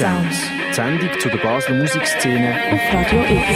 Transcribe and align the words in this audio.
B-Sounds. 0.00 0.36
Die 0.70 0.74
Sendung 0.74 1.10
zu 1.20 1.28
der 1.28 1.36
Basler 1.38 1.74
Musikszene 1.74 2.54
auf 2.72 2.80
Radio 2.94 3.20
X. 3.20 3.48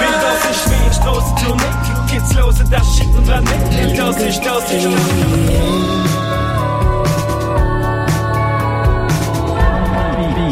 Will 0.00 0.16
das 0.20 0.44
ist 0.50 0.70
wie 0.70 0.94
Straße 0.94 1.34
zur 1.36 1.56
Mitte. 1.56 1.92
Kids 2.10 2.36
hören 2.36 2.70
das 2.70 2.96
Shit 2.96 3.06
und 3.16 3.26
wenn 3.26 3.44
nicht, 3.44 3.98
das 3.98 4.16
ist, 4.18 4.44
das 4.44 4.70
ist. 4.70 4.88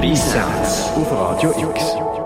B-Sounds 0.00 0.90
auf 0.96 1.12
Radio 1.12 1.70
X. 1.70 2.21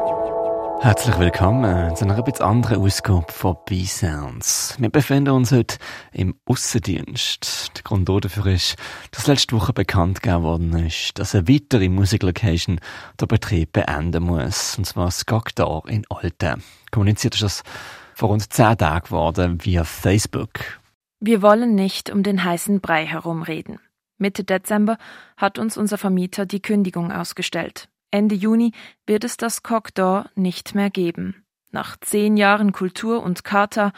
Herzlich 0.81 1.19
willkommen 1.19 1.97
zu 1.97 2.05
einer 2.05 2.19
etwas 2.19 2.41
anderen 2.41 2.83
Ausgabe 2.83 3.33
von 3.33 3.57
B-Sounds. 3.65 4.77
Wir 4.79 4.91
befinden 4.91 5.31
uns 5.31 5.51
heute 5.51 5.79
im 6.13 6.39
Aussendienst. 6.45 7.73
Der 7.77 7.83
Grund 7.83 8.09
dafür 8.09 8.47
ist, 8.47 8.77
dass 9.11 9.27
letzte 9.27 9.57
Woche 9.57 9.73
bekannt 9.73 10.23
gegeben 10.23 10.43
worden 10.43 10.87
ist, 10.87 11.19
dass 11.19 11.35
eine 11.35 11.49
weitere 11.49 11.89
Musiklocation 11.89 12.81
der 13.21 13.27
Betrieb 13.27 13.73
beenden 13.73 14.25
muss. 14.25 14.77
Und 14.79 14.85
zwar 14.85 15.11
Skogdor 15.11 15.89
in 15.89 16.05
Olten. 16.11 16.63
Kommuniziert 16.91 17.35
ist 17.35 17.43
das 17.43 17.63
vor 18.15 18.29
rund 18.29 18.53
zehn 18.53 18.77
Tagen 18.77 19.07
geworden 19.07 19.65
via 19.65 19.85
Facebook. 19.85 20.81
Wir 21.21 21.43
wollen 21.43 21.75
nicht 21.75 22.11
um 22.11 22.23
den 22.23 22.45
heißen 22.45 22.81
Brei 22.81 23.07
herumreden. 23.07 23.79
Mitte 24.19 24.45
Dezember 24.45 24.99
hat 25.37 25.59
uns 25.59 25.77
unser 25.77 25.99
Vermieter 25.99 26.47
die 26.47 26.61
Kündigung 26.61 27.13
ausgestellt. 27.13 27.89
Ende 28.11 28.35
Juni 28.35 28.73
wird 29.07 29.25
es 29.25 29.37
das 29.37 29.63
Cocktail 29.63 30.27
nicht 30.35 30.75
mehr 30.75 30.91
geben. 30.91 31.45
Nach 31.71 31.97
zehn 32.01 32.37
Jahren 32.37 32.73
Kultur 32.73 33.23
und 33.23 33.45
Charta 33.45 33.93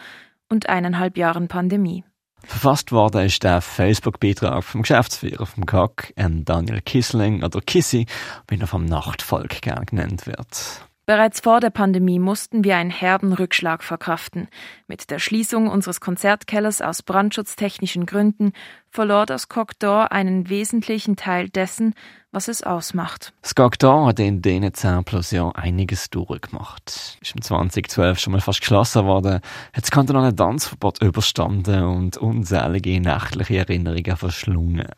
und 0.49 0.69
eineinhalb 0.69 1.16
Jahren 1.16 1.49
Pandemie. 1.49 2.05
Verfasst 2.45 2.93
worden 2.93 3.27
ist 3.27 3.43
der 3.43 3.61
Facebook-Beitrag 3.61 4.65
vom 4.65 4.83
Geschäftsführer 4.83 5.45
vom 5.45 5.66
COC, 5.66 6.13
Daniel 6.16 6.80
Kissling 6.80 7.43
oder 7.43 7.60
Kissy, 7.60 8.07
wie 8.49 8.59
er 8.59 8.66
vom 8.66 8.85
Nachtvolk 8.85 9.60
gern 9.60 9.85
genannt 9.87 10.27
wird. 10.27 10.88
Bereits 11.09 11.41
vor 11.41 11.60
der 11.60 11.71
Pandemie 11.71 12.19
mussten 12.19 12.65
wir 12.65 12.77
einen 12.77 12.91
herben 12.91 13.32
Rückschlag 13.32 13.82
verkraften. 13.82 14.49
Mit 14.88 15.10
der 15.10 15.19
Schließung 15.19 15.66
unseres 15.66 16.01
Konzertkellers 16.01 16.82
aus 16.82 17.02
brandschutztechnischen 17.02 18.04
Gründen 18.04 18.52
verlor 18.91 19.27
das 19.27 19.49
Cocktail 19.49 20.07
einen 20.11 20.49
wesentlichen 20.49 21.17
Teil 21.17 21.49
dessen, 21.49 21.95
was 22.31 22.49
es 22.49 22.63
ausmacht. 22.63 23.33
Das 23.41 23.55
Cocktail 23.55 24.07
hat 24.07 24.21
in 24.21 24.43
diesen 24.43 24.73
10 24.73 25.05
plus 25.05 25.31
Jahren 25.31 25.55
einiges 25.55 26.11
durchgemacht. 26.11 27.19
Ist 27.23 27.35
im 27.35 27.41
2012 27.41 28.19
schon 28.19 28.33
mal 28.33 28.41
fast 28.41 28.61
geschlossen 28.61 29.07
worden, 29.07 29.41
hat 29.73 29.83
das 29.83 29.91
kantonale 29.91 30.35
Tanzverbot 30.35 31.01
überstanden 31.01 31.85
und 31.85 32.19
unzählige 32.19 33.01
nächtliche 33.01 33.59
Erinnerungen 33.59 34.16
verschlungen. 34.16 34.89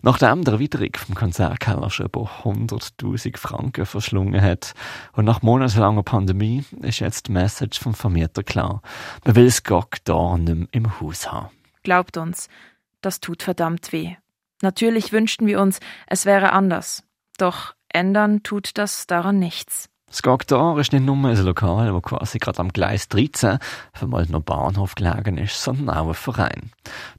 Nachdem 0.00 0.44
der 0.44 0.54
Erweiterung 0.54 0.90
vom 0.96 1.14
Konzertkeller 1.14 1.90
schon 1.90 2.06
über 2.06 2.30
100.000 2.42 3.36
Franken 3.36 3.84
verschlungen 3.84 4.40
hat 4.40 4.72
und 5.12 5.26
nach 5.26 5.42
monatelanger 5.42 6.02
Pandemie 6.02 6.64
ist 6.80 7.00
jetzt 7.00 7.28
die 7.28 7.32
Message 7.32 7.78
vom 7.80 7.92
Vermieter 7.92 8.42
klar. 8.42 8.80
Man 9.24 9.36
will 9.36 9.44
das 9.44 9.62
Cocktail 9.62 10.38
nicht 10.38 10.56
mehr 10.56 10.68
im 10.72 11.00
Haus 11.00 11.30
haben. 11.30 11.50
Glaubt 11.82 12.16
uns, 12.16 12.48
das 13.02 13.20
tut 13.20 13.42
verdammt 13.42 13.92
weh. 13.92 14.16
Natürlich 14.62 15.12
wünschten 15.12 15.46
wir 15.46 15.60
uns, 15.60 15.80
es 16.06 16.24
wäre 16.24 16.52
anders. 16.52 17.02
Doch 17.36 17.74
ändern 17.88 18.42
tut 18.42 18.78
das 18.78 19.06
daran 19.06 19.38
nichts. 19.38 19.88
Das 20.06 20.20
Gagdor 20.20 20.78
ist 20.78 20.92
nicht 20.92 21.06
nur 21.06 21.16
ein 21.16 21.36
Lokal, 21.42 21.90
das 21.90 22.02
quasi 22.02 22.38
gerade 22.38 22.58
am 22.58 22.68
Gleis 22.68 23.08
13 23.08 23.58
vom 23.94 24.10
Maldner 24.10 24.40
Bahnhof 24.40 24.94
gelegen 24.94 25.38
ist, 25.38 25.62
sondern 25.62 25.96
auch 25.96 26.08
ein 26.08 26.14
Verein. 26.14 26.70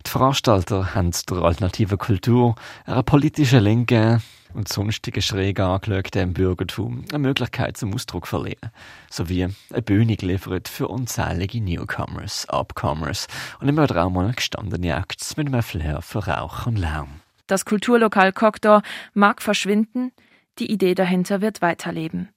Die 0.06 0.10
Veranstalter 0.12 0.94
haben 0.94 1.12
der 1.28 1.38
alternativen 1.40 1.98
Kultur, 1.98 2.54
einer 2.86 3.02
politischen 3.02 3.64
Linke 3.64 4.22
und 4.54 4.68
sonstigen 4.68 5.22
schräg 5.22 5.60
angeschauten 5.60 6.22
im 6.22 6.34
Bürgertum 6.34 7.06
eine 7.10 7.20
Möglichkeit 7.20 7.78
zum 7.78 7.94
Ausdruck 7.94 8.28
verliehen, 8.28 8.72
sowie 9.10 9.48
eine 9.72 9.82
Bühne 9.82 10.16
geliefert 10.16 10.68
für 10.68 10.88
unzählige 10.88 11.62
Newcomers, 11.62 12.48
Upcomers 12.50 13.28
und 13.60 13.70
immer 13.70 13.84
auch 13.96 14.10
mal 14.10 14.32
gestandene 14.34 14.96
Acts 14.96 15.38
mit 15.38 15.48
einem 15.48 15.64
Flair 15.64 16.02
für 16.02 16.28
Rauch 16.28 16.66
und 16.68 16.78
Lärm. 16.78 17.22
Das 17.48 17.66
Kulturlokal 17.66 18.32
Cockdor 18.32 18.82
mag 19.14 19.42
verschwinden, 19.42 20.12
die 20.60 20.72
Idee 20.72 20.96
dahinter 20.96 21.42
wird 21.42 21.62
weiterleben. 21.62 22.30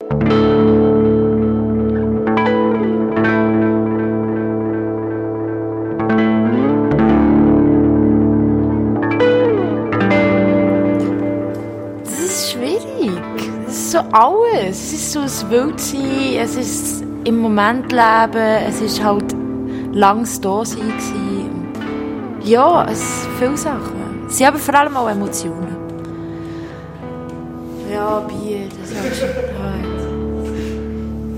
So 13.97 14.05
alles. 14.13 14.77
Es 14.77 14.93
ist 14.93 15.13
so 15.13 15.23
das 15.23 15.49
Wildsein, 15.51 16.39
es 16.41 16.57
ist 16.57 17.05
im 17.25 17.39
Moment 17.39 17.93
leben, 17.93 18.65
es 18.69 18.81
ist 18.81 19.03
halt 19.03 19.35
langs 19.93 20.41
da 20.41 20.65
sein. 20.65 20.93
Ja, 22.43 22.87
es 22.91 23.23
sind 23.23 23.33
viele 23.39 23.57
Sachen. 23.57 24.29
Sie 24.29 24.47
haben 24.47 24.59
vor 24.59 24.75
allem 24.75 24.97
auch 24.97 25.09
Emotionen. 25.09 25.77
Ja, 27.93 28.21
Bier, 28.21 28.69
das 28.81 28.91
ist 28.91 29.21
schon 29.21 29.29
hart. 29.29 29.83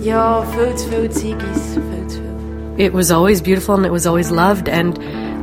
Ja, 0.02 0.42
viel 0.42 0.74
zu 0.74 0.88
viel 0.88 1.10
Ziggis, 1.10 1.74
viel 1.74 2.06
zu 2.08 2.18
viel. 2.18 2.86
It 2.86 2.94
was 2.94 3.10
always 3.10 3.42
beautiful 3.42 3.74
and 3.74 3.86
it 3.86 3.92
was 3.92 4.06
always 4.06 4.30
loved. 4.30 4.68
And 4.68 4.98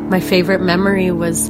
my 0.10 0.20
favorite 0.20 0.62
memory 0.62 1.12
was 1.12 1.50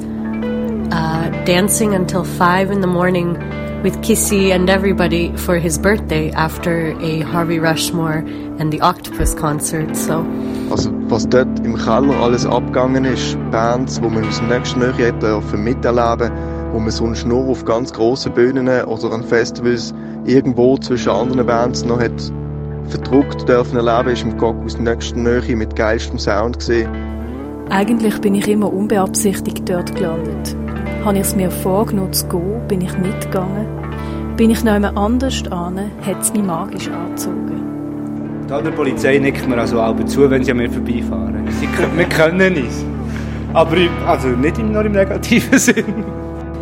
uh, 0.91 1.29
dancing 1.45 1.93
until 1.93 2.23
five 2.23 2.71
in 2.71 2.81
the 2.81 2.87
morning 2.87 3.37
with 3.85 4.01
Kissy 4.01 4.51
and 4.51 4.67
everybody 4.67 5.31
for 5.37 5.59
his 5.59 5.77
birthday 5.77 6.31
after 6.31 6.99
a 7.01 7.19
Harvey 7.19 7.59
Rushmore 7.59 8.25
and 8.57 8.73
the 8.73 8.81
Octopus 8.81 9.35
concert. 9.35 9.95
So. 9.95 10.25
Also 10.71 10.89
was 11.07 11.27
dort 11.27 11.59
im 11.59 11.77
Keller 11.77 12.15
alles 12.15 12.47
abgegangen 12.47 13.05
ist, 13.05 13.37
Bands, 13.51 14.01
wo 14.01 14.09
man 14.09 14.25
aus 14.25 14.39
dem 14.39 14.47
nächsten 14.47 14.79
Nähe 14.79 15.13
dürfen 15.13 15.63
miterleben, 15.63 16.31
wo 16.71 16.79
man 16.79 16.89
sonst 16.89 17.27
nur 17.27 17.47
auf 17.47 17.63
ganz 17.63 17.93
grossen 17.93 18.33
Bühnen 18.33 18.67
oder 18.67 19.11
an 19.13 19.23
Festivals 19.23 19.93
irgendwo 20.25 20.79
zwischen 20.79 21.11
anderen 21.11 21.45
Bands 21.45 21.85
noch 21.85 21.99
hat 21.99 22.33
verdruckt 22.87 23.47
dürfen 23.47 23.77
erleben, 23.77 24.09
ist 24.09 24.23
im 24.23 24.35
Gog 24.37 24.55
aus 24.65 24.73
der 24.77 24.95
nächsten 24.95 25.21
Nähe 25.21 25.55
mit 25.55 25.75
geilstem 25.75 26.17
Sound 26.17 26.57
gesehen. 26.57 26.89
Eigentlich 27.69 28.19
bin 28.19 28.33
ich 28.33 28.47
immer 28.47 28.73
unbeabsichtigt 28.73 29.69
dort 29.69 29.95
gelandet. 29.95 30.55
Habe 31.05 31.17
ich 31.17 31.21
es 31.21 31.35
mir 31.35 31.51
vorgenommen 31.51 32.11
zu 32.13 32.25
gehen, 32.25 32.67
bin 32.67 32.81
ich 32.81 32.97
nicht 32.97 33.21
gegangen. 33.21 33.67
Bin 34.37 34.49
ich 34.49 34.63
noch 34.63 34.73
anders 34.95 35.43
an, 35.51 35.79
hat 36.01 36.19
es 36.19 36.33
mich 36.33 36.41
magisch 36.41 36.87
angezogen. 36.87 38.45
Da 38.47 38.59
der 38.59 38.71
Polizei 38.71 39.19
nickt 39.19 39.47
mir 39.47 39.59
also 39.59 39.79
auch 39.79 39.95
zu, 40.05 40.27
wenn 40.31 40.43
sie 40.43 40.49
an 40.49 40.57
mir 40.57 40.71
vorbeifahren. 40.71 41.47
Sie, 41.59 41.67
wir 41.95 42.05
können 42.05 42.57
es. 42.57 42.83
Aber 43.53 43.77
ich, 43.77 43.91
also 44.07 44.29
nicht 44.29 44.57
nur 44.57 44.83
im 44.83 44.93
negativen 44.93 45.59
Sinn. 45.59 46.03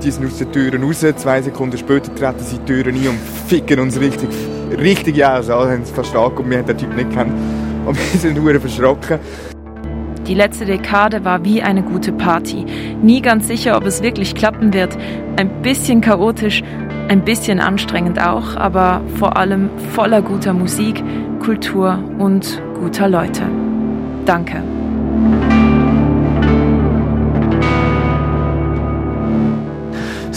Die 0.04 0.12
sind 0.12 0.26
aus 0.26 0.38
den 0.38 0.52
Türen 0.52 0.84
raus, 0.84 1.06
zwei 1.16 1.42
Sekunden 1.42 1.78
später 1.78 2.14
treten 2.14 2.44
sie 2.44 2.58
die 2.58 2.66
Türen 2.66 2.96
ein 2.96 3.08
und 3.08 3.20
ficken 3.48 3.80
uns 3.80 3.98
richtig, 3.98 4.28
richtig 4.78 5.24
aus. 5.24 5.50
Also 5.50 5.72
haben 5.72 5.86
sie 5.86 5.94
verstanden 5.94 6.40
und 6.40 6.50
wir 6.50 6.58
haben 6.58 6.66
den 6.66 6.78
Typ 6.78 6.94
nicht 6.94 7.10
gekannt. 7.12 7.32
Und 7.86 7.98
wir 7.98 8.20
sind 8.20 8.36
nur 8.36 8.60
verschrocken. 8.60 9.20
Die 10.28 10.36
letzte 10.36 10.66
Dekade 10.66 11.26
war 11.26 11.44
wie 11.44 11.62
eine 11.62 11.84
gute 11.84 12.14
Party. 12.14 12.66
Nie 13.02 13.22
ganz 13.22 13.48
sicher, 13.48 13.76
ob 13.76 13.86
es 13.86 14.02
wirklich 14.02 14.36
klappen 14.36 14.74
wird. 14.74 14.98
Ein 15.36 15.62
bisschen 15.62 16.00
chaotisch, 16.00 16.64
ein 17.10 17.26
bisschen 17.26 17.60
anstrengend 17.60 18.22
auch, 18.22 18.56
aber 18.56 19.02
vor 19.20 19.36
allem 19.36 19.70
voller 19.94 20.22
guter 20.22 20.54
Musik, 20.54 21.04
Kultur 21.42 22.00
und 22.20 22.62
guter 22.80 23.10
Leute. 23.10 23.44
Danke. 24.26 24.64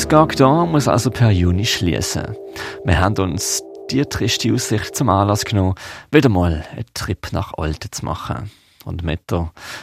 Das 0.09 0.39
muss 0.69 0.89
also 0.89 1.11
per 1.11 1.31
Juni 1.31 1.65
schließen. 1.65 2.37
Wir 2.85 3.01
haben 3.01 3.17
uns 3.19 3.63
die 3.91 4.05
triste 4.05 4.53
Aussicht 4.53 4.97
zum 4.97 5.09
Anlass 5.09 5.45
genommen, 5.45 5.75
wieder 6.11 6.29
mal 6.29 6.65
einen 6.73 6.85
Trip 6.95 7.29
nach 7.33 7.55
Olten 7.57 7.91
zu 7.93 8.05
machen. 8.05 8.51
Und 8.87 9.03
mit 9.03 9.23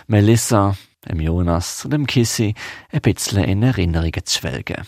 Melissa, 0.07 0.75
dem 1.07 1.19
Jonas 1.19 1.83
und 1.83 1.91
dem 1.91 2.07
Kissy 2.07 2.55
ein 2.89 3.01
bisschen 3.01 3.43
in 3.43 3.61
Erinnerungen 3.61 4.25
zu 4.25 4.39
schwelgen. 4.39 4.85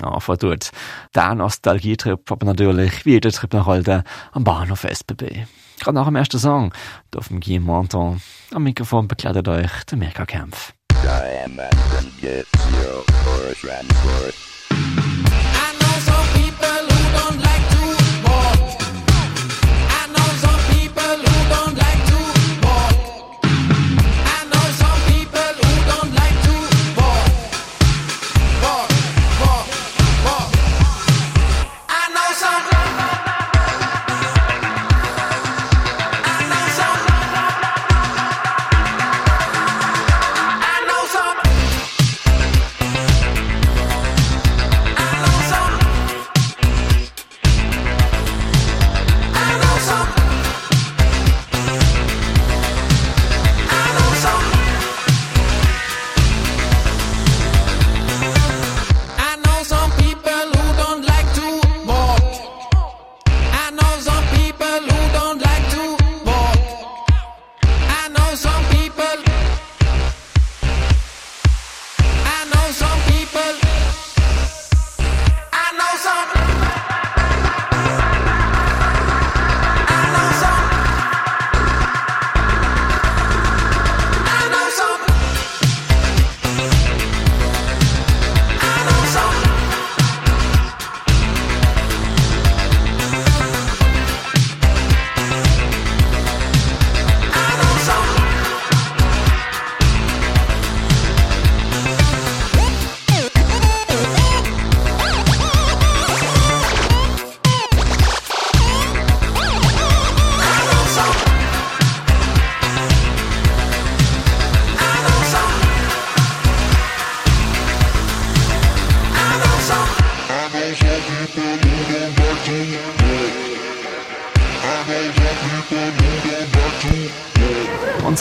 Ja, 0.00 0.18
tut 0.18 0.70
der 1.14 1.34
Nostalgietrip, 1.34 2.32
aber 2.32 2.46
natürlich 2.46 3.04
wie 3.04 3.12
jeder 3.12 3.30
Trip 3.30 3.52
nach 3.52 3.66
Olten 3.66 4.04
am 4.32 4.44
Bahnhof 4.44 4.84
SBB. 4.84 5.44
Gerade 5.80 5.94
nach 5.94 6.06
dem 6.06 6.16
ersten 6.16 6.38
Song, 6.38 6.72
auf 7.14 7.28
dem 7.28 7.40
Guy 7.40 7.58
Monton, 7.58 8.22
am 8.52 8.62
Mikrofon 8.62 9.06
bekleidet 9.06 9.46
euch 9.48 9.84
der 9.90 9.98
Megakämpf. 9.98 10.72
Diamond 11.02 11.76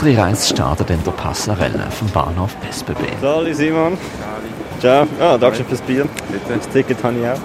gets 0.07 0.18
your 0.18 0.27
first 0.27 0.27
transport. 0.27 0.27
Unsere 0.27 0.27
Reise 0.27 0.48
startet 0.48 0.89
in 0.89 1.04
der 1.04 1.12
Passarelle 1.12 1.88
vom 1.92 2.07
Bahnhof 2.09 2.56
SBB. 2.69 3.21
Sali, 3.21 3.54
Simon. 3.54 3.98
Ciao. 4.80 5.07
Ah, 5.19 5.38
danke 5.39 5.63
fürs 5.63 5.81
Bier. 5.81 6.07
Das 6.48 6.69
Ticket 6.69 7.04
habe 7.04 7.18
ich 7.18 7.27
auch. 7.27 7.39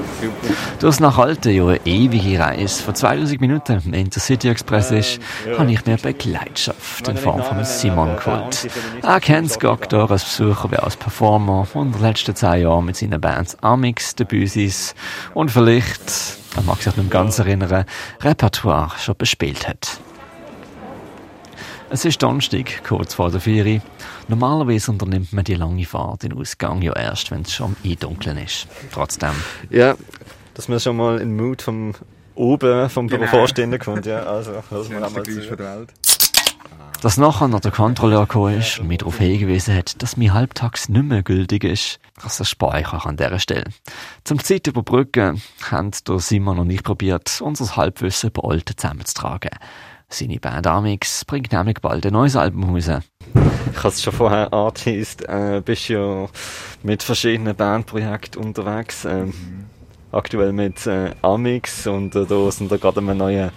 Durch 0.81 1.01
nach 1.01 1.17
Alte 1.17 1.51
ja 1.51 1.67
eine 1.67 1.81
ewige 1.87 2.39
Reise 2.39 2.83
von 2.83 2.95
2000 2.95 3.41
Minuten 3.41 3.81
im 3.87 3.95
Intercity 3.95 4.49
Express 4.49 4.91
ist, 4.91 5.19
ja. 5.49 5.59
habe 5.59 5.73
ich 5.73 5.87
mir 5.87 5.97
Begleitschaft 5.97 7.09
in 7.09 7.17
Form 7.17 7.43
von 7.43 7.65
Simon 7.65 8.17
geholt. 8.17 8.69
Er 9.03 9.21
kennt 9.21 9.51
Skoktor 9.51 10.11
als 10.11 10.25
Besucher 10.25 10.71
wie 10.71 10.77
als 10.77 10.97
Performer 10.97 11.67
und 11.73 11.87
in 11.87 11.93
den 11.93 12.03
letzten 12.03 12.37
zehn 12.37 12.63
Jahren 12.63 12.85
mit 12.85 12.97
seinen 12.97 13.21
Bands 13.21 13.57
Amix, 13.63 14.15
Debussys 14.15 14.95
und 15.33 15.51
vielleicht, 15.51 16.37
er 16.55 16.63
mag 16.63 16.77
sich 16.77 16.95
nicht 16.97 16.99
mehr 16.99 17.07
ganz 17.07 17.39
erinnern, 17.39 17.87
Repertoire 18.21 18.91
schon 18.99 19.17
bespielt 19.17 19.67
hat. 19.67 19.99
Es 21.93 22.07
ist 22.07 22.23
Donnerstag, 22.23 22.83
kurz 22.85 23.13
vor 23.13 23.31
der 23.31 23.39
Ferie. 23.39 23.83
Normalerweise 24.27 24.91
unternimmt 24.91 25.35
man 25.35 25.45
die 25.45 25.57
lange 25.57 25.85
Fahrt 25.85 26.25
in 26.25 26.33
Ausgang 26.33 26.81
ja 26.81 26.95
erst, 26.97 27.31
wenn 27.31 27.43
es 27.43 27.53
schon 27.53 27.77
eindunkeln 27.85 28.39
ist. 28.39 28.67
Trotzdem. 28.95 29.35
Ja, 29.69 29.97
dass 30.55 30.69
man 30.69 30.81
schon 30.81 30.97
mal 30.97 31.19
in 31.19 31.37
den 31.37 31.47
Mood 31.47 31.61
vom 31.61 31.93
oben 32.35 32.89
vom 32.89 33.09
Genau. 33.09 33.27
Vorstehenden 33.27 33.79
kommt, 33.79 34.07
ja. 34.07 34.21
Also, 34.23 34.53
mal 34.53 34.63
Schönste 34.71 34.97
einmal 35.05 35.23
der 35.23 35.59
Welt. 35.59 35.93
Dass 37.03 37.19
nachher 37.19 37.49
noch 37.49 37.61
der 37.61 37.73
Kontrolleur 37.73 38.23
gekommen 38.23 38.59
ist 38.61 38.79
und 38.79 38.87
mich 38.87 38.99
darauf 38.99 39.19
hingewiesen 39.19 39.75
hat, 39.77 40.01
dass 40.01 40.17
mein 40.17 40.33
Halbtags 40.33 40.89
nicht 40.89 41.05
mehr 41.05 41.23
gültig 41.23 41.63
ist, 41.63 41.99
das 42.23 42.39
erspare 42.41 42.81
ich 42.81 42.87
auch 42.87 43.05
an 43.05 43.19
dieser 43.19 43.39
Stelle. 43.39 43.65
Zum 44.25 44.43
Zeit 44.43 44.67
überbrücken 44.67 45.43
haben 45.71 45.91
der 46.09 46.21
Simon 46.21 46.59
und 46.59 46.71
ich 46.71 46.83
probiert, 46.83 47.39
unser 47.43 47.77
Halbwissen 47.77 48.31
bei 48.33 48.43
Alten 48.49 48.79
zusammenzutragen. 48.79 49.51
Seine 50.13 50.39
Band 50.39 50.67
Amix 50.67 51.25
bringt 51.25 51.53
nämlich 51.53 51.81
bald 51.81 52.05
ein 52.05 52.13
neues 52.13 52.37
Album 52.37 52.65
raus. 52.65 52.87
Ich 52.87 53.79
habe 53.79 53.89
es 53.89 54.03
schon 54.03 54.13
vorher 54.13 54.53
angeteased, 54.53 55.27
äh, 55.29 55.63
bist 55.65 55.89
ja 55.89 56.29
mit 56.83 57.03
verschiedenen 57.03 57.57
Bandprojekten 57.57 58.43
unterwegs. 58.43 59.07
Ähm, 59.07 59.33
Aktuell 60.13 60.53
mit 60.53 60.87
äh, 60.87 61.13
Amix 61.23 61.87
und 61.87 62.15
äh, 62.15 62.27
da 62.27 62.51
sind 62.51 62.71
da 62.71 62.77
gerade 62.77 63.01
ein 63.01 63.17
neues 63.17 63.51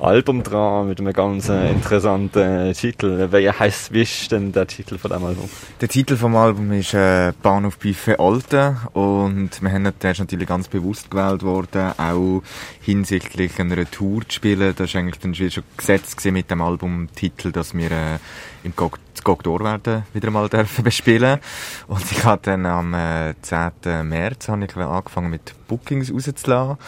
Album 0.00 0.42
dran 0.42 0.88
mit 0.88 0.98
einem 0.98 1.12
ganz 1.12 1.48
äh, 1.48 1.70
interessanten 1.70 2.72
Titel. 2.74 3.28
Wie 3.30 3.48
heißt, 3.48 3.92
wie 3.92 4.02
ist 4.02 4.32
denn 4.32 4.50
der 4.50 4.66
Titel 4.66 4.98
von 4.98 5.12
dem 5.12 5.24
Album? 5.24 5.48
Der 5.80 5.88
Titel 5.88 6.16
vom 6.16 6.34
Album 6.34 6.72
ist 6.72 6.94
äh, 6.94 7.32
Bahnhof 7.42 7.78
Biffe 7.78 8.18
Alte 8.18 8.76
und 8.92 9.50
wir 9.62 9.70
haben 9.70 9.92
der 10.02 10.10
ist 10.10 10.18
natürlich 10.18 10.48
ganz 10.48 10.66
bewusst 10.66 11.10
gewählt 11.10 11.44
worden, 11.44 11.92
auch 11.96 12.42
hinsichtlich 12.80 13.60
einer 13.60 13.88
Tour 13.88 14.22
zu 14.28 14.36
spielen. 14.36 14.74
Das 14.76 14.90
ist 14.90 14.96
eigentlich 14.96 15.18
dann 15.20 15.34
schon 15.34 15.62
gesetzt 15.76 16.24
mit 16.24 16.50
dem 16.50 16.60
Albumtitel, 16.60 17.52
dass 17.52 17.72
wir 17.72 17.90
äh, 17.90 18.18
im 18.64 18.74
Gog 18.76 18.98
Gogdor 19.22 19.60
werden 19.60 20.04
wieder 20.14 20.30
mal 20.30 20.48
dürfen 20.48 20.82
bespielen. 20.82 21.40
Und 21.88 22.10
ich 22.10 22.24
habe 22.24 22.40
dann 22.42 22.64
am 22.64 22.94
äh, 22.94 23.34
10. 23.42 24.08
März 24.08 24.48
habe 24.48 24.64
ich 24.64 24.76
angefangen 24.76 25.30
mit 25.30 25.54
Bookings 25.68 26.12
rauszulassen. 26.12 26.78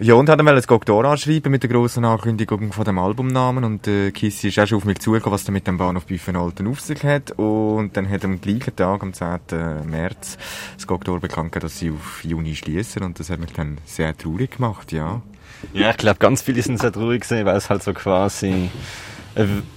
Ja, 0.00 0.14
und 0.14 0.28
hat 0.28 0.40
dann 0.40 0.46
das 0.46 0.66
Gogdor 0.66 1.04
anschreiben 1.04 1.52
mit 1.52 1.62
der 1.62 1.70
grossen 1.70 2.04
Ankündigung 2.04 2.72
von 2.72 2.84
dem 2.84 2.98
Albumnamen 2.98 3.62
und 3.62 3.86
äh, 3.86 4.10
Kissy 4.10 4.48
ist 4.48 4.58
auch 4.58 4.66
schon 4.66 4.78
auf 4.78 4.84
mich 4.84 4.98
zugekommen, 4.98 5.34
was 5.34 5.44
da 5.44 5.52
mit 5.52 5.68
dem 5.68 5.78
Bahnhof 5.78 6.06
Büffenalten 6.06 6.66
auf 6.66 6.80
sich 6.80 7.04
hat 7.04 7.30
und 7.38 7.96
dann 7.96 8.10
hat 8.10 8.24
am 8.24 8.40
gleichen 8.40 8.74
Tag, 8.74 9.04
am 9.04 9.12
10. 9.12 9.38
März, 9.88 10.36
das 10.74 10.88
Gogdor 10.88 11.20
bekannt 11.20 11.54
dass 11.62 11.78
sie 11.78 11.92
auf 11.92 12.24
Juni 12.24 12.56
schließen 12.56 13.04
und 13.04 13.20
das 13.20 13.30
hat 13.30 13.38
mich 13.38 13.52
dann 13.52 13.78
sehr 13.84 14.16
traurig 14.16 14.56
gemacht, 14.56 14.90
ja. 14.90 15.22
Ja, 15.72 15.90
ich 15.90 15.96
glaube, 15.96 16.18
ganz 16.18 16.42
viele 16.42 16.60
sind 16.60 16.80
sehr 16.80 16.90
traurig 16.90 17.22
gewesen, 17.22 17.46
weil 17.46 17.56
es 17.56 17.70
halt 17.70 17.84
so 17.84 17.94
quasi 17.94 18.70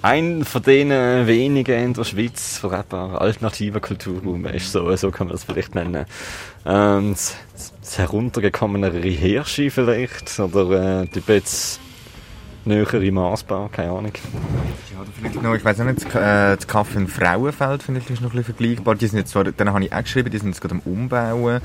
ein 0.02 0.46
von 0.46 0.62
den 0.62 0.90
wenigen 1.28 1.84
in 1.84 1.94
der 1.94 2.04
Schweiz 2.04 2.58
vertretbaren 2.60 3.16
alternativen 3.16 3.82
Kulturraum 3.82 4.46
ist, 4.46 4.72
so, 4.72 4.96
so 4.96 5.10
kann 5.10 5.28
man 5.28 5.36
das 5.36 5.46
vielleicht 5.46 5.74
nennen. 5.74 6.06
Ähm, 6.66 7.14
das, 7.14 7.36
das 7.82 7.98
heruntergekommenere 7.98 9.00
Hirschi 9.00 9.70
vielleicht, 9.70 10.40
oder 10.40 11.02
äh, 11.02 11.08
die 11.08 11.22
bisschen 11.22 11.87
nähere 12.68 13.12
Maßbar, 13.12 13.70
keine 13.70 13.92
Ahnung. 13.92 14.12
Ja, 14.94 15.02
oder 15.02 15.10
vielleicht 15.18 15.42
noch, 15.42 15.56
ich 15.56 15.66
weiß 15.66 15.80
nicht, 15.80 16.06
das, 16.06 16.16
äh, 16.16 16.56
das 16.56 16.68
Kaffee 16.68 17.00
in 17.00 17.08
Frauenfeld 17.08 17.84
finde 17.84 18.02
ich 18.02 18.10
ist 18.10 18.22
noch 18.22 18.32
ein 18.32 18.38
bisschen 18.38 18.56
vergleichbar. 18.56 18.96
Die 18.96 19.08
sind 19.08 19.20
jetzt 19.20 19.32
zwar, 19.32 19.46
dann 19.46 19.74
habe 19.74 19.84
ich 19.86 19.94
auch 19.94 20.04
geschrieben, 20.04 20.30
die 20.30 20.38
sind 20.38 20.50
jetzt 20.50 20.62
gerade 20.62 20.76
am 20.76 20.82
Umbauen. 20.82 21.62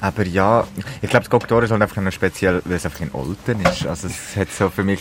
Aber 0.00 0.26
ja, 0.26 0.66
ich 1.00 1.10
glaube, 1.10 1.24
das 1.24 1.30
Gogdor 1.30 1.62
ist 1.62 1.70
halt 1.70 1.80
einfach 1.80 2.02
noch 2.02 2.12
speziell, 2.12 2.60
weil 2.64 2.76
es 2.76 2.84
einfach 2.84 3.00
in 3.00 3.12
Olten 3.12 3.60
ist. 3.60 3.86
Also 3.86 4.08
es 4.08 4.36
hat 4.36 4.50
so 4.50 4.68
für 4.68 4.82
mich 4.84 5.00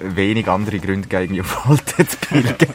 wenig 0.00 0.48
andere 0.48 0.78
Gründe 0.78 1.08
gegeben, 1.08 1.40
auf 1.40 1.68
Olten 1.68 2.08
zu 2.08 2.16
pilgern. 2.18 2.74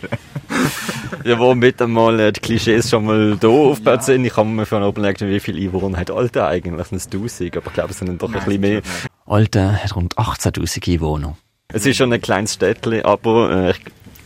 Ja, 1.24 1.38
womit 1.40 1.82
einmal 1.82 2.20
äh, 2.20 2.32
die 2.32 2.40
Klischees 2.40 2.90
schon 2.90 3.06
mal 3.06 3.36
da 3.38 3.50
aufgebaut 3.50 4.04
sind. 4.04 4.24
Ich 4.24 4.38
habe 4.38 4.48
mir 4.48 4.66
von 4.66 4.82
oben 4.82 5.02
überlegt, 5.02 5.22
wie 5.22 5.40
viele 5.40 5.62
Einwohner 5.62 5.98
hat 5.98 6.10
Alta 6.10 6.48
eigentlich? 6.48 6.88
Sind 6.88 6.98
es 6.98 7.08
1000? 7.08 7.58
Aber 7.58 7.68
ich 7.68 7.74
glaube, 7.74 7.92
es 7.92 8.00
sind 8.00 8.22
doch 8.22 8.34
ein 8.34 8.34
bisschen 8.34 8.62
mehr. 8.62 8.82
Alten 9.26 9.84
hat 9.84 9.96
rund 9.96 10.16
18.000 10.18 10.94
Einwohner. 10.94 11.38
Es 11.74 11.86
ist 11.86 11.98
schon 11.98 12.14
ein 12.14 12.22
kleines 12.22 12.54
Städtchen, 12.54 13.04
aber 13.04 13.52
äh, 13.52 13.72
ich- 13.72 13.82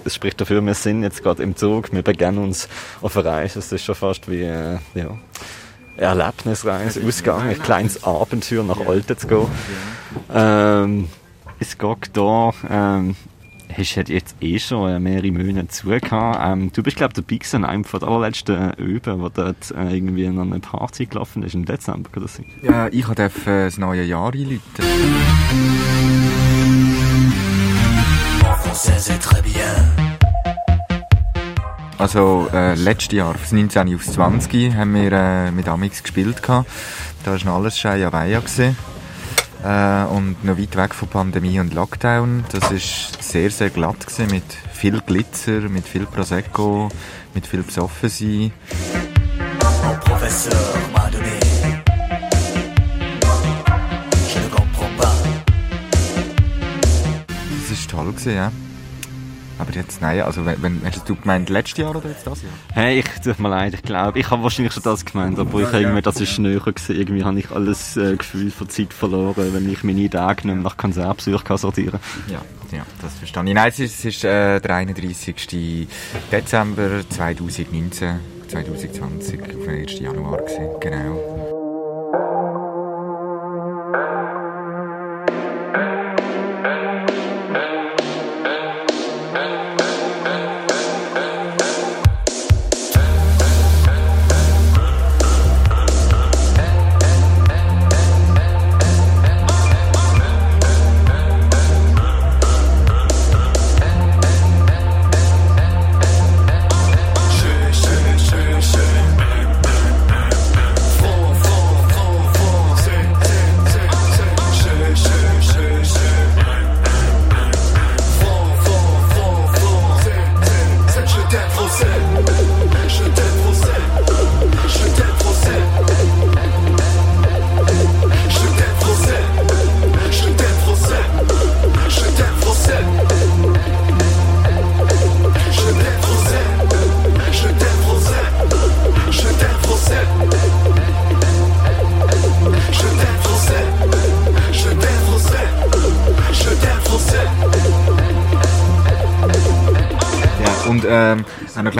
es 0.06 0.14
spricht 0.14 0.40
dafür, 0.40 0.64
wir 0.64 0.76
sind 0.76 1.02
jetzt 1.02 1.24
gerade 1.24 1.42
im 1.42 1.56
Zug, 1.56 1.92
wir 1.92 2.04
begeben 2.04 2.38
uns 2.38 2.70
auf 3.02 3.18
eine 3.18 3.26
Reise. 3.30 3.58
Es 3.60 3.72
ist 3.72 3.84
schon 3.84 3.96
fast 3.96 4.30
wie 4.30 4.44
äh, 4.44 4.78
ja, 4.94 5.18
Erlebnisreise, 5.98 7.02
Ausgang, 7.04 7.42
ein 7.50 7.60
kleines 7.60 8.04
Abenteuer 8.04 8.64
nach 8.64 8.80
Alten 8.86 9.18
zu 9.18 9.26
gehen. 9.28 9.48
Ähm, 10.32 11.08
es 11.60 11.80
geht 11.80 12.12
da, 12.14 12.52
ähm, 12.70 13.16
hast 13.76 13.98
halt 13.98 14.10
jetzt 14.10 14.36
eh 14.40 14.60
schon 14.60 14.90
äh, 14.92 15.00
mehrere 15.00 15.32
Monate 15.32 15.70
zugehört. 15.70 16.10
Ähm, 16.40 16.72
du 16.72 16.84
bist, 16.84 16.98
glaube 16.98 17.14
ich, 17.18 17.24
dabei 17.24 17.38
gewesen, 17.38 17.66
einem 17.66 17.86
von 17.86 18.00
der 18.02 18.10
allerletzten 18.10 18.74
Öben, 18.80 19.20
wo 19.20 19.30
dort 19.30 19.72
äh, 19.72 19.96
irgendwie 19.96 20.28
noch 20.28 20.44
eine 20.44 20.60
Party 20.60 21.08
gelaufen 21.08 21.42
ist, 21.42 21.56
im 21.56 21.66
Dezember, 21.66 22.10
das 22.20 22.36
sein? 22.36 22.46
Ja, 22.62 22.88
ich 22.88 23.08
darf 23.08 23.48
äh, 23.48 23.66
das 23.66 23.80
neue 23.80 24.04
Jahr 24.04 24.32
einläuten. 24.32 24.62
Also 31.98 32.48
äh, 32.54 32.74
letztes 32.76 33.16
Jahr, 33.16 33.36
von 33.36 33.58
19 33.60 33.96
aufs 33.96 34.14
20, 34.14 34.76
haben 34.76 34.96
wir 34.96 35.12
äh, 35.12 35.52
mit 35.52 35.68
Amix 35.68 36.02
gespielt. 36.02 36.42
gehabt. 36.42 36.70
Da 37.24 37.32
war 37.32 37.46
noch 37.46 37.56
alles 37.58 37.78
schön 37.78 38.12
Weia 38.12 38.40
gewesen. 38.40 38.76
Äh, 39.64 40.06
und 40.06 40.44
noch 40.44 40.58
weit 40.58 40.76
weg 40.76 40.96
von 40.96 41.08
Pandemie 41.10 41.60
und 41.60 41.74
Lockdown. 41.74 42.46
Das 42.52 42.72
ist 42.72 43.22
sehr, 43.22 43.52
sehr 43.52 43.70
glatt 43.70 44.08
gewesen, 44.08 44.32
mit 44.32 44.46
viel 44.74 45.00
Glitzer, 45.02 45.70
mit 45.70 45.86
viel 45.88 46.06
Prosecco, 46.06 46.90
mit 47.34 47.46
viel 47.46 47.62
besoffen 47.62 48.10
sein. 48.10 48.52
Mon 49.84 50.00
professeur 50.00 50.78
m'a 50.94 51.10
donné. 51.10 51.41
Toll 57.92 58.08
gewesen, 58.08 58.36
ja. 58.36 58.52
Aber 59.62 59.74
jetzt, 59.74 60.02
nein, 60.02 60.22
also 60.22 60.44
wenn, 60.44 60.60
wenn, 60.64 60.82
hast 60.84 61.08
du 61.08 61.16
gemeint 61.16 61.50
letztes 61.50 61.78
Jahr 61.78 61.96
oder 61.96 62.10
jetzt 62.10 62.26
das 62.26 62.42
Jahr? 62.42 62.52
Hey, 62.74 63.00
ich 63.00 63.06
tut 63.24 63.38
mir 63.38 63.50
leid, 63.50 63.76
ich 63.76 63.84
glaube, 63.84 64.18
ich 64.18 64.28
habe 64.32 64.42
wahrscheinlich 64.42 64.74
schon 64.74 64.82
das 64.82 65.06
gemeint, 65.06 65.38
aber 65.38 65.60
ich 65.60 65.68
habe 65.68 65.82
irgendwie, 65.82 66.02
das 66.02 66.20
ist 66.20 66.40
näher 66.40 66.60
gewesen. 66.60 66.96
Irgendwie 66.96 67.24
habe 67.24 67.38
ich 67.38 67.52
alles 67.52 67.96
äh, 67.96 68.16
Gefühl 68.16 68.50
von 68.50 68.70
Zeit 68.70 68.92
verloren, 68.92 69.54
wenn 69.54 69.72
ich 69.72 69.84
meine 69.84 70.10
Tage 70.10 70.48
nicht 70.48 70.64
nach 70.64 70.78
Konzertbesuch 70.78 71.44
kann 71.44 71.58
sortieren 71.58 72.00
Ja, 72.28 72.42
ja, 72.76 72.84
das 73.04 73.14
verstehe 73.14 73.44
ich. 73.44 73.54
Nein, 73.54 73.70
es 73.70 73.80
ist, 73.80 74.00
es 74.00 74.06
ist 74.06 74.24
äh, 74.24 74.60
der 74.60 74.76
31. 74.76 75.88
Dezember 76.32 77.08
2019, 77.08 78.20
2020, 78.48 79.42
auf 79.42 79.48
den 79.66 79.70
1. 79.70 80.00
Januar 80.00 80.38
gewesen, 80.38 80.70
genau. 80.80 81.51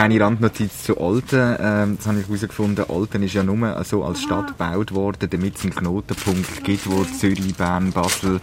Kleine 0.08 0.20
Randnotiz 0.20 0.82
zu 0.82 1.00
Olten. 1.00 1.56
Ähm, 1.60 1.96
das 1.96 2.08
habe 2.08 2.18
ich 2.18 2.26
herausgefunden. 2.26 2.86
Olten 2.88 3.22
ist 3.22 3.34
ja 3.34 3.44
nur 3.44 3.84
so 3.84 4.02
als 4.02 4.20
Stadt 4.20 4.48
gebaut 4.48 4.92
worden, 4.92 5.28
damit 5.30 5.56
es 5.56 5.62
einen 5.62 5.76
Knotenpunkt 5.76 6.64
gibt, 6.64 6.90
wo 6.90 7.04
Zürich, 7.04 7.54
Bern, 7.54 7.92
Basel 7.92 8.40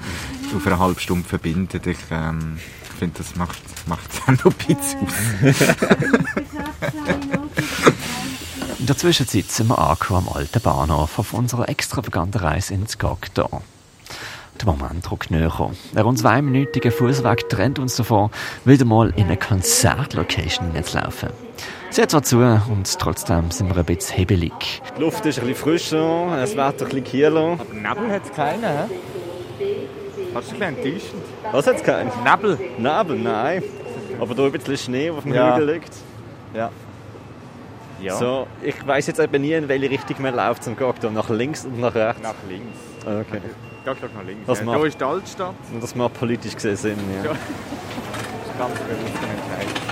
auf 0.56 0.66
eine 0.66 0.80
halbe 0.80 1.02
Stunde 1.02 1.28
verbindet. 1.28 1.86
Ich 1.86 1.98
ähm, 2.12 2.58
finde, 2.98 3.18
das 3.18 3.36
macht, 3.36 3.60
macht 3.88 4.10
es 4.10 4.22
auch 4.22 4.46
noch 4.46 4.54
ein 4.58 4.76
bisschen 4.78 5.02
aus. 5.50 5.62
In 8.80 8.86
der 8.86 8.98
Zwischenzeit 8.98 9.52
sind 9.52 9.68
wir 9.68 9.80
angekommen 9.80 10.30
am 10.30 10.34
alten 10.38 10.62
Bahnhof 10.62 11.20
auf 11.20 11.34
unserer 11.34 11.68
extravaganten 11.68 12.40
Reise 12.40 12.74
ins 12.74 12.98
Gagda. 12.98 13.50
Der 14.70 14.78
Moment 14.78 15.32
näher. 15.32 15.72
Der 15.96 16.04
rund 16.04 16.20
zweiminütige 16.20 16.92
Fußweg 16.92 17.50
trennt 17.50 17.80
uns 17.80 17.96
davon, 17.96 18.30
wieder 18.66 18.86
mal 18.86 19.12
in 19.16 19.26
eine 19.26 19.36
Konzertlocation 19.38 20.72
zu 20.84 20.98
laufen. 21.00 21.30
Sie 21.90 22.04
hat 22.04 22.12
zwar 22.12 22.22
zu 22.22 22.38
und 22.38 23.00
trotzdem 23.00 23.50
sind 23.50 23.70
wir 23.70 23.78
ein 23.78 23.86
bisschen 23.86 24.18
hebelig. 24.18 24.82
Die 24.96 25.02
Luft 25.02 25.26
ist 25.26 25.40
ein 25.40 25.48
bisschen 25.48 25.64
frischer, 25.64 26.36
das 26.36 26.52
Wetter 26.52 26.86
ein 26.86 26.90
bisschen 26.90 27.04
kühler. 27.04 27.58
Aber 27.60 27.74
Nebel 27.74 28.12
hat 28.14 28.26
es 28.26 28.32
keinen, 28.32 28.64
hä? 28.64 28.86
Hast 30.36 30.52
du 30.52 30.56
ein 30.56 30.60
bisschen 30.60 30.62
enttäuschend? 30.62 31.24
Was 31.52 31.66
hat 31.66 31.76
es 31.78 31.84
keinen? 31.84 32.12
Nebel? 32.24 32.60
Nebel, 32.78 33.18
nein. 33.18 33.64
Aber 34.22 34.36
da 34.36 34.44
ein 34.44 34.52
bisschen 34.52 34.78
Schnee, 34.78 35.06
der 35.06 35.14
auf 35.14 35.24
dem 35.24 35.34
Ja. 35.34 35.56
Hügel 35.56 35.74
liegt. 35.74 35.94
Ja. 36.54 36.70
Ja. 38.02 38.16
So, 38.16 38.48
ich 38.62 38.86
weiss 38.88 39.08
jetzt 39.08 39.20
eben 39.20 39.42
nie, 39.42 39.54
in 39.54 39.68
welche 39.68 39.90
Richtung 39.90 40.22
man 40.22 40.36
läuft 40.36 40.64
zum 40.64 40.76
Cocktail. 40.78 41.12
Nach 41.12 41.30
links 41.30 41.66
und 41.66 41.80
nach 41.80 41.94
rechts? 41.94 42.22
Nach 42.22 42.36
links. 42.48 42.78
Okay. 43.06 43.42
Geht 43.86 44.14
nach 44.16 44.24
links. 44.26 44.46
Das 44.48 44.60
ja. 44.60 44.66
macht- 44.66 44.80
Da 44.82 44.86
ist 44.86 45.00
die 45.00 45.04
Altstadt. 45.04 45.56
Und 45.74 45.84
das 45.84 45.96
macht 45.96 46.14
politisch 46.14 46.54
gesehen 46.56 46.76
Sinn, 46.76 46.98
ja. 47.18 47.26
Ja. 47.26 47.32
Das 47.32 47.38
ist 48.52 48.58
ganz 48.58 48.80
bewusst 48.80 49.24
ein 49.24 49.64
Entscheid. 49.64 49.89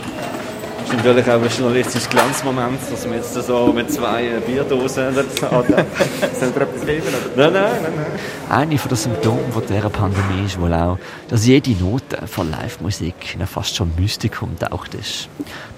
Das 0.87 0.95
ist 0.95 1.03
natürlich 1.03 1.29
auch 1.29 1.41
ein 1.41 1.49
journalistisches 1.49 2.09
Glanzmoment, 2.09 2.79
dass 2.89 3.05
wir 3.09 3.17
jetzt 3.17 3.33
so 3.33 3.73
mit 3.73 3.91
zwei 3.91 4.25
äh, 4.25 4.39
Bierdosen 4.39 5.13
dort 5.13 5.43
anlegen. 5.53 5.85
Soll 6.33 6.51
dir 6.51 6.61
etwas 6.61 6.85
geben? 6.85 7.07
Oder? 7.35 7.51
Nein, 7.51 7.53
nein, 7.61 7.81
nein, 7.83 7.93
nein. 7.97 8.57
Eine 8.57 8.75
der 8.77 8.95
Symptome 8.95 9.51
von 9.51 9.65
dieser 9.67 9.89
Pandemie 9.89 10.45
ist 10.45 10.61
wohl 10.61 10.73
auch, 10.73 10.97
dass 11.27 11.45
jede 11.45 11.71
Note 11.71 12.25
von 12.25 12.49
Live-Musik 12.49 13.35
in 13.35 13.41
ein 13.41 13.47
fast 13.47 13.75
schon 13.75 13.91
Mystikum 13.99 14.57
taucht 14.57 14.93
ist. 14.93 15.27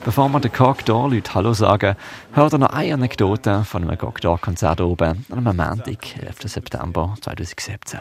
Bevor 0.05 0.29
wir 0.29 0.39
den 0.41 0.53
Cocktail 0.53 1.11
Leuten 1.11 1.33
Hallo 1.33 1.53
sagen, 1.53 1.95
hört 2.33 2.53
ihr 2.53 2.59
noch 2.59 2.69
eine 2.69 2.93
Anekdote 2.93 3.63
von 3.63 3.81
einem 3.81 3.97
Cocktail-Konzert 3.97 4.79
oben 4.79 5.25
an 5.31 5.47
einem 5.47 5.57
Montag, 5.57 6.17
11. 6.21 6.35
September 6.43 7.15
2017. 7.19 7.99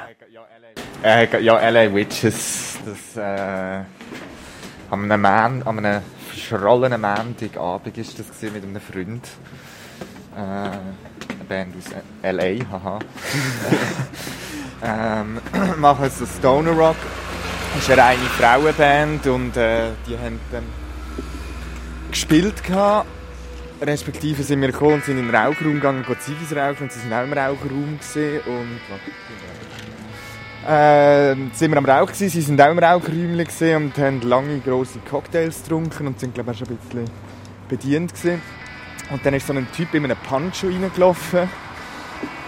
Äh, 1.03 1.43
ja, 1.43 1.71
LA 1.71 1.95
Witches. 1.95 2.77
Das, 2.85 3.17
äh, 3.17 3.83
an 4.91 5.05
einem, 5.11 5.21
Man 5.23 5.62
an 5.62 5.79
einem 5.79 6.03
verschrollenen 6.47 7.00
Montagabend 7.00 7.99
ist 7.99 8.18
das 8.18 8.28
gewesen 8.28 8.52
mit 8.52 8.64
einem 8.64 8.80
Freund. 8.80 9.26
Äh, 10.37 10.40
eine 10.40 11.45
Band 11.49 11.75
aus 11.76 11.92
LA, 12.23 12.71
haha. 12.71 12.99
ähm, 14.83 15.40
machen 15.78 16.11
so 16.11 16.26
Stoner 16.26 16.73
Rock. 16.73 16.97
Das 17.75 17.83
ist 17.83 17.90
eine 17.90 18.02
reine 18.02 18.23
Frauenband 18.23 19.26
und 19.26 19.57
äh, 19.57 19.90
die 20.07 20.18
haben 20.18 20.40
dann 20.50 20.64
gespielt 22.11 22.64
gehabt. 22.64 23.07
Respektive 23.80 24.42
sind 24.42 24.61
wir 24.61 24.73
gekommen 24.73 24.95
und 24.95 25.04
sind 25.04 25.18
in 25.18 25.26
den 25.26 25.35
Rauchraum 25.35 25.75
gegangen, 25.75 26.04
gehen 26.04 26.16
Zivis 26.18 26.57
rauchen 26.57 26.85
und 26.85 26.92
sie 26.92 26.99
sind 26.99 27.12
auch 27.12 27.23
im 27.23 27.33
Rauchraum 27.33 27.99
gesehen 27.99 28.40
und 28.47 28.80
äh, 30.69 31.35
sind 31.55 31.71
wir 31.71 31.79
am 31.79 31.87
Rauch 31.87 32.09
gewesen, 32.09 32.29
sie 32.29 32.43
sind 32.43 32.61
auch 32.61 32.71
im 32.71 32.79
Rauchräumchen 32.79 33.39
gewesen 33.39 33.77
und 33.77 33.99
haben 33.99 34.21
lange 34.21 34.59
grosse 34.59 34.99
Cocktails 35.11 35.63
getrunken 35.63 36.07
und 36.07 36.21
sind 36.21 36.35
glaube 36.35 36.53
ich 36.53 36.59
schon 36.59 36.69
ein 36.69 36.77
bisschen 36.77 37.05
bedient 37.69 38.15
gewesen. 38.15 38.43
Und 39.11 39.25
dann 39.25 39.33
ist 39.33 39.47
so 39.47 39.55
ein 39.55 39.67
Typ 39.73 39.95
in 39.95 40.05
einem 40.05 40.19
Pancho 40.29 40.67
reingelaufen 40.67 41.49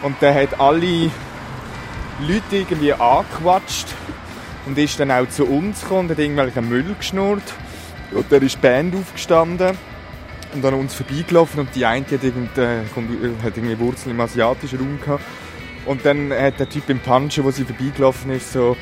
und 0.02 0.20
der 0.20 0.34
hat 0.34 0.60
alle 0.60 1.10
Leute 2.20 2.56
irgendwie 2.56 2.92
angequatscht 2.92 3.88
und 4.66 4.76
ist 4.76 5.00
dann 5.00 5.10
auch 5.10 5.28
zu 5.28 5.46
uns 5.46 5.80
gekommen 5.80 6.00
und 6.00 6.10
hat 6.10 6.18
irgendwelchen 6.18 6.68
Müll 6.68 6.94
geschnurrt. 6.98 7.54
Und 8.12 8.30
dann 8.30 8.42
ist 8.42 8.56
die 8.56 8.60
Band 8.60 8.94
aufgestanden 8.94 9.78
und 10.52 10.64
an 10.64 10.74
uns 10.74 10.92
vorbeigelaufen 10.92 11.60
und 11.60 11.74
die 11.74 11.86
eine 11.86 12.04
hat, 12.04 12.22
irgend, 12.22 12.50
hat 12.50 13.56
irgendwie 13.56 13.78
Wurzeln 13.78 14.14
im 14.14 14.20
asiatischen 14.20 14.78
Raum 14.78 15.00
gehabt. 15.00 15.24
Und 15.86 16.04
dann 16.04 16.32
hat 16.32 16.60
der 16.60 16.68
Typ 16.68 16.88
im 16.90 16.98
Pancho, 16.98 17.44
wo 17.44 17.50
sie 17.50 17.64
vorbeigelaufen 17.64 18.30
ist, 18.32 18.52
so 18.52 18.76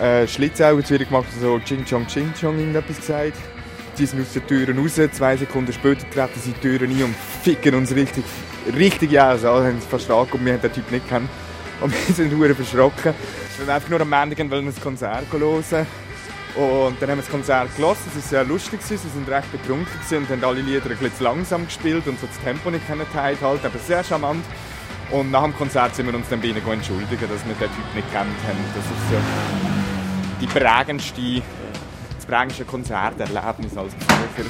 äh, 0.00 0.26
Schlitzaugen 0.26 0.84
zu 0.84 0.94
ihr 0.94 1.04
gemacht 1.04 1.26
und 1.34 1.40
so 1.40 1.58
Ching 1.60 1.84
Chong 1.84 2.06
Ching 2.06 2.32
Chong 2.38 2.58
irgendetwas 2.58 2.96
gesagt. 2.96 3.36
Sie 3.94 4.06
sind 4.06 4.22
aus 4.22 4.32
den 4.32 4.46
Türen 4.46 4.78
raus, 4.78 4.98
zwei 5.12 5.36
Sekunden 5.36 5.72
später 5.72 6.08
treten 6.10 6.40
sie 6.40 6.52
die 6.52 6.60
Türen 6.60 6.90
ein 6.90 7.04
und 7.04 7.14
ficken 7.42 7.74
uns 7.74 7.94
richtig, 7.94 8.24
richtig 8.74 9.18
aus. 9.20 9.44
Alle 9.44 9.66
haben 9.66 9.78
es 9.78 9.84
fast 9.84 10.10
angeguckt, 10.10 10.44
wir 10.44 10.54
haben 10.54 10.62
den 10.62 10.72
Typ 10.72 10.90
nicht 10.90 11.04
gekannt. 11.04 11.28
Und 11.80 11.92
wir 12.08 12.14
sind 12.14 12.30
verdammt 12.30 12.56
verschrocken. 12.56 13.14
Wir 13.56 13.66
haben 13.66 13.74
einfach 13.74 13.88
nur 13.90 14.00
am 14.00 14.10
Montag 14.10 14.50
wollen 14.50 14.66
das 14.66 14.80
Konzert 14.80 15.26
hören. 15.30 15.86
Und 16.54 17.00
dann 17.00 17.10
haben 17.10 17.18
wir 17.18 17.22
das 17.22 17.30
Konzert 17.30 17.74
gelassen, 17.76 18.02
es 18.08 18.14
war 18.14 18.22
sehr 18.22 18.44
lustig, 18.44 18.80
sie 18.82 18.96
sind 18.96 19.26
recht 19.28 19.50
betrunken 19.50 19.86
und 20.10 20.28
haben 20.28 20.44
alle 20.44 20.60
Lieder 20.60 20.90
ein 20.90 20.98
bisschen 20.98 21.24
langsam 21.24 21.64
gespielt 21.64 22.06
und 22.06 22.20
so 22.20 22.26
das 22.26 22.38
Tempo 22.40 22.70
nicht 22.70 22.86
halten, 22.88 23.42
aber 23.42 23.78
sehr 23.78 24.04
charmant. 24.04 24.44
Und 25.12 25.30
nach 25.30 25.44
dem 25.44 25.54
Konzert 25.54 25.94
sind 25.94 26.06
wir 26.06 26.14
uns 26.14 26.26
dann 26.30 26.40
bei 26.40 26.48
entschuldigen, 26.48 27.28
dass 27.28 27.46
wir 27.46 27.54
den 27.54 27.68
Typ 27.68 27.94
nicht 27.94 28.10
kennt 28.10 28.30
haben. 28.46 28.58
Das 28.74 28.84
ist 28.84 29.10
so 29.10 29.16
die 30.40 30.46
prägendste, 30.46 31.42
das 32.16 32.24
prägendste 32.26 32.64
Konzerterlebnis 32.64 33.76
als 33.76 33.94
Besucher 33.94 34.48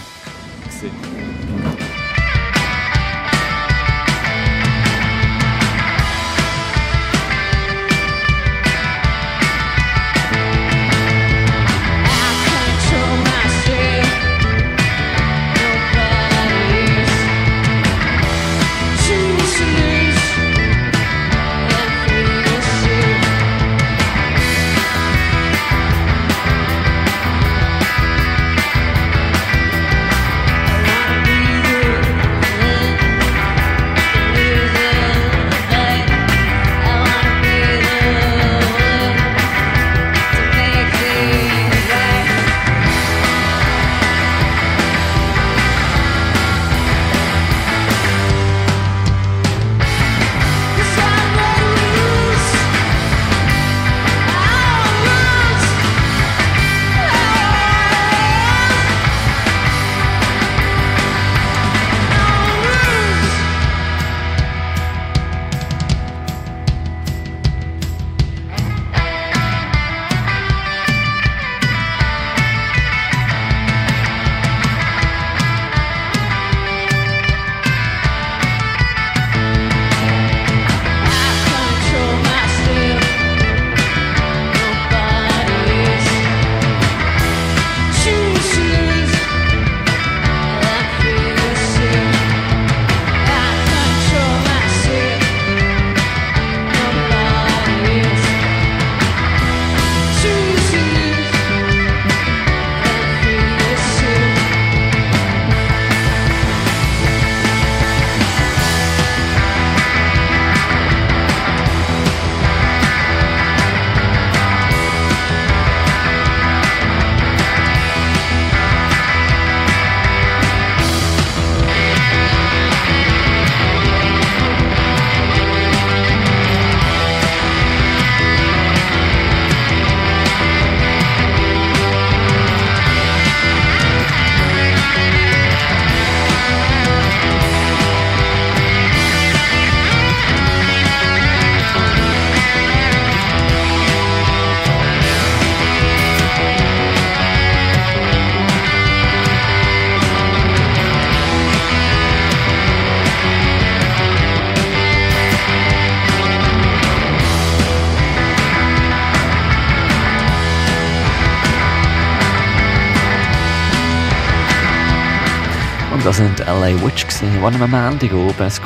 LA 166.62 166.80
Witch 166.80 167.08
gewesen, 167.08 167.32
die 167.32 167.62
am 167.62 167.70
Montag 167.70 168.12
oben 168.12 168.34
das 168.38 168.60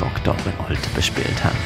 Alten 0.67 0.93
bespielt 0.93 1.43
haben. 1.43 1.57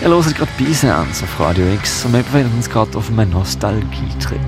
Ihr 0.00 0.08
hört 0.08 0.34
gerade 0.36 0.50
Beisens 0.56 1.22
auf 1.22 1.40
Radio 1.40 1.66
X 1.74 2.04
und 2.04 2.12
wir 2.12 2.22
befinden 2.22 2.54
uns 2.56 2.70
gerade 2.70 2.96
auf 2.96 3.08
einem 3.08 3.30
Nostalgietrip. 3.30 4.40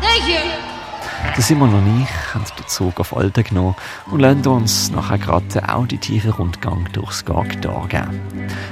Thank 0.00 0.26
you. 0.26 0.57
Der 1.38 1.44
Simon 1.44 1.72
und 1.72 2.02
ich 2.02 2.34
haben 2.34 2.44
den 2.58 2.66
Zug 2.66 2.98
auf 2.98 3.16
Alten 3.16 3.44
genommen 3.44 3.76
und 4.10 4.18
lassen 4.18 4.44
uns 4.48 4.90
nachher 4.90 5.18
gerade 5.18 5.62
einen 5.62 5.70
auditiven 5.70 6.32
Rundgang 6.32 6.88
durchs 6.92 7.24
Gagdor 7.24 7.86
geben. 7.86 8.20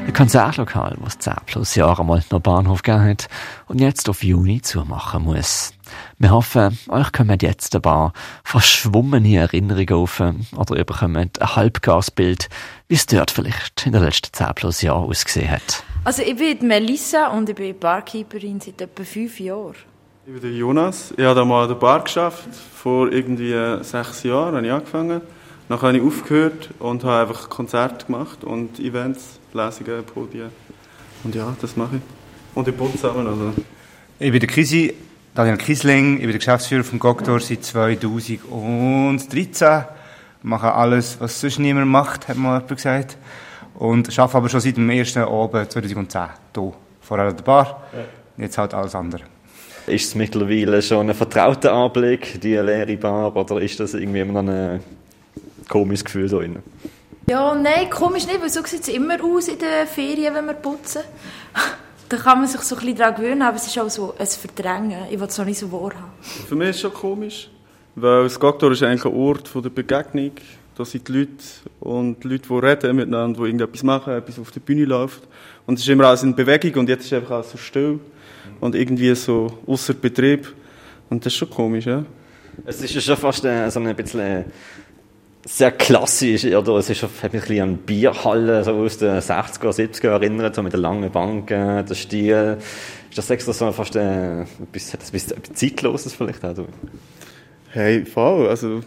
Ein 0.05 0.13
Konzertlokal, 0.13 0.99
das 1.05 1.17
10 1.21 1.35
plus 1.47 1.77
Jahre 1.77 2.05
mal 2.05 2.25
noch 2.33 2.41
Bahnhof 2.41 2.83
gegeben 2.83 3.05
hat 3.05 3.29
und 3.69 3.81
jetzt 3.81 4.09
auf 4.09 4.25
Juni 4.25 4.63
zumachen 4.63 5.23
muss. 5.23 5.75
Wir 6.19 6.33
hoffen, 6.33 6.77
euch 6.89 7.13
kommen 7.13 7.39
jetzt 7.41 7.77
ein 7.77 7.83
paar 7.83 8.13
verschwommene 8.43 9.37
Erinnerungen 9.37 9.93
auf 9.93 10.21
oder 10.57 10.77
ihr 10.77 10.85
bekommt 10.85 11.41
ein 11.41 11.55
Halbgasbild, 11.55 12.49
wie 12.89 12.97
es 12.97 13.07
dort 13.07 13.31
vielleicht 13.31 13.87
in 13.87 13.93
den 13.93 14.03
letzten 14.03 14.33
10 14.33 14.55
plus 14.57 14.83
Jahren 14.83 15.05
ausgesehen 15.05 15.53
hat. 15.53 15.85
Also 16.03 16.23
ich 16.23 16.35
bin 16.35 16.67
Melissa 16.67 17.29
und 17.29 17.49
ich 17.49 17.55
bin 17.55 17.79
Barkeeperin 17.79 18.59
seit 18.61 18.81
etwa 18.81 19.05
fünf 19.05 19.39
Jahren. 19.39 19.77
Ich 20.29 20.33
bin 20.33 20.43
der 20.43 20.51
Jonas. 20.51 21.15
Ich 21.17 21.25
habe 21.25 21.45
mal 21.45 21.63
an 21.63 21.69
der 21.69 21.77
Bar 21.77 22.03
geschafft. 22.03 22.49
Vor 22.75 23.13
irgendwie 23.13 23.55
sechs 23.83 24.25
Jahren 24.25 24.57
habe 24.57 24.67
ich 24.67 24.73
angefangen. 24.73 25.21
Dann 25.69 25.81
habe 25.81 25.97
ich 25.97 26.03
aufgehört 26.03 26.71
und 26.81 27.05
habe 27.05 27.31
einfach 27.31 27.49
Konzerte 27.49 28.07
gemacht 28.07 28.43
und 28.43 28.81
Events, 28.81 29.39
Lesungen, 29.53 30.03
Podien. 30.03 30.51
Und 31.23 31.37
ja, 31.37 31.55
das 31.61 31.77
mache 31.77 31.99
ich. 31.99 32.03
Und 32.57 32.67
ich 32.67 32.77
putze 32.77 32.95
zusammen. 32.95 33.25
Also. 33.25 33.53
Ich 34.19 34.33
bin 34.33 34.41
der 34.41 34.49
Kisi, 34.49 34.95
Daniel 35.33 35.59
Kisling, 35.59 36.15
ich 36.15 36.23
bin 36.23 36.31
der 36.31 36.39
Geschäftsführer 36.39 36.83
vom 36.83 36.99
Goktor 36.99 37.39
seit 37.39 37.63
2013. 37.63 39.85
Mache 40.43 40.73
alles, 40.73 41.21
was 41.21 41.41
sonst 41.41 41.61
niemand 41.61 41.87
macht, 41.87 42.27
hat 42.27 42.37
mal 42.37 42.55
jemand 42.55 42.75
gesagt. 42.75 43.17
Und 43.75 44.09
arbeite 44.19 44.39
aber 44.39 44.49
schon 44.49 44.59
seit 44.59 44.77
dem 44.77 44.91
ersten 44.91 45.21
Abend 45.21 45.71
2010 45.71 46.21
hier. 46.53 46.73
Vorher 47.01 47.29
an 47.29 47.37
der 47.37 47.45
Bar, 47.45 47.85
jetzt 48.37 48.59
halt 48.59 48.75
alles 48.75 48.97
andere. 48.97 49.23
Ist 49.87 50.09
es 50.09 50.15
mittlerweile 50.17 50.83
schon 50.83 51.09
ein 51.09 51.15
vertrauter 51.15 51.73
Anblick, 51.73 52.41
die 52.41 52.57
leere 52.57 52.97
Bar, 52.97 53.37
oder 53.37 53.61
ist 53.61 53.79
das 53.79 53.95
irgendwie 53.95 54.19
immer 54.19 54.43
noch 54.43 54.53
ein 54.53 54.81
komisches 55.69 56.05
Gefühl 56.05 56.29
da 56.29 56.39
drin? 56.39 56.57
Ja, 57.29 57.55
nein, 57.55 57.89
komisch 57.89 58.27
nicht, 58.27 58.41
weil 58.41 58.51
so 58.51 58.65
sieht 58.65 58.81
es 58.81 58.89
immer 58.89 59.23
aus 59.23 59.47
in 59.47 59.59
den 59.59 59.87
Ferien, 59.87 60.35
wenn 60.35 60.47
wir 60.47 60.55
putzen. 60.55 61.03
da 62.09 62.17
kann 62.17 62.41
man 62.41 62.49
sich 62.49 62.61
so 62.63 62.75
ein 62.75 62.81
bisschen 62.81 62.97
daran 62.97 63.15
gewöhnen, 63.15 63.43
aber 63.43 63.57
es 63.57 63.67
ist 63.69 63.79
auch 63.79 63.89
so 63.89 64.13
ein 64.19 64.27
Verdrängen. 64.27 65.05
Ich 65.09 65.21
will 65.21 65.29
es 65.29 65.39
auch 65.39 65.45
nicht 65.45 65.59
so 65.59 65.71
wahrhaben. 65.71 66.11
Für 66.21 66.57
mich 66.57 66.71
ist 66.71 66.77
es 66.77 66.83
schon 66.83 66.93
komisch, 66.93 67.49
weil 67.95 68.25
das 68.25 68.41
Gagtor 68.41 68.73
ist 68.73 68.83
eigentlich 68.83 69.05
ein 69.05 69.15
Ort 69.15 69.47
von 69.47 69.63
der 69.63 69.71
Begegnung. 69.71 70.33
Da 70.77 70.85
sind 70.85 71.07
die 71.07 71.13
Leute 71.13 71.31
und 71.79 72.25
die 72.25 72.29
Leute, 72.29 72.49
die 72.49 72.55
reden 72.55 72.97
miteinander, 72.97 73.39
die 73.39 73.47
irgendetwas 73.47 73.85
machen, 73.85 74.15
etwas 74.15 74.39
auf 74.41 74.51
der 74.51 74.61
Bühne 74.61 74.85
läuft. 74.85 75.23
Und 75.65 75.75
es 75.75 75.83
ist 75.83 75.89
immer 75.89 76.07
alles 76.07 76.25
in 76.25 76.35
Bewegung 76.35 76.81
und 76.81 76.89
jetzt 76.89 77.05
ist 77.05 77.13
es 77.13 77.19
einfach 77.19 77.37
alles 77.37 77.53
so 77.53 77.57
still 77.57 78.01
und 78.61 78.75
irgendwie 78.75 79.15
so 79.15 79.59
außer 79.67 79.95
Betrieb. 79.95 80.55
Und 81.09 81.25
das 81.25 81.33
ist 81.33 81.39
schon 81.39 81.51
komisch, 81.51 81.87
ja. 81.87 82.05
Es 82.65 82.81
ist 82.81 82.95
ja 82.95 83.01
schon 83.01 83.17
fast 83.17 83.45
äh, 83.45 83.69
so 83.71 83.81
ein 83.81 83.95
bisschen 83.95 84.21
äh, 84.21 84.45
sehr 85.47 85.71
klassisch, 85.71 86.45
oder? 86.45 86.75
Es 86.77 86.91
ist 86.91 86.99
schon 86.99 87.09
hat 87.23 87.33
mich 87.33 87.43
ein 87.43 87.49
bisschen 87.49 87.63
an 87.63 87.77
Bierhalle 87.79 88.65
so 88.65 88.73
aus 88.73 88.99
den 88.99 89.21
60er, 89.21 89.71
70er 89.71 90.09
erinnert, 90.09 90.55
so 90.55 90.63
mit 90.63 90.73
den 90.73 90.81
langen 90.81 91.11
Banken, 91.11 91.87
der 91.87 91.95
Stil. 91.95 92.59
Ist 93.09 93.19
das 93.19 93.31
extra 93.31 93.53
so 93.53 93.71
fast 93.73 93.95
äh, 93.97 94.43
etwas, 94.43 94.93
hat 94.93 95.03
das 95.03 95.09
etwas, 95.09 95.31
etwas 95.31 95.53
Zeitloses 95.55 96.15
vielleicht 96.15 96.45
auch? 96.45 96.55
Du? 96.55 96.67
Hey, 97.71 98.05
voll. 98.05 98.49
Also, 98.49 98.81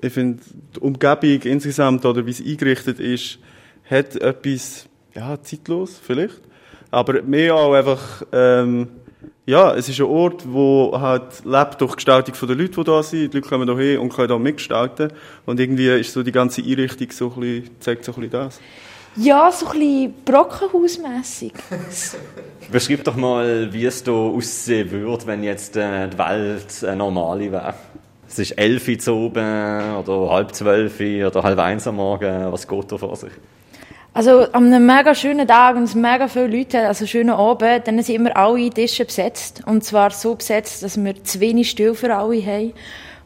ich 0.00 0.12
finde, 0.12 0.42
die 0.76 0.80
Umgebung 0.80 1.40
insgesamt 1.42 2.04
oder 2.04 2.26
wie 2.26 2.30
es 2.30 2.40
eingerichtet 2.40 3.00
ist, 3.00 3.38
hat 3.88 4.16
etwas, 4.16 4.86
ja, 5.14 5.40
zeitlos 5.42 6.00
vielleicht. 6.04 6.40
Aber 6.90 7.22
mehr 7.22 7.54
auch 7.54 7.72
einfach, 7.72 8.22
ähm, 8.32 8.88
ja, 9.44 9.74
es 9.74 9.88
ist 9.88 9.98
ein 9.98 10.06
Ort, 10.06 10.44
wo 10.46 10.96
halt 10.98 11.44
lebt 11.44 11.80
durch 11.80 11.92
die 11.92 11.96
Gestaltung 11.96 12.34
der 12.40 12.56
Leute, 12.56 12.76
die 12.76 12.84
da 12.84 13.02
sind. 13.02 13.32
Die 13.32 13.38
Leute 13.38 13.48
kommen 13.48 13.68
hier 13.68 13.90
hin 13.92 13.98
und 13.98 14.12
können 14.12 14.28
da 14.28 14.38
mitgestalten. 14.38 15.12
Und 15.46 15.58
irgendwie 15.58 15.88
ist 15.88 16.12
so 16.12 16.22
die 16.22 16.30
ganze 16.30 16.62
Einrichtung 16.62 17.10
so 17.10 17.32
ein 17.34 17.40
bisschen, 17.40 17.80
zeigt 17.80 18.04
so 18.04 18.12
ein 18.12 18.20
bisschen 18.20 18.30
das. 18.30 18.60
Ja, 19.16 19.50
so 19.50 19.66
ein 19.66 19.72
bisschen 19.72 20.14
Brockenhausmässig. 20.24 21.52
Beschreib 22.72 23.04
doch 23.04 23.16
mal, 23.16 23.72
wie 23.72 23.84
es 23.84 24.04
hier 24.04 24.12
aussehen 24.14 24.90
würde, 24.92 25.26
wenn 25.26 25.42
jetzt 25.42 25.76
äh, 25.76 26.08
die 26.08 26.18
Welt 26.18 26.84
eine 26.84 26.96
normale 26.96 27.50
wäre. 27.50 27.74
Es 28.28 28.38
ist 28.38 28.52
elf 28.52 28.88
Uhr 28.88 28.98
zu 28.98 29.12
oben 29.12 29.96
oder 29.96 30.30
halb 30.30 30.54
zwölf 30.54 31.00
oder 31.00 31.42
halb 31.42 31.58
eins 31.58 31.86
am 31.86 31.96
Morgen. 31.96 32.50
Was 32.50 32.66
geht 32.66 32.90
da 32.90 32.96
vor 32.96 33.16
sich? 33.16 33.32
Also 34.14 34.42
an 34.52 34.66
einem 34.66 34.84
mega 34.84 35.14
schönen 35.14 35.48
Tag 35.48 35.74
und 35.74 35.84
es 35.84 35.94
mega 35.94 36.28
viele 36.28 36.48
Leute 36.48 36.86
also 36.86 37.06
schönen 37.06 37.30
Abend, 37.30 37.86
dann 37.86 38.02
sind 38.02 38.16
immer 38.16 38.36
alle 38.36 38.68
Tische 38.68 39.06
besetzt. 39.06 39.62
Und 39.64 39.84
zwar 39.84 40.10
so 40.10 40.34
besetzt, 40.34 40.82
dass 40.82 41.02
wir 41.02 41.24
zu 41.24 41.40
wenig 41.40 41.70
Stühle 41.70 41.94
für 41.94 42.14
alle 42.14 42.44
haben. 42.44 42.74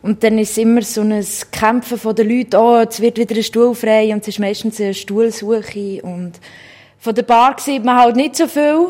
Und 0.03 0.23
dann 0.23 0.39
ist 0.39 0.57
immer 0.57 0.83
so 0.83 1.01
ein 1.01 1.27
Kämpfen 1.51 1.99
von 1.99 2.15
den 2.15 2.29
Leuten, 2.29 2.55
oh, 2.55 2.79
jetzt 2.79 3.01
wird 3.01 3.19
wieder 3.19 3.35
ein 3.35 3.43
Stuhl 3.43 3.75
frei 3.75 4.13
und 4.13 4.23
es 4.23 4.29
ist 4.29 4.39
meistens 4.39 4.81
eine 4.81 4.95
Stuhlsuche. 4.95 6.03
Und 6.03 6.35
von 6.99 7.15
der 7.17 7.25
Bar 7.25 7.57
sieht 7.59 7.85
man 7.85 7.99
halt 7.99 8.15
nicht 8.15 8.37
so 8.37 8.47
viel, 8.47 8.87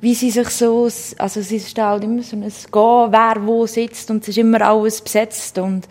wie 0.00 0.14
sie 0.14 0.30
sich 0.30 0.48
so, 0.48 0.88
also 1.18 1.40
es 1.40 1.52
ist 1.52 1.78
halt 1.78 2.02
immer 2.02 2.24
so 2.24 2.34
ein 2.34 2.42
Gehen, 2.42 2.52
wer 2.72 3.36
wo 3.44 3.64
sitzt 3.66 4.10
und 4.10 4.24
es 4.24 4.30
ist 4.30 4.38
immer 4.38 4.60
alles 4.60 5.00
besetzt 5.00 5.56
und 5.58 5.86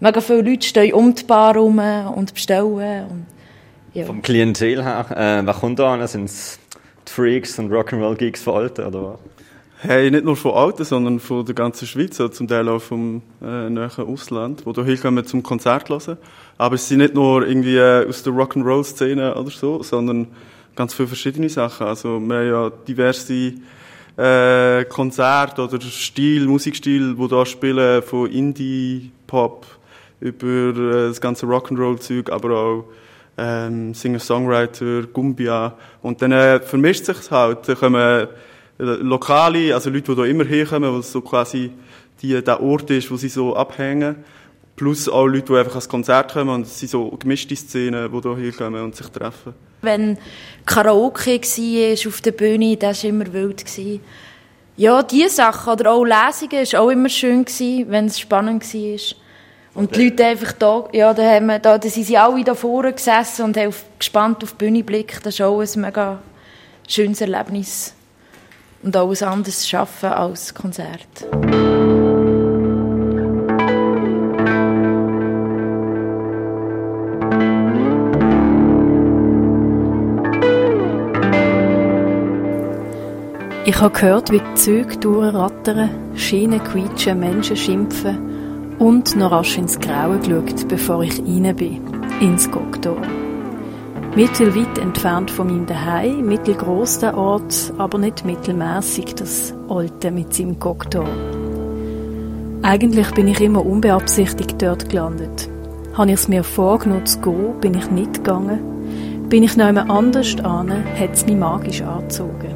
mega 0.00 0.20
viele 0.20 0.42
Leute 0.42 0.66
stehen 0.66 0.92
um 0.92 1.14
die 1.14 1.22
Bar 1.22 1.54
herum 1.54 1.78
und 2.16 2.34
bestellen. 2.34 3.06
Und 3.08 3.35
ja. 3.96 4.04
Vom 4.04 4.20
Klientel 4.22 4.82
her, 4.82 5.06
äh, 5.10 5.46
wer 5.46 5.54
kommt 5.54 5.78
da 5.78 5.94
an? 5.94 6.06
Sind 6.06 6.24
es 6.24 6.58
die 7.08 7.12
Freaks 7.12 7.58
und 7.58 7.72
Rock'n'Roll-Geeks 7.72 8.42
von 8.42 8.54
Alten, 8.56 8.84
oder 8.84 9.02
was? 9.02 9.20
Hey, 9.78 10.10
nicht 10.10 10.24
nur 10.24 10.36
von 10.36 10.52
Alten, 10.52 10.84
sondern 10.84 11.18
von 11.20 11.44
der 11.44 11.54
ganzen 11.54 11.86
Schweiz, 11.86 12.20
also 12.20 12.32
zum 12.32 12.48
Teil 12.48 12.68
auch 12.68 12.80
vom 12.80 13.22
äh, 13.42 13.70
nahen 13.70 13.90
Ausland, 13.98 14.64
die 14.66 14.84
hier 14.84 14.96
kommen 14.96 15.24
zum 15.26 15.42
Konzert 15.42 15.88
hören. 15.88 16.18
Aber 16.58 16.74
es 16.74 16.88
sind 16.88 16.98
nicht 16.98 17.14
nur 17.14 17.46
irgendwie 17.46 17.76
äh, 17.76 18.06
aus 18.06 18.22
der 18.22 18.32
Rock'n'Roll-Szene 18.32 19.34
oder 19.34 19.50
so, 19.50 19.82
sondern 19.82 20.28
ganz 20.74 20.94
viele 20.94 21.08
verschiedene 21.08 21.48
Sachen. 21.48 21.86
Also 21.86 22.20
wir 22.20 22.36
haben 22.36 22.48
ja 22.48 22.70
diverse 22.70 23.54
äh, 24.16 24.84
Konzerte 24.86 25.62
oder 25.62 25.80
Stil, 25.80 26.46
Musikstil, 26.46 27.14
die 27.14 27.28
da 27.28 27.46
spielen, 27.46 28.02
von 28.02 28.30
Indie, 28.30 29.10
Pop 29.26 29.66
über 30.20 30.46
äh, 30.46 31.08
das 31.08 31.20
ganze 31.20 31.46
Rock'n'Roll-Zeug, 31.46 32.30
aber 32.30 32.58
auch 32.58 32.84
ähm, 33.38 33.94
Singer-Songwriter, 33.94 35.02
Gumbia. 35.12 35.74
Und 36.02 36.22
dann 36.22 36.32
äh, 36.32 36.60
vermischt 36.60 37.04
sich 37.04 37.30
halt. 37.30 37.68
Da 37.68 37.74
kommen 37.74 37.94
äh, 37.94 38.26
Lokale, 38.78 39.74
also 39.74 39.90
Leute, 39.90 40.12
die 40.12 40.16
da 40.16 40.24
immer 40.24 40.44
herkommen, 40.44 40.92
weil 40.92 41.00
es 41.00 41.12
so 41.12 41.20
quasi 41.20 41.70
die, 42.22 42.42
der 42.42 42.62
Ort 42.62 42.90
ist, 42.90 43.10
wo 43.10 43.16
sie 43.16 43.28
so 43.28 43.54
abhängen. 43.56 44.16
Plus 44.76 45.08
auch 45.08 45.26
Leute, 45.26 45.52
die 45.52 45.58
einfach 45.58 45.72
ans 45.72 45.88
Konzert 45.88 46.32
kommen 46.32 46.50
und 46.50 46.66
es 46.66 46.78
sind 46.78 46.90
so 46.90 47.10
gemischte 47.10 47.56
Szenen, 47.56 48.10
die 48.12 48.20
da 48.20 48.36
herkommen 48.36 48.82
und 48.82 48.94
sich 48.94 49.06
treffen. 49.08 49.54
Wenn 49.80 50.18
Karaoke 50.66 51.40
war 51.40 52.08
auf 52.08 52.20
der 52.20 52.32
Bühne, 52.32 52.76
das 52.76 53.02
war 53.02 53.10
immer 53.10 53.32
wild. 53.32 53.64
Ja, 54.76 55.02
diese 55.02 55.30
Sachen. 55.30 55.72
Oder 55.72 55.92
auch 55.92 56.04
Lesungen 56.04 56.66
war 56.72 56.80
auch 56.80 56.90
immer 56.90 57.08
schön, 57.08 57.46
wenn 57.88 58.06
es 58.06 58.20
spannend 58.20 58.62
war. 58.74 59.25
Und 59.76 59.94
die 59.94 60.08
Leute 60.08 60.24
einfach 60.24 60.52
da, 60.52 60.88
ja, 60.92 61.12
da, 61.12 61.22
haben 61.22 61.46
wir, 61.46 61.58
da, 61.58 61.76
da 61.76 61.88
sind 61.88 62.06
sie 62.06 62.16
alle 62.16 62.42
da 62.42 62.54
vorne 62.54 62.94
gesessen 62.94 63.44
und 63.44 63.58
haben 63.58 63.68
auf, 63.68 63.84
gespannt 63.98 64.42
auf 64.42 64.52
die 64.52 64.64
Bühne 64.64 64.78
geblickt. 64.78 65.26
Das 65.26 65.34
ist 65.34 65.42
auch 65.42 65.60
ein 65.60 65.80
mega 65.82 66.18
schönes 66.88 67.20
Erlebnis. 67.20 67.94
Und 68.82 68.96
auch 68.96 69.10
ein 69.10 69.28
anderes 69.28 69.74
Arbeiten 69.74 70.06
als 70.06 70.54
Konzert. 70.54 71.26
Ich 83.66 83.80
habe 83.80 83.92
gehört, 83.92 84.30
wie 84.30 84.38
die 84.38 84.54
Züge 84.54 84.96
durchrattern, 84.96 85.90
Schienen 86.16 86.64
quietschen, 86.64 87.20
Menschen 87.20 87.56
schimpfen 87.56 88.35
und 88.78 89.16
noch 89.16 89.32
rasch 89.32 89.58
ins 89.58 89.78
Graue 89.78 90.18
geschaut, 90.18 90.68
bevor 90.68 91.02
ich 91.02 91.18
rein 91.18 91.54
bin, 91.56 91.80
ins 92.20 92.50
Goktor. 92.50 92.96
Mittelweit 94.14 94.78
entfernt 94.78 95.30
von 95.30 95.48
meinem 95.48 95.66
Daheim, 95.66 96.26
mittelgroß 96.26 97.00
der 97.00 97.18
Ort, 97.18 97.72
aber 97.76 97.98
nicht 97.98 98.24
mittelmäßig 98.24 99.14
das 99.14 99.54
Alte 99.68 100.10
mit 100.10 100.32
seinem 100.32 100.58
Goktor. 100.58 101.06
Eigentlich 102.62 103.10
bin 103.10 103.28
ich 103.28 103.40
immer 103.40 103.64
unbeabsichtigt 103.64 104.60
dort 104.60 104.88
gelandet. 104.88 105.50
Habe 105.94 106.08
ich 106.08 106.14
es 106.14 106.28
mir 106.28 106.44
vorgenommen 106.44 107.06
zu 107.06 107.20
gehen, 107.20 107.60
bin 107.60 107.74
ich 107.74 107.90
nicht 107.90 108.14
gegangen. 108.14 109.28
Bin 109.28 109.42
ich 109.42 109.56
noch 109.56 109.66
einmal 109.66 109.90
anders 109.90 110.36
an, 110.42 110.70
hat 110.70 111.12
es 111.12 111.26
mich 111.26 111.36
magisch 111.36 111.82
angezogen. 111.82 112.54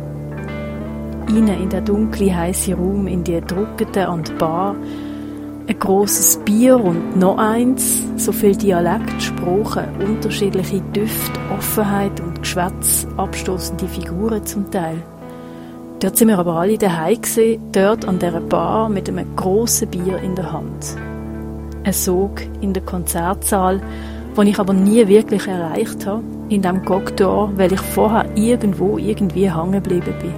Innen 1.28 1.62
in 1.62 1.68
der 1.68 1.80
dunkle, 1.83 2.35
heiße 2.35 2.74
Raum, 2.74 3.06
in 3.06 3.22
die 3.22 3.40
Druckete 3.40 4.09
an 4.09 4.22
die 4.22 4.33
Bar, 4.33 4.76
Ein 5.70 5.78
grosses 5.78 6.37
Bier 6.38 6.83
und 6.83 7.16
noch 7.16 7.38
eins, 7.38 8.02
so 8.16 8.33
viel 8.33 8.56
Dialekt, 8.56 9.22
Sprachen, 9.22 9.85
unterschiedliche 10.04 10.80
Düfte, 10.80 11.38
Offenheit 11.56 12.18
und 12.18 12.40
Geschwätz, 12.40 13.06
abstoßende 13.16 13.87
Figuren 13.87 14.44
zum 14.44 14.68
Teil. 14.68 15.00
Dort 16.00 16.16
sind 16.16 16.26
wir 16.26 16.40
aber 16.40 16.54
alle 16.54 16.76
daheim 16.76 17.22
gesehen, 17.22 17.62
dort 17.70 18.04
an 18.09 18.18
dieser 18.18 18.40
Bar 18.40 18.88
mit 18.88 19.09
einem 19.09 19.37
grossen 19.37 19.88
Bier 19.90 20.18
in 20.18 20.35
der 20.35 20.50
Hand. 20.50 20.96
Ein 21.85 21.92
Sog 21.92 22.42
in 22.61 22.72
der 22.72 22.83
Konzertsaal, 22.83 23.80
den 24.37 24.46
ich 24.48 24.59
aber 24.59 24.72
nie 24.72 25.06
wirklich 25.06 25.46
erreicht 25.46 26.04
habe, 26.04 26.24
in 26.48 26.62
dem 26.62 26.85
Cocktail, 26.85 27.48
weil 27.54 27.72
ich 27.72 27.80
vorher 27.80 28.26
irgendwo 28.35 28.98
irgendwie 28.98 29.48
hängen 29.48 29.70
geblieben 29.70 30.14
bin. 30.20 30.35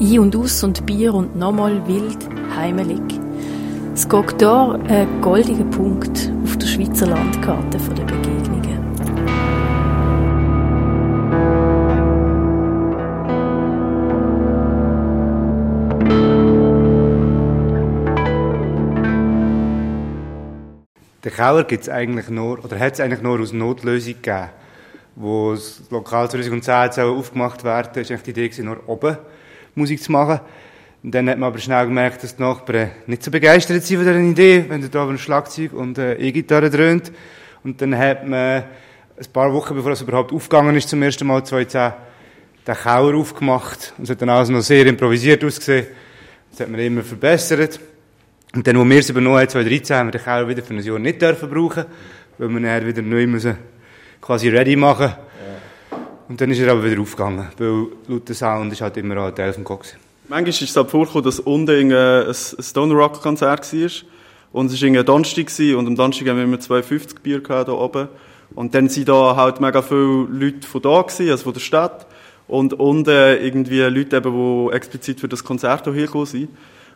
Ein 0.00 0.18
und 0.18 0.34
aus 0.34 0.64
und 0.64 0.86
Bier 0.86 1.12
und 1.12 1.36
nochmal 1.36 1.86
wild, 1.86 2.26
heimelig. 2.56 3.23
Das 3.94 4.08
Cocktail 4.08 4.80
ein 4.88 5.20
goldiger 5.20 5.62
Punkt 5.66 6.28
auf 6.42 6.56
der 6.58 6.66
Schweizer 6.66 7.06
Landkarte 7.06 7.78
der 7.78 8.02
Begegnungen. 8.02 8.96
Den 21.24 21.32
Keller 21.32 21.62
gibt 21.62 21.84
es 21.84 21.88
eigentlich 21.88 22.28
nur, 22.30 22.64
oder 22.64 22.76
hat 22.80 22.94
es 22.94 23.00
eigentlich 23.00 23.22
nur 23.22 23.38
aus 23.38 23.52
Notlösung 23.52 24.14
gegeben. 24.14 24.50
Wo 25.14 25.52
das 25.52 25.84
Lokal 25.90 26.28
2010 26.28 26.82
jetzt 26.82 26.98
auch 26.98 27.16
aufgemacht 27.16 27.62
werden 27.62 27.92
eigentlich 27.94 28.22
die 28.22 28.30
Idee 28.30 28.62
nur 28.64 28.88
oben 28.88 29.18
Musik 29.76 30.02
zu 30.02 30.10
machen. 30.10 30.40
Und 31.04 31.14
dann 31.14 31.28
hat 31.28 31.38
man 31.38 31.48
aber 31.48 31.58
schnell 31.58 31.84
gemerkt, 31.84 32.22
dass 32.22 32.34
die 32.34 32.42
Nachbarn 32.42 32.90
nicht 33.06 33.22
so 33.22 33.30
begeistert 33.30 33.82
sind 33.82 33.98
von 33.98 34.06
dieser 34.06 34.18
Idee, 34.18 34.64
wenn 34.66 34.90
da 34.90 35.06
ein 35.06 35.18
Schlagzeug 35.18 35.74
und 35.74 35.98
eine 35.98 36.18
E-Gitarre 36.18 36.70
dröhnt. 36.70 37.12
Und 37.62 37.78
dann 37.82 37.96
hat 37.96 38.26
man 38.26 38.64
ein 39.16 39.26
paar 39.30 39.52
Wochen, 39.52 39.74
bevor 39.74 39.92
es 39.92 40.00
überhaupt 40.00 40.32
aufgegangen 40.32 40.74
ist, 40.76 40.88
zum 40.88 41.02
ersten 41.02 41.26
Mal 41.26 41.44
2010, 41.44 41.92
den 42.66 42.74
Keller 42.74 43.14
aufgemacht. 43.18 43.92
Und 43.98 44.04
es 44.04 44.10
hat 44.10 44.22
dann 44.22 44.30
alles 44.30 44.48
noch 44.48 44.62
sehr 44.62 44.86
improvisiert 44.86 45.44
ausgesehen. 45.44 45.88
Das 46.50 46.60
hat 46.60 46.70
man 46.70 46.80
immer 46.80 47.02
verbessert. 47.02 47.78
Und 48.54 48.66
dann, 48.66 48.78
wo 48.78 48.88
wir 48.88 48.98
es 48.98 49.10
übernommen 49.10 49.40
haben, 49.40 49.48
2013, 49.50 49.96
haben 49.96 50.06
wir 50.06 50.12
den 50.12 50.22
Keller 50.22 50.48
wieder 50.48 50.62
für 50.62 50.72
ein 50.72 50.82
Jahr 50.82 50.98
nicht 50.98 51.20
dürfen 51.20 51.50
brauchen, 51.50 51.84
weil 52.38 52.48
wir 52.48 52.60
dann 52.60 52.86
wieder 52.86 53.02
neu 53.02 53.26
müssen 53.26 53.58
quasi 54.22 54.48
ready 54.48 54.74
machen. 54.74 55.12
Und 56.30 56.40
dann 56.40 56.50
ist 56.50 56.60
er 56.60 56.72
aber 56.72 56.82
wieder 56.82 56.98
aufgegangen, 56.98 57.46
weil 57.58 57.88
laut 58.08 58.26
der 58.26 58.34
Sound 58.34 58.72
ist 58.72 58.80
halt 58.80 58.96
immer 58.96 59.26
ein 59.26 59.34
Teil 59.34 59.52
vom 59.52 59.64
Cox. 59.64 59.98
Manchmal 60.26 60.48
ist 60.48 60.62
es 60.62 60.74
halt 60.74 60.90
vorgekommen, 60.90 61.24
dass 61.24 61.38
unten 61.38 61.92
ein, 61.92 62.34
Stone 62.34 62.94
Rock 62.94 63.20
Konzert 63.20 63.70
war. 63.70 63.90
Und 64.52 64.72
es 64.72 64.80
war 64.80 64.88
ein 64.88 65.04
Donnerstag 65.04 65.50
und 65.76 65.86
am 65.86 65.96
Donnerstag 65.96 66.28
haben 66.28 66.38
wir 66.38 66.44
immer 66.44 66.58
250 66.58 67.20
Bier 67.20 67.42
gehabt, 67.42 67.68
hier 67.68 67.78
oben. 67.78 68.08
Und 68.54 68.74
dann 68.74 68.88
sind 68.88 69.08
da 69.10 69.36
halt 69.36 69.60
mega 69.60 69.82
viele 69.82 70.26
Leute 70.30 70.66
von 70.66 70.80
da 70.80 71.02
gewesen, 71.02 71.30
also 71.30 71.44
von 71.44 71.52
der 71.52 71.60
Stadt. 71.60 72.06
Und 72.48 72.72
unten 72.72 73.10
irgendwie 73.10 73.80
Leute 73.80 74.16
eben, 74.16 74.68
die 74.68 74.74
explizit 74.74 75.20
für 75.20 75.28
das 75.28 75.44
Konzert 75.44 75.84
hier 75.84 76.06
gekommen 76.06 76.26
sind. 76.26 76.48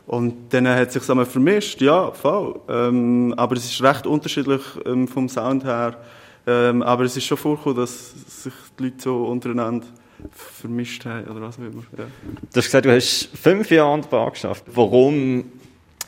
Und 0.06 0.34
dann 0.54 0.66
hat 0.66 0.92
sich 0.92 1.06
einmal 1.10 1.26
vermischt, 1.26 1.82
ja, 1.82 2.10
voll. 2.12 2.58
Ähm, 2.66 3.34
aber 3.36 3.56
es 3.56 3.66
ist 3.66 3.82
recht 3.82 4.06
unterschiedlich 4.06 4.62
ähm, 4.86 5.06
vom 5.06 5.28
Sound 5.28 5.64
her. 5.64 5.98
Ähm, 6.46 6.82
aber 6.82 7.04
es 7.04 7.14
ist 7.14 7.26
schon 7.26 7.36
vorgekommen, 7.36 7.76
dass 7.76 8.14
sich 8.42 8.54
die 8.78 8.84
Leute 8.84 9.02
so 9.02 9.26
untereinander 9.26 9.86
vermischt 10.32 11.04
haben, 11.04 11.28
oder 11.28 11.40
was 11.40 11.56
auch 11.56 11.62
immer. 11.62 11.82
Ja. 11.96 12.04
Du 12.04 12.56
hast 12.56 12.64
gesagt, 12.64 12.84
du 12.84 12.94
hast 12.94 13.28
fünf 13.34 13.70
Jahre 13.70 13.92
an 13.92 14.02
der 14.02 14.08
Bar 14.08 14.30
geschafft. 14.30 14.64
Warum 14.66 15.44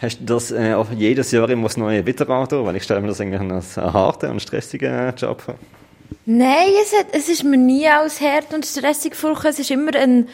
hast 0.00 0.20
du 0.20 0.24
das 0.24 0.50
äh, 0.50 0.74
auch 0.74 0.90
jedes 0.90 1.30
Jahr 1.30 1.48
immer 1.50 1.64
das 1.64 1.76
neue 1.76 2.04
wieder 2.04 2.28
angetan? 2.28 2.64
Weil 2.64 2.76
ich 2.76 2.82
stelle 2.82 3.00
mir 3.00 3.08
das 3.08 3.20
eigentlich 3.20 3.40
als 3.40 3.78
einen 3.78 3.92
harten 3.92 4.30
und 4.30 4.42
stressigen 4.42 5.14
Job 5.16 5.40
vor. 5.40 5.56
Nein, 6.26 6.72
es, 6.82 6.96
hat, 6.98 7.06
es 7.12 7.28
ist 7.28 7.44
mir 7.44 7.56
nie 7.56 7.88
als 7.88 8.20
hart 8.20 8.52
und 8.52 8.66
stressig 8.66 9.14
vorgekommen. 9.14 9.52
Es 9.52 9.58
ist 9.58 9.70
immer 9.70 9.94
ein 9.94 10.28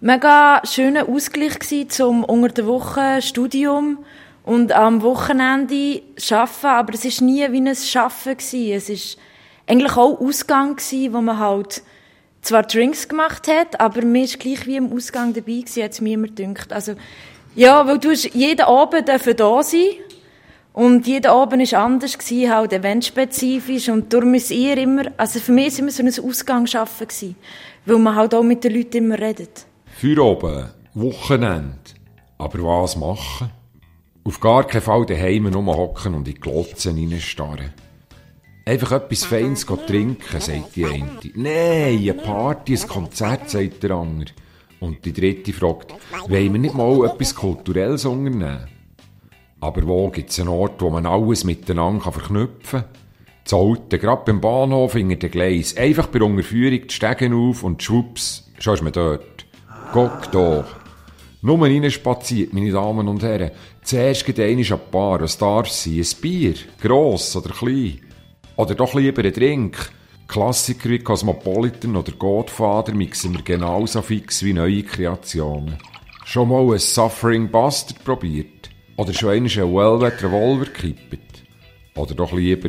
mega 0.00 0.62
schöner 0.64 1.08
Ausgleich 1.08 1.58
gewesen 1.58 1.90
zum 1.90 2.24
unter 2.24 2.48
der 2.48 2.66
Woche 2.66 3.22
Studium 3.22 3.98
und 4.44 4.72
am 4.72 5.02
Wochenende 5.02 6.02
arbeiten, 6.30 6.66
aber 6.66 6.94
es 6.94 7.04
ist 7.04 7.20
nie 7.20 7.46
wie 7.50 7.60
ein 7.60 7.76
Schaffen 7.76 8.36
gewesen. 8.36 8.72
Es 8.72 8.88
ist 8.88 9.18
eigentlich 9.66 9.96
auch 9.96 10.20
Ausgang 10.20 10.76
gewesen, 10.76 11.12
wo 11.12 11.20
man 11.20 11.38
halt 11.38 11.82
zwar 12.42 12.62
Drinks 12.62 13.08
gemacht 13.08 13.48
hat, 13.48 13.80
aber 13.80 14.02
mir 14.02 14.24
ist 14.24 14.40
gleich 14.40 14.66
wie 14.66 14.76
im 14.76 14.92
Ausgang 14.92 15.32
dabei 15.32 15.60
gewesen, 15.60 15.82
hat 15.82 15.92
es 15.92 16.00
mir 16.00 16.14
immer 16.14 16.28
gedacht. 16.28 16.72
Also, 16.72 16.94
ja, 17.54 17.86
weil 17.86 17.98
du 17.98 18.10
hast 18.10 18.34
jeden 18.34 18.62
Abend 18.62 19.08
dafür 19.08 19.34
da 19.34 19.62
sein 19.62 19.90
und 20.72 21.06
jeder 21.06 21.32
Abend 21.32 21.62
ist 21.62 21.74
anders 21.74 22.16
gewesen, 22.16 22.54
halt 22.54 22.72
eventspezifisch 22.72 23.88
und 23.88 24.12
darum 24.12 24.34
ist 24.34 24.50
ihr 24.50 24.76
immer, 24.78 25.10
also 25.16 25.40
für 25.40 25.52
mich 25.52 25.68
ist 25.68 25.78
immer 25.80 25.90
so 25.90 26.02
ein 26.02 26.30
Ausgangsschaffen 26.30 27.08
gewesen, 27.08 27.36
weil 27.86 27.98
man 27.98 28.14
halt 28.14 28.34
auch 28.34 28.42
mit 28.42 28.64
den 28.64 28.74
Leuten 28.74 28.98
immer 28.98 29.18
redet. 29.18 29.66
Für 29.86 30.24
oben, 30.24 30.70
Wochenende. 30.94 31.76
Aber 32.38 32.58
was 32.62 32.96
machen? 32.96 33.50
Auf 34.24 34.40
gar 34.40 34.66
keinen 34.66 34.82
Fall 34.82 35.06
daheim 35.06 35.44
nur 35.44 35.76
hocken 35.76 36.14
und 36.14 36.26
in 36.26 36.34
die 36.34 36.40
Glotzen 36.40 36.96
reinstarren. 36.96 37.72
Einfach 38.64 38.92
etwas 38.92 39.24
Feines 39.24 39.66
trinken, 39.66 40.40
sagt 40.40 40.76
die 40.76 40.84
eine. 40.84 41.18
Nein, 41.34 41.98
eine 41.98 42.14
Party, 42.14 42.76
ein 42.76 42.88
Konzert, 42.88 43.50
sagt 43.50 43.82
der 43.82 43.92
andere. 43.92 44.30
Und 44.80 45.04
die 45.04 45.12
dritte 45.12 45.52
fragt, 45.52 45.94
wollen 46.28 46.52
wir 46.52 46.60
nicht 46.60 46.74
mal 46.74 47.04
etwas 47.04 47.34
Kulturelles 47.34 48.04
unternehmen? 48.04 48.66
Aber 49.60 49.86
wo 49.86 50.08
gibt 50.08 50.30
es 50.30 50.40
einen 50.40 50.48
Ort, 50.48 50.80
wo 50.80 50.88
man 50.90 51.06
alles 51.06 51.44
miteinander 51.44 52.10
verknüpfen 52.12 52.80
kann? 52.80 52.90
Das 53.44 53.54
Alte, 53.54 53.98
gerade 53.98 54.22
beim 54.24 54.40
Bahnhof 54.40 54.92
hinter 54.92 55.16
den 55.16 55.30
Gleis. 55.30 55.76
Einfach 55.76 56.06
bei 56.06 56.22
Unterführung 56.22 56.86
die 56.86 56.94
Stegen 56.94 57.34
auf 57.34 57.62
und 57.62 57.82
schwupps, 57.82 58.50
schon 58.58 58.74
ist 58.74 58.82
man 58.82 58.92
dort. 58.92 59.44
Guck 59.92 60.30
doch. 60.32 60.64
Nur 61.42 61.62
reinspaziert, 61.62 62.52
meine 62.52 62.70
Damen 62.70 63.08
und 63.08 63.22
Herren. 63.22 63.50
Zuerst 63.82 64.24
geht 64.24 64.38
einmal 64.38 64.64
ein 64.64 64.90
Paar, 64.90 65.20
was 65.20 65.38
darf 65.38 65.68
sein? 65.68 65.98
Ein 65.98 66.20
Bier, 66.20 66.54
gross 66.80 67.34
oder 67.34 67.50
klein. 67.50 68.00
Oder 68.60 68.74
doch 68.74 68.92
lieber 68.92 69.24
ein 69.24 69.32
Drink. 69.32 69.90
Klassiker 70.28 70.90
wie 70.90 70.98
Cosmopolitan 70.98 71.96
oder 71.96 72.12
Godfather 72.12 72.92
mixen 72.94 73.32
wir 73.32 73.40
genauso 73.40 74.02
fix 74.02 74.42
wie 74.44 74.52
neue 74.52 74.82
Kreationen. 74.82 75.78
Schon 76.26 76.50
mal 76.50 76.70
ein 76.70 76.78
Suffering 76.78 77.50
Bastard 77.50 78.04
probiert? 78.04 78.68
Oder 78.98 79.14
schon 79.14 79.30
einmal 79.30 79.50
einen 79.50 79.74
Velvet 79.74 80.22
Revolver 80.22 80.66
gekippt? 80.66 81.42
Oder 81.96 82.14
doch 82.14 82.34
lieber 82.34 82.68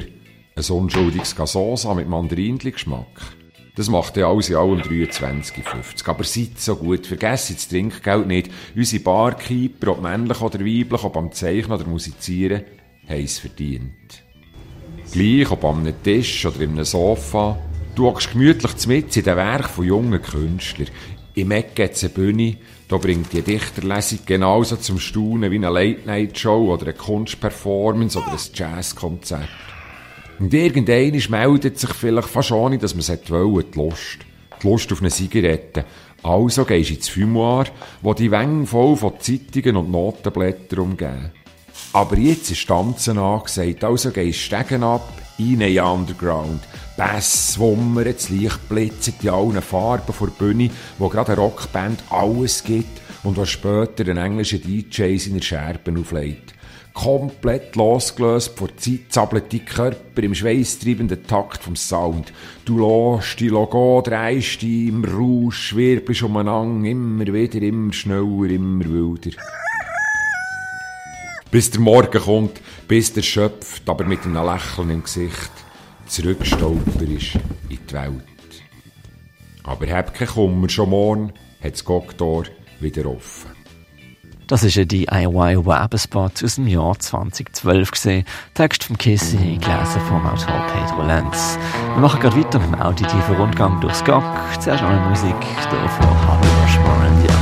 ein 0.56 0.64
unschuldiges 0.64 1.36
Gasosa 1.36 1.94
mit 1.94 2.08
Mandarinli-Geschmack? 2.08 3.36
Das 3.76 3.90
macht 3.90 4.16
ja 4.16 4.30
alles 4.30 4.50
in 4.50 4.56
allem 4.56 4.80
23,50. 4.80 6.08
Aber 6.08 6.24
seid 6.24 6.58
so 6.58 6.78
gut, 6.78 7.06
vergesst 7.06 7.54
das 7.54 7.68
Trinkgeld 7.68 8.28
nicht. 8.28 8.50
Unsere 8.78 9.04
Barkeeper, 9.04 9.92
ob 9.92 10.02
männlich 10.02 10.40
oder 10.40 10.62
weiblich, 10.62 11.04
ob 11.04 11.18
am 11.18 11.34
Zeichnen 11.34 11.78
oder 11.78 11.86
Musizieren, 11.86 12.64
haben 13.10 13.24
es 13.26 13.40
verdient. 13.40 14.24
Gleich 15.12 15.52
ob 15.52 15.66
einem 15.66 15.94
Tisch 16.04 16.46
oder 16.46 16.62
in 16.62 16.72
einem 16.72 16.86
Sofa, 16.86 17.60
du 17.96 18.06
hockst 18.06 18.32
gemütlich 18.32 18.88
mit 18.88 19.18
in 19.18 19.24
den 19.24 19.36
Werk 19.36 19.70
von 19.70 19.84
jungen 19.84 20.22
Künstlern. 20.22 20.88
Im 21.36 21.52
Eck 21.52 21.76
gibt 21.76 21.96
es 21.96 22.04
eine 22.06 22.14
Bühne, 22.14 22.56
da 22.88 22.96
bringt 22.96 23.34
die 23.34 23.42
Dichterlesung 23.42 24.20
genauso 24.26 24.78
zum 24.78 25.00
Staunen 25.00 25.52
wie 25.52 25.56
eine 25.56 25.70
Late-Night-Show 25.70 26.72
oder 26.74 26.84
eine 26.84 26.94
Kunstperformance 26.94 28.18
oder 28.18 28.32
ein 28.32 28.40
Jazzkonzert. 28.54 29.50
Und 30.40 30.54
irgendwann 30.54 31.22
meldet 31.30 31.78
sich 31.78 31.94
vielleicht 31.94 32.30
fast 32.30 32.52
ohne, 32.54 32.78
dass 32.78 32.94
man 32.94 33.02
es 33.02 33.30
wollte, 33.30 33.72
die 33.72 33.80
Lust. 33.80 34.20
Die 34.64 34.68
Lust 34.68 34.92
auf 34.94 35.02
eine 35.02 35.10
Zigarette. 35.10 35.84
Also 36.24 36.64
gehst 36.64 36.90
du 36.90 36.94
ins 36.94 37.10
Fumoir, 37.10 37.66
wo 38.02 38.14
die 38.14 38.32
Wänge 38.32 38.66
voll 38.66 38.96
von 38.96 39.20
Zeitungen 39.20 39.76
und 39.76 39.92
Notenblättern 39.92 40.80
umgeben. 40.80 41.32
Aber 41.94 42.18
jetzt 42.18 42.50
ist 42.52 42.68
Tanzen 42.68 43.18
angesagt, 43.18 43.84
also 43.84 44.12
gehst 44.12 44.40
Stegen 44.40 44.84
ab, 44.84 45.12
rein 45.38 45.62
in 45.62 45.80
Underground. 45.80 46.62
Bass, 46.96 47.60
Wummer, 47.60 48.06
das 48.06 48.30
Licht 48.30 48.70
blitzt 48.70 49.14
in 49.22 49.30
allen 49.30 49.62
Farben 49.62 50.14
vor 50.14 50.28
der 50.28 50.46
Bühne, 50.46 50.70
wo 50.98 51.10
gerade 51.10 51.34
eine 51.34 51.42
Rockband 51.42 52.02
alles 52.10 52.64
gibt 52.64 53.02
und 53.24 53.36
was 53.38 53.50
später 53.50 54.10
ein 54.10 54.18
englischer 54.18 54.58
DJ 54.58 55.18
seine 55.18 55.42
Scherben 55.42 56.00
auflegt 56.00 56.54
komplett 56.94 57.76
losgelöst 57.76 58.58
von 58.58 58.70
Zeit, 58.78 59.00
zappelt 59.10 59.52
die 59.52 59.60
Körper 59.60 60.24
im 60.24 60.36
schweißtreibenden 60.36 61.26
Takt 61.26 61.64
vom 61.64 61.76
Sound. 61.76 62.34
Du 62.66 62.80
lässt 62.80 63.40
die 63.40 63.48
Logo, 63.48 64.02
drehst 64.02 64.62
dich 64.62 64.90
im 64.90 65.04
Rausch, 65.06 65.76
wirbelst 65.76 66.24
umeinander, 66.24 66.90
immer 66.90 67.26
wieder, 67.28 67.62
immer 67.62 67.94
schneller, 67.94 68.50
immer 68.50 68.86
wilder. 68.86 69.32
Bis 71.52 71.70
der 71.70 71.82
Morgen 71.82 72.22
kommt, 72.22 72.62
bis 72.88 73.12
der 73.12 73.24
schöpft, 73.24 73.88
aber 73.90 74.06
mit 74.06 74.24
einem 74.24 74.46
Lächeln 74.46 74.90
im 74.90 75.04
Gesicht, 75.04 75.52
zurückstolper 76.08 77.02
ist 77.02 77.36
in 77.68 77.78
die 77.90 77.94
Welt. 77.94 78.24
Aber 79.64 79.86
hab 79.88 80.14
keinen 80.14 80.30
Kummer, 80.30 80.70
schon 80.70 80.90
morgen 80.90 81.34
hat 81.62 81.74
das 81.74 81.84
Goktor 81.84 82.46
wieder 82.80 83.06
offen. 83.06 83.52
Das 84.48 84.64
ist 84.64 84.78
ein 84.78 84.88
DIY-Werbespot 84.88 86.42
aus 86.42 86.56
dem 86.56 86.68
Jahr 86.68 86.98
2012 86.98 87.92
gesehen. 87.92 88.26
Text 88.54 88.86
vom 88.86 88.98
Kissy, 88.98 89.38
gelesen 89.38 90.02
vom 90.08 90.26
Autor 90.26 90.66
Pedro 90.68 91.06
Lenz. 91.06 91.58
Wir 91.94 92.02
machen 92.02 92.22
gerade 92.22 92.38
weiter 92.38 92.60
mit 92.60 92.70
dem 92.70 92.82
auditiven 92.82 93.36
Rundgang 93.36 93.80
durchs 93.82 94.04
GAG. 94.06 94.24
Zuerst 94.62 94.84
einmal 94.84 95.10
Musik, 95.10 95.36
hier 95.42 95.90
von 95.90 96.28
Harvey 96.28 96.50
Rushmore 96.64 97.41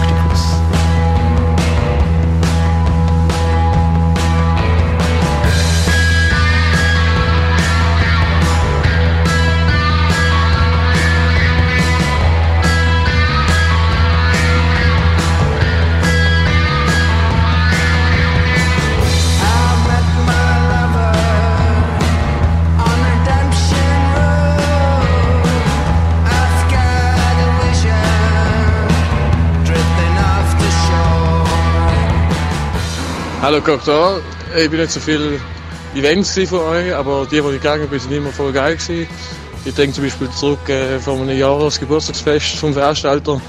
Hallo 33.42 33.62
Cocktail, 33.62 34.22
ich 34.58 34.70
bin 34.70 34.82
nicht 34.82 34.92
so 34.92 35.00
viel 35.00 35.40
Events 35.96 36.38
von 36.50 36.60
euch, 36.60 36.94
aber 36.94 37.26
die, 37.26 37.40
die 37.40 37.48
ich 37.48 37.62
gegangen 37.62 37.88
bin, 37.88 37.98
sind 37.98 38.12
immer 38.12 38.32
voll 38.32 38.52
geil 38.52 38.76
gewesen. 38.76 39.08
Ich 39.64 39.74
denke 39.74 39.94
zum 39.94 40.04
Beispiel 40.04 40.30
zurück 40.32 40.68
äh, 40.68 41.00
von 41.00 41.22
einem 41.22 41.38
Jahres 41.38 41.80
Geburtstagsfest 41.80 42.58
vom 42.58 42.74
Veranstalter 42.74 43.40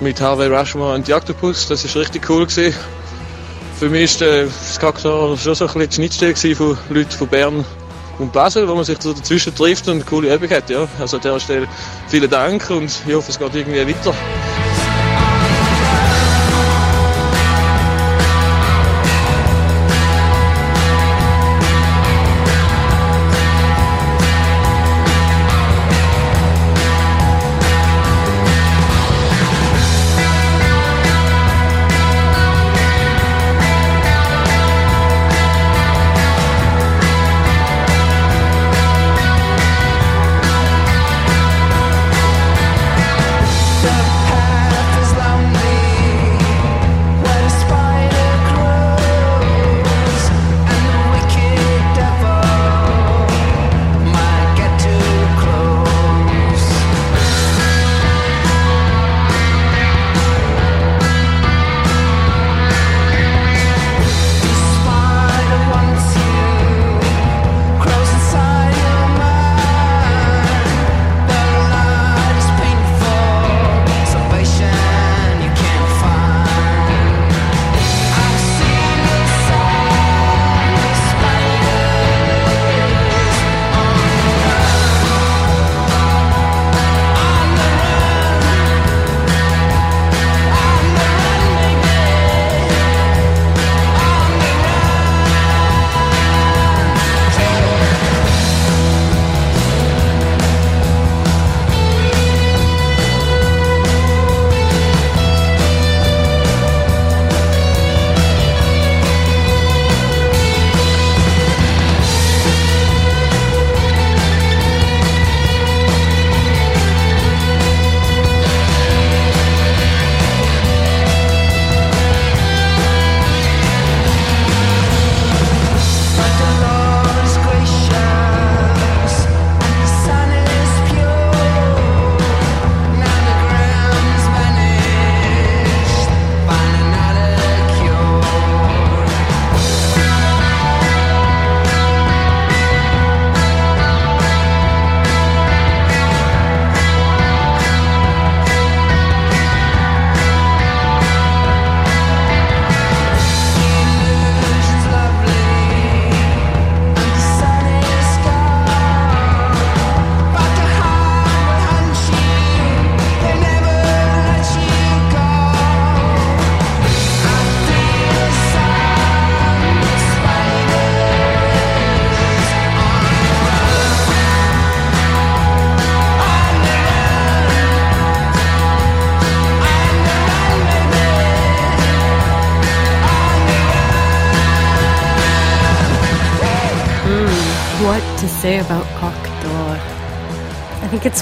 mit 0.00 0.20
Harvey 0.20 0.48
Rushmore 0.48 0.94
und 0.94 1.08
die 1.08 1.14
Octopus. 1.14 1.66
Das 1.66 1.82
ist 1.82 1.96
richtig 1.96 2.28
cool 2.28 2.44
gewesen. 2.44 2.76
Für 3.78 3.88
mich 3.88 4.02
ist 4.02 4.20
äh, 4.20 4.44
das 4.44 4.78
Cocktail 4.78 5.34
schon 5.38 5.54
so 5.54 5.66
ein 5.66 5.72
bisschen 5.72 5.88
die 5.88 6.14
Schnittstelle 6.14 6.54
von 6.54 6.76
Leuten 6.90 7.12
von 7.12 7.28
Bern 7.28 7.64
und 8.18 8.34
Basel, 8.34 8.68
wo 8.68 8.74
man 8.74 8.84
sich 8.84 9.00
so 9.00 9.14
dazwischen 9.14 9.54
trifft 9.54 9.88
und 9.88 9.94
eine 9.94 10.04
coole 10.04 10.34
Übung 10.34 10.50
hat. 10.50 10.68
Ja. 10.68 10.86
Also 11.00 11.16
an 11.16 11.22
dieser 11.22 11.40
Stelle 11.40 11.68
vielen 12.06 12.28
Dank 12.28 12.68
und 12.68 12.92
ich 13.06 13.14
hoffe, 13.14 13.30
es 13.30 13.38
geht 13.38 13.54
irgendwie 13.54 13.88
weiter. 13.88 14.14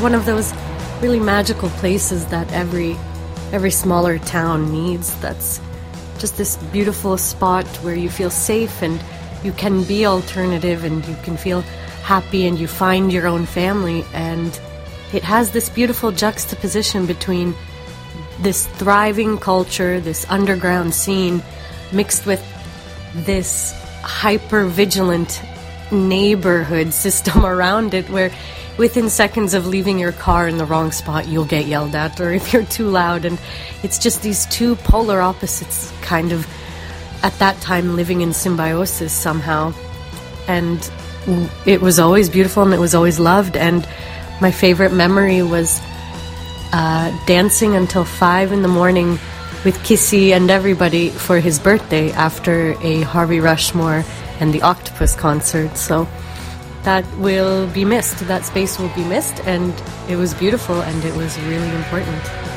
One 0.00 0.14
of 0.14 0.24
those 0.24 0.52
really 1.02 1.20
magical 1.20 1.68
places 1.70 2.24
that 2.26 2.50
every 2.52 2.96
every 3.52 3.70
smaller 3.70 4.18
town 4.18 4.72
needs. 4.72 5.14
That's 5.20 5.60
just 6.18 6.36
this 6.36 6.56
beautiful 6.72 7.18
spot 7.18 7.66
where 7.82 7.94
you 7.94 8.08
feel 8.08 8.30
safe 8.30 8.82
and 8.82 9.02
you 9.42 9.52
can 9.52 9.84
be 9.84 10.06
alternative 10.06 10.84
and 10.84 11.04
you 11.06 11.16
can 11.22 11.36
feel 11.36 11.62
happy 12.02 12.46
and 12.46 12.58
you 12.58 12.66
find 12.66 13.12
your 13.12 13.26
own 13.26 13.46
family 13.46 14.04
and 14.14 14.60
it 15.12 15.22
has 15.22 15.50
this 15.50 15.68
beautiful 15.68 16.12
juxtaposition 16.12 17.06
between 17.06 17.54
this 18.40 18.66
thriving 18.66 19.38
culture, 19.38 20.00
this 20.00 20.24
underground 20.30 20.94
scene 20.94 21.42
mixed 21.92 22.26
with 22.26 22.42
this 23.14 23.72
hyper 24.02 24.64
vigilant 24.64 25.42
neighborhood 25.90 26.92
system 27.04 27.44
around 27.44 27.92
it 27.92 28.08
where 28.08 28.30
within 28.80 29.10
seconds 29.10 29.52
of 29.52 29.66
leaving 29.66 29.98
your 29.98 30.10
car 30.10 30.48
in 30.48 30.56
the 30.56 30.64
wrong 30.64 30.90
spot 30.90 31.28
you'll 31.28 31.44
get 31.44 31.66
yelled 31.66 31.94
at 31.94 32.18
or 32.18 32.32
if 32.32 32.50
you're 32.50 32.64
too 32.64 32.88
loud. 32.88 33.26
And 33.26 33.38
it's 33.82 33.98
just 33.98 34.22
these 34.22 34.46
two 34.46 34.74
polar 34.76 35.20
opposites 35.20 35.92
kind 36.00 36.32
of 36.32 36.48
at 37.22 37.38
that 37.40 37.60
time 37.60 37.94
living 37.94 38.22
in 38.22 38.32
symbiosis 38.32 39.12
somehow. 39.12 39.74
And 40.48 40.90
it 41.66 41.82
was 41.82 41.98
always 41.98 42.30
beautiful 42.30 42.62
and 42.62 42.72
it 42.72 42.80
was 42.80 42.94
always 42.94 43.20
loved. 43.20 43.54
And 43.54 43.86
my 44.40 44.50
favorite 44.50 44.94
memory 44.94 45.42
was 45.42 45.78
uh, 46.72 47.14
dancing 47.26 47.76
until 47.76 48.06
five 48.06 48.50
in 48.50 48.62
the 48.62 48.68
morning 48.68 49.10
with 49.62 49.76
Kissy 49.84 50.30
and 50.30 50.50
everybody 50.50 51.10
for 51.10 51.38
his 51.38 51.58
birthday 51.58 52.12
after 52.12 52.74
a 52.80 53.02
Harvey 53.02 53.40
Rushmore 53.40 54.04
and 54.40 54.54
the 54.54 54.62
Octopus 54.62 55.14
concert. 55.14 55.76
So 55.76 56.08
that 56.84 57.04
will 57.18 57.66
be 57.68 57.84
missed. 57.84 58.18
That 58.28 58.44
space 58.44 58.78
will 58.78 58.92
be 58.94 59.04
missed, 59.04 59.40
and 59.46 59.74
it 60.08 60.16
was 60.16 60.34
beautiful 60.34 60.80
and 60.80 61.04
it 61.04 61.14
was 61.16 61.38
really 61.40 61.70
important. 61.76 62.49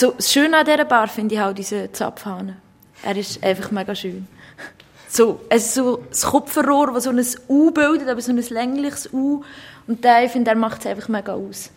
So, 0.00 0.12
das 0.12 0.32
Schöne 0.32 0.56
an 0.56 0.64
dieser 0.64 0.86
Bar 0.86 1.08
finde 1.08 1.34
ich 1.34 1.40
auch 1.42 1.52
diese 1.52 1.92
Zapfhahn. 1.92 2.56
Er 3.02 3.16
ist 3.18 3.44
einfach 3.44 3.70
mega 3.70 3.94
schön. 3.94 4.26
So, 5.10 5.42
es 5.50 5.66
ist 5.66 5.74
so 5.74 6.02
das 6.08 6.22
Kupferrohr, 6.22 6.94
das 6.94 7.04
so 7.04 7.10
ein 7.10 7.22
U 7.48 7.70
bildet, 7.70 8.08
aber 8.08 8.22
so 8.22 8.32
ein 8.32 8.38
längliches 8.38 9.12
U. 9.12 9.44
Und 9.86 10.02
der, 10.02 10.24
ich 10.24 10.32
finde, 10.32 10.52
der 10.52 10.56
macht 10.56 10.80
es 10.80 10.86
einfach 10.86 11.08
mega 11.08 11.34
aus. 11.34 11.70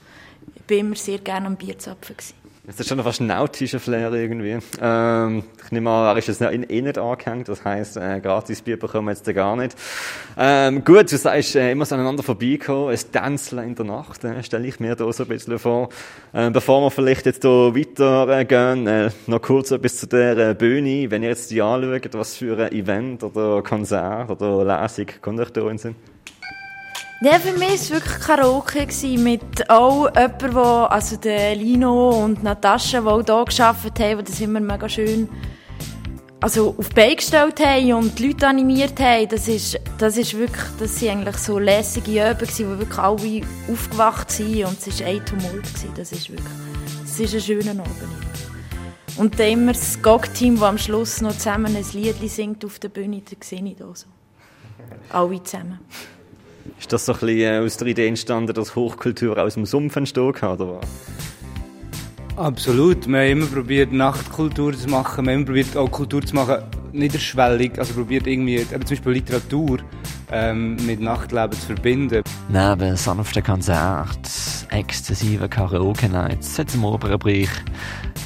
Ich 0.55 0.69
war 0.69 0.77
immer 0.77 0.95
sehr 0.95 1.17
gerne 1.17 1.47
am 1.47 1.57
Bierzapfen. 1.57 2.15
Gewesen. 2.15 2.42
Das 2.65 2.79
ist 2.79 2.87
schon 2.87 3.03
fast 3.03 3.19
ein 3.19 3.27
nautischer 3.27 3.81
Flair 3.81 4.13
irgendwie. 4.13 4.57
Ähm, 4.81 5.43
ich 5.65 5.71
nehme 5.73 5.89
an, 5.89 6.05
er 6.05 6.17
ist 6.17 6.29
jetzt 6.29 6.39
noch 6.39 6.49
eh 6.49 6.81
nicht 6.81 6.97
angehängt, 6.97 7.49
das 7.49 7.65
heisst, 7.65 7.97
äh, 7.97 8.21
gratis 8.21 8.61
Bier 8.61 8.79
bekommen 8.79 9.07
wir 9.07 9.11
jetzt 9.11 9.25
gar 9.35 9.57
nicht. 9.57 9.75
Ähm, 10.37 10.81
gut, 10.85 11.11
du 11.11 11.17
sagst, 11.17 11.57
äh, 11.57 11.73
immer 11.73 11.83
so 11.83 11.95
aneinander 11.95 12.23
vorbeikommen, 12.23 12.91
ein 12.91 12.99
Tänzchen 13.11 13.59
in 13.59 13.75
der 13.75 13.83
Nacht, 13.83 14.23
äh, 14.23 14.41
stelle 14.43 14.65
ich 14.65 14.79
mir 14.79 14.95
da 14.95 15.11
so 15.11 15.23
ein 15.23 15.27
bisschen 15.29 15.59
vor. 15.59 15.89
Äh, 16.31 16.51
bevor 16.51 16.81
wir 16.83 16.91
vielleicht 16.91 17.25
jetzt 17.25 17.41
hier 17.41 17.75
weitergehen, 17.75 18.87
äh, 18.87 19.09
noch 19.27 19.41
kurz 19.41 19.71
etwas 19.71 19.97
zu 19.97 20.07
der 20.07 20.37
äh, 20.37 20.53
Bühne. 20.53 21.11
Wenn 21.11 21.21
ihr 21.21 21.29
jetzt 21.29 21.51
die 21.51 21.61
anschaut, 21.61 22.13
was 22.13 22.37
für 22.37 22.57
ein 22.57 22.71
Event 22.71 23.23
oder 23.23 23.61
Konzert 23.61 24.29
oder 24.29 24.63
Lesung 24.63 25.07
kommt 25.21 25.41
euch 25.41 25.49
da 25.49 25.69
in 25.69 25.77
Sinn? 25.77 25.95
Ja, 27.21 27.39
für 27.39 27.57
mich 27.57 27.89
war 27.89 27.97
wirklich 27.97 28.19
Karaoke 28.19 28.87
mit 29.17 29.69
auch 29.69 30.13
jemandem, 30.13 30.57
also 30.57 31.15
der 31.15 31.55
Lino 31.55 32.23
und 32.23 32.43
Natascha, 32.43 32.99
die 32.99 33.07
auch 33.07 33.23
hier 33.23 33.45
gearbeitet 33.45 33.99
haben, 33.99 34.17
die 34.17 34.23
das 34.31 34.41
immer 34.41 34.59
mega 34.59 34.89
schön 34.89 35.29
also 36.43 36.75
auf 36.77 36.89
die 36.89 36.95
Beine 36.95 37.15
gestellt 37.15 37.59
haben 37.61 37.93
und 37.93 38.19
die 38.19 38.27
Leute 38.27 38.47
animiert 38.47 38.99
haben. 38.99 39.29
Das 39.29 39.47
ist, 39.47 39.79
das 39.97 40.17
ist 40.17 40.37
wirklich, 40.37 40.65
das 40.77 40.99
sind 40.99 41.11
eigentlich 41.11 41.37
so 41.37 41.57
lässige 41.57 42.35
gewesen, 42.35 42.67
wo 42.67 42.79
wirklich 42.79 42.99
alle 42.99 43.41
aufgewacht 43.71 44.29
sind 44.29 44.65
und 44.65 44.77
es 44.85 44.99
war 44.99 45.07
ein 45.07 45.25
Tumult. 45.25 45.63
Das 45.95 46.11
ist 46.11 46.29
wirklich, 46.29 46.53
das 47.01 47.17
ist 47.17 47.33
ein 47.33 47.39
schöner 47.39 47.71
Abend. 47.71 48.23
Und 49.15 49.39
dann 49.39 49.47
immer 49.47 49.71
das 49.71 50.01
GOG-Team, 50.01 50.55
das 50.55 50.63
am 50.63 50.77
Schluss 50.77 51.21
noch 51.21 51.31
zusammen 51.31 51.77
ein 51.77 51.85
Lied 51.93 52.29
singt 52.29 52.65
auf 52.65 52.77
der 52.79 52.89
Bühne, 52.89 53.21
da 53.21 53.37
sehe 53.39 53.63
ich 53.63 53.77
da 53.77 53.85
so. 53.93 54.07
Alle 55.11 55.41
zusammen. 55.43 55.79
Ist 56.79 56.91
das 56.91 57.05
so 57.05 57.13
ein 57.13 57.19
bisschen 57.19 57.39
äh, 57.39 57.65
aus 57.65 57.77
der 57.77 57.87
Idee 57.87 58.07
entstanden, 58.07 58.53
dass 58.53 58.75
Hochkultur 58.75 59.37
aus 59.37 59.55
dem 59.55 59.65
Sumpf 59.65 59.95
entstehen 59.95 60.33
kann, 60.33 60.59
oder 60.59 60.79
was? 60.79 60.87
Absolut. 62.35 63.07
Wir 63.07 63.19
haben 63.19 63.29
immer 63.29 63.45
probiert, 63.45 63.91
Nachtkultur 63.91 64.73
zu 64.73 64.89
machen. 64.89 65.25
Wir 65.25 65.33
haben 65.33 65.39
immer 65.39 65.45
probiert, 65.45 65.77
auch 65.77 65.91
Kultur 65.91 66.25
zu 66.25 66.35
machen, 66.35 66.63
niederschwellig. 66.91 67.77
Also 67.77 67.93
probiert 67.93 68.25
irgendwie, 68.25 68.55
eben 68.55 68.85
zum 68.85 68.97
Beispiel 68.97 69.11
Literatur 69.13 69.77
ähm, 70.31 70.77
mit 70.85 70.99
Nachtleben 70.99 71.53
zu 71.53 71.67
verbinden. 71.67 72.23
Neben 72.49 72.95
sanften 72.95 73.43
Konzert, 73.43 74.29
exzessiven 74.69 75.49
Karaoke-Nights, 75.49 76.57
hat 76.57 76.69
es 76.69 76.75
im 76.75 76.85
oberen 76.85 77.19
Bereich 77.19 77.49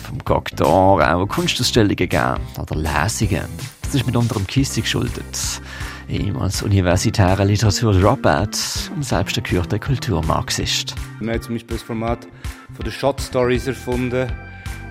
vom 0.08 0.20
Gogdor 0.20 1.06
auch 1.06 1.26
Kunstausstellungen 1.28 1.98
gegeben 1.98 2.38
oder 2.62 2.76
Lesungen. 2.76 3.44
Das 3.82 3.94
ist 3.94 4.06
mitunter 4.06 4.36
dem 4.36 4.48
Kissi 4.48 4.82
geschuldet. 4.82 5.62
Ehemals 6.10 6.62
universitäre 6.62 7.44
Literatur 7.44 7.94
Dropout 7.94 8.58
und 8.96 9.04
selbst 9.04 9.36
der 9.36 9.80
Kulturmarxist. 9.80 10.96
Wir 11.20 11.34
haben 11.34 11.42
zum 11.42 11.56
Beispiel 11.56 11.76
das 11.76 11.84
Format 11.84 12.28
von 12.74 12.86
den 12.86 12.92
Shot 12.94 13.22
Stories 13.22 13.68
erfunden, 13.68 14.32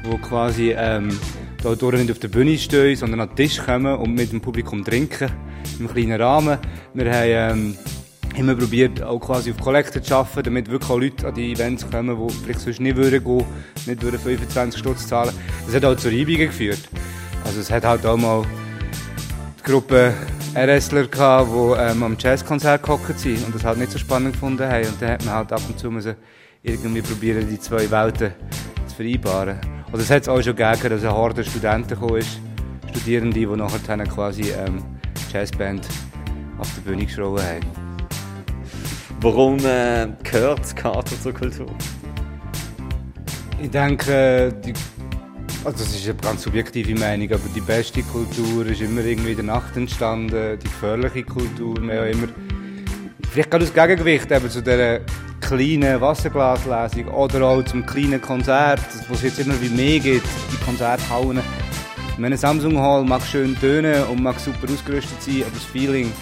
wo 0.04 0.18
quasi 0.18 0.74
ähm, 0.76 1.18
da 1.62 1.74
durch 1.74 1.98
nicht 1.98 2.10
auf 2.10 2.18
der 2.18 2.28
Bühne 2.28 2.58
stehen, 2.58 2.96
sondern 2.96 3.20
an 3.20 3.28
den 3.28 3.36
Tisch 3.36 3.58
kommen 3.58 3.96
und 3.96 4.14
mit 4.14 4.30
dem 4.30 4.42
Publikum 4.42 4.84
trinken, 4.84 5.30
im 5.78 5.88
kleinen 5.88 6.20
Rahmen. 6.20 6.58
Wir 6.92 7.12
haben 7.12 7.58
ähm, 7.58 7.76
immer 8.36 8.54
probiert, 8.54 9.02
auch 9.02 9.18
quasi 9.18 9.52
auf 9.52 9.56
Kollekte 9.56 10.02
zu 10.02 10.16
arbeiten, 10.16 10.44
damit 10.44 10.70
wirklich 10.70 10.90
auch 10.90 10.98
Leute 10.98 11.28
an 11.28 11.34
die 11.34 11.52
Events 11.52 11.90
kommen, 11.90 12.16
die 12.28 12.34
vielleicht 12.34 12.60
sonst 12.60 12.80
nicht 12.80 12.96
würden 12.96 13.24
gehen, 13.24 13.44
nicht 13.86 14.02
würden 14.02 14.20
25 14.20 14.78
Stutz 14.78 15.06
zahlen. 15.08 15.32
Das 15.64 15.74
hat 15.74 15.84
auch 15.86 15.96
zu 15.96 16.08
Reibungen 16.08 16.48
geführt. 16.48 16.88
Also 17.44 17.60
es 17.60 17.70
hat 17.70 17.84
halt 17.84 18.04
auch 18.04 18.18
mal 18.18 18.42
die 18.42 18.65
Gruppe 19.66 20.14
RSler 20.54 21.08
gehabt, 21.08 21.50
die 21.50 21.80
ähm, 21.80 22.02
am 22.04 22.16
Jazzkonzert 22.16 22.84
gehockt 22.84 23.18
sind 23.18 23.44
und 23.44 23.52
das 23.52 23.64
halt 23.64 23.78
nicht 23.78 23.90
so 23.90 23.98
spannend 23.98 24.34
gefunden 24.34 24.62
haben. 24.62 24.86
Und 24.86 25.02
dann 25.02 25.10
hat 25.10 25.24
man 25.24 25.34
halt 25.34 25.52
ab 25.52 25.60
und 25.68 25.76
zu 25.76 25.90
müssen 25.90 26.14
irgendwie 26.62 27.02
probieren, 27.02 27.48
die 27.50 27.58
zwei 27.58 27.90
Welten 27.90 28.32
zu 28.86 28.94
vereinbaren. 28.94 29.58
Oder 29.92 30.02
es 30.02 30.08
hat 30.08 30.22
es 30.22 30.28
auch 30.28 30.40
schon 30.40 30.54
gegeben, 30.54 30.90
dass 30.90 31.02
eine 31.02 31.12
Horde 31.12 31.42
Studenten 31.42 31.88
gekommen 31.88 32.18
ist, 32.18 32.38
Studierende, 32.90 33.40
die 33.40 33.46
nachher 33.46 34.04
quasi 34.04 34.52
ähm, 34.52 34.84
Jazzband 35.32 35.84
auf 36.58 36.72
der 36.76 36.82
Bühne 36.88 37.04
geschrauben 37.04 37.42
haben. 37.42 37.66
Warum 39.20 39.58
äh, 39.64 40.06
gehört 40.22 40.60
das 40.60 40.76
Kater 40.76 41.20
zur 41.20 41.34
Kultur? 41.34 41.74
Ich 43.60 43.70
denke, 43.70 44.54
die, 44.64 44.74
also 45.66 45.82
das 45.82 45.96
ist 45.96 46.08
eine 46.08 46.14
ganz 46.18 46.42
subjektive 46.42 46.94
Meinung, 46.94 47.28
aber 47.32 47.48
die 47.52 47.60
beste 47.60 48.00
Kultur 48.04 48.66
ist 48.66 48.80
immer 48.80 49.04
irgendwie 49.04 49.30
in 49.30 49.36
der 49.36 49.46
Nacht 49.46 49.76
entstanden, 49.76 50.56
die 50.60 50.64
gefährliche 50.64 51.24
Kultur, 51.24 51.80
mehr 51.80 52.02
auch 52.02 52.06
immer. 52.06 52.28
Vielleicht 53.32 53.50
gerade 53.50 53.64
das 53.64 53.74
Gegengewicht 53.74 54.30
eben 54.30 54.48
zu 54.48 54.62
dieser 54.62 55.00
kleinen 55.40 56.00
Wasserglaslesung 56.00 57.08
oder 57.08 57.44
auch 57.46 57.64
zum 57.64 57.84
kleinen 57.84 58.20
Konzert, 58.20 58.80
wo 59.08 59.14
es 59.14 59.22
jetzt 59.22 59.40
immer 59.40 59.60
wie 59.60 59.68
mehr 59.68 59.98
gibt, 59.98 60.28
die 60.52 60.64
Konzerthallen. 60.64 61.40
Meine 62.16 62.36
Samsung 62.36 62.78
Hall 62.78 63.04
mag 63.04 63.22
schön 63.22 63.58
tönen 63.58 64.04
und 64.04 64.22
mag 64.22 64.38
super 64.38 64.72
ausgerüstet 64.72 65.20
sein, 65.20 65.42
aber 65.42 65.50
das 65.50 65.64
Feeling, 65.64 66.12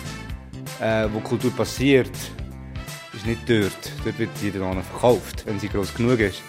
äh, 0.80 1.07
wo 1.12 1.20
Kultur 1.20 1.55
passiert, 1.55 2.11
ist 3.12 3.26
nicht 3.26 3.42
dort. 3.47 3.92
Dort 4.05 4.18
wird 4.18 4.30
dann 4.55 4.82
verkauft, 4.82 5.45
wenn 5.45 5.61
sie 5.61 5.68
groß 5.68 5.95
genug 5.95 6.18
ist. 6.20 6.40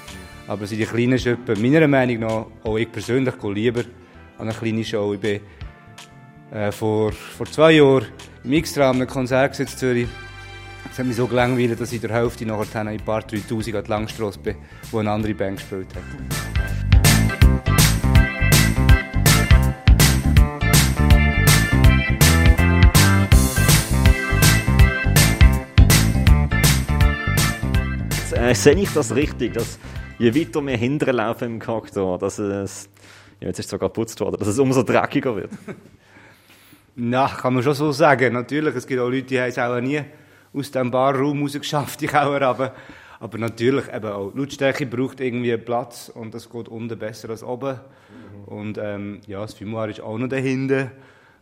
Aber 0.48 0.68
sind 0.68 0.78
die 0.78 0.86
kleinen 0.86 1.18
Schöppen, 1.18 1.60
meiner 1.62 1.88
Meinung 1.88 2.20
nach, 2.20 2.46
auch 2.64 2.78
ich 2.78 2.92
persönlich 2.92 3.38
gehe 3.40 3.54
lieber 3.54 3.82
an 4.38 4.48
eine 4.48 4.54
kleine 4.54 4.84
Show. 4.84 5.14
Ich 5.14 5.20
bin 5.20 5.40
äh, 6.52 6.72
vor, 6.72 7.12
vor 7.12 7.48
zwei 7.48 7.72
Jahren 7.72 8.06
im 8.44 8.54
X-Tram 8.54 8.98
einem 8.98 9.08
Konzert 9.08 9.60
in 9.60 9.68
Zürich. 9.68 10.08
Es 10.92 11.00
hat 11.00 11.08
mich 11.08 11.16
so 11.16 11.26
gelangweilt, 11.26 11.80
dass 11.82 11.92
ich 11.92 12.00
der 12.00 12.12
Hälfte 12.12 12.46
nachher 12.46 12.82
in 12.82 12.88
ein 12.90 13.00
paar 13.00 13.22
3000 13.22 13.76
an 13.76 13.84
die 13.84 13.90
Langstrasse 13.90 14.40
bin, 14.40 14.56
wo 14.92 15.00
eine 15.00 15.10
andere 15.10 15.34
Band 15.34 15.58
gespielt 15.58 15.88
hat. 15.96 16.04
Äh, 28.38 28.54
sehe 28.54 28.76
ich 28.76 28.90
das 28.94 29.16
richtig, 29.16 29.54
dass 29.54 29.80
je 30.18 30.34
weiter 30.36 30.66
wir 30.66 30.78
hinterher 30.78 31.14
laufen 31.14 31.46
im 31.46 31.60
Charakter, 31.60 32.18
dass 32.18 32.40
es, 32.40 32.90
ja, 33.40 33.48
jetzt 33.48 33.60
ist 33.60 33.66
es 33.66 33.72
sogar 33.72 33.90
geputzt 33.90 34.20
worden, 34.20 34.38
dass 34.38 34.48
es 34.48 34.60
umso 34.60 34.84
dreckiger 34.84 35.36
wird? 35.36 35.52
Na, 36.96 37.28
kann 37.28 37.54
man 37.54 37.64
schon 37.64 37.74
so 37.74 37.92
sagen. 37.92 38.34
Natürlich, 38.34 38.76
es 38.76 38.88
gibt 38.88 39.02
auch 39.02 39.10
Leute, 39.10 39.24
die 39.24 39.40
haben 39.40 39.50
es 39.50 39.60
auch 39.60 39.80
nie 39.82 40.02
aus 40.54 40.72
dem 40.72 40.90
Barraum 40.90 41.42
rausgeschafft, 41.42 42.00
die 42.00 42.08
Kauer, 42.08 42.42
aber, 42.42 42.74
aber 43.20 43.38
natürlich, 43.38 43.94
eben 43.94 44.06
auch 44.06 44.32
Lautstärke 44.34 44.86
braucht 44.86 45.20
irgendwie 45.20 45.58
Platz 45.58 46.10
und 46.14 46.34
das 46.34 46.50
geht 46.50 46.70
unten 46.70 46.98
besser 46.98 47.30
als 47.30 47.44
oben. 47.44 47.80
Und 48.46 48.78
ähm, 48.78 49.20
ja, 49.28 49.42
das 49.42 49.56
Fimoir 49.56 49.90
ist 49.90 50.00
auch 50.00 50.18
noch 50.18 50.30
dahinter, 50.30 50.92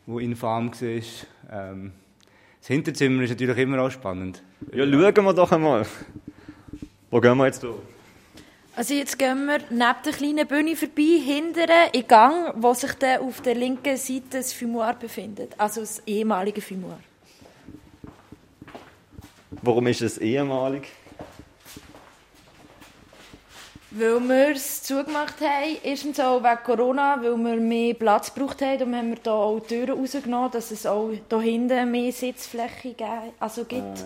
wo 0.07 0.17
infam 0.17 0.71
war. 0.71 1.01
Ähm, 1.51 1.91
das 2.59 2.67
Hinterzimmer 2.67 3.21
ist 3.24 3.32
natürlich 3.32 3.57
immer 3.57 3.80
auch 3.82 3.91
spannend. 3.91 4.41
Ja, 4.71 4.86
schauen 4.86 5.26
wir 5.26 5.34
doch 5.34 5.51
einmal. 5.51 5.86
Wo 7.11 7.19
gehen 7.19 7.38
wir 7.38 7.45
jetzt 7.45 7.61
durch? 7.61 7.93
Also 8.76 8.95
jetzt 8.95 9.19
gehen 9.19 9.45
wir 9.45 9.59
neben 9.69 9.95
der 10.03 10.13
kleinen 10.13 10.47
Bühne 10.47 10.76
vorbei, 10.76 11.21
hinten 11.24 11.69
in 11.91 12.07
Gang, 12.07 12.53
wo 12.55 12.74
sich 12.74 12.93
dann 12.93 13.21
auf 13.21 13.39
der 13.41 13.53
linken 13.53 13.95
Seite 13.97 14.24
das 14.32 14.51
Fumoir 14.51 14.95
befindet, 14.95 15.53
also 15.59 15.82
das 15.82 16.01
ehemalige 16.07 16.59
Fumoir. 16.59 16.97
Warum 19.61 19.86
ist 19.86 20.01
es 20.01 20.17
ehemalig? 20.17 20.88
Weil 23.91 24.19
wir 24.21 24.55
es 24.55 24.82
zugemacht 24.82 25.39
haben, 25.39 25.78
erstens 25.84 26.19
auch 26.19 26.41
wegen 26.43 26.63
Corona, 26.63 27.21
weil 27.21 27.38
wir 27.38 27.55
mehr 27.57 27.93
Platz 27.93 28.34
gebraucht 28.34 28.59
haben. 28.63 28.80
Darum 28.80 28.95
haben 28.95 29.09
wir 29.11 29.17
hier 29.21 29.32
auch 29.32 29.59
die 29.59 29.67
Türen 29.67 29.99
rausgenommen, 29.99 30.49
dass 30.49 30.71
es 30.71 30.88
auch 30.88 31.11
hier 31.11 31.39
hinten 31.41 31.91
mehr 31.91 32.11
Sitzfläche 32.11 32.95
also 33.39 33.65
gibt. 33.65 34.03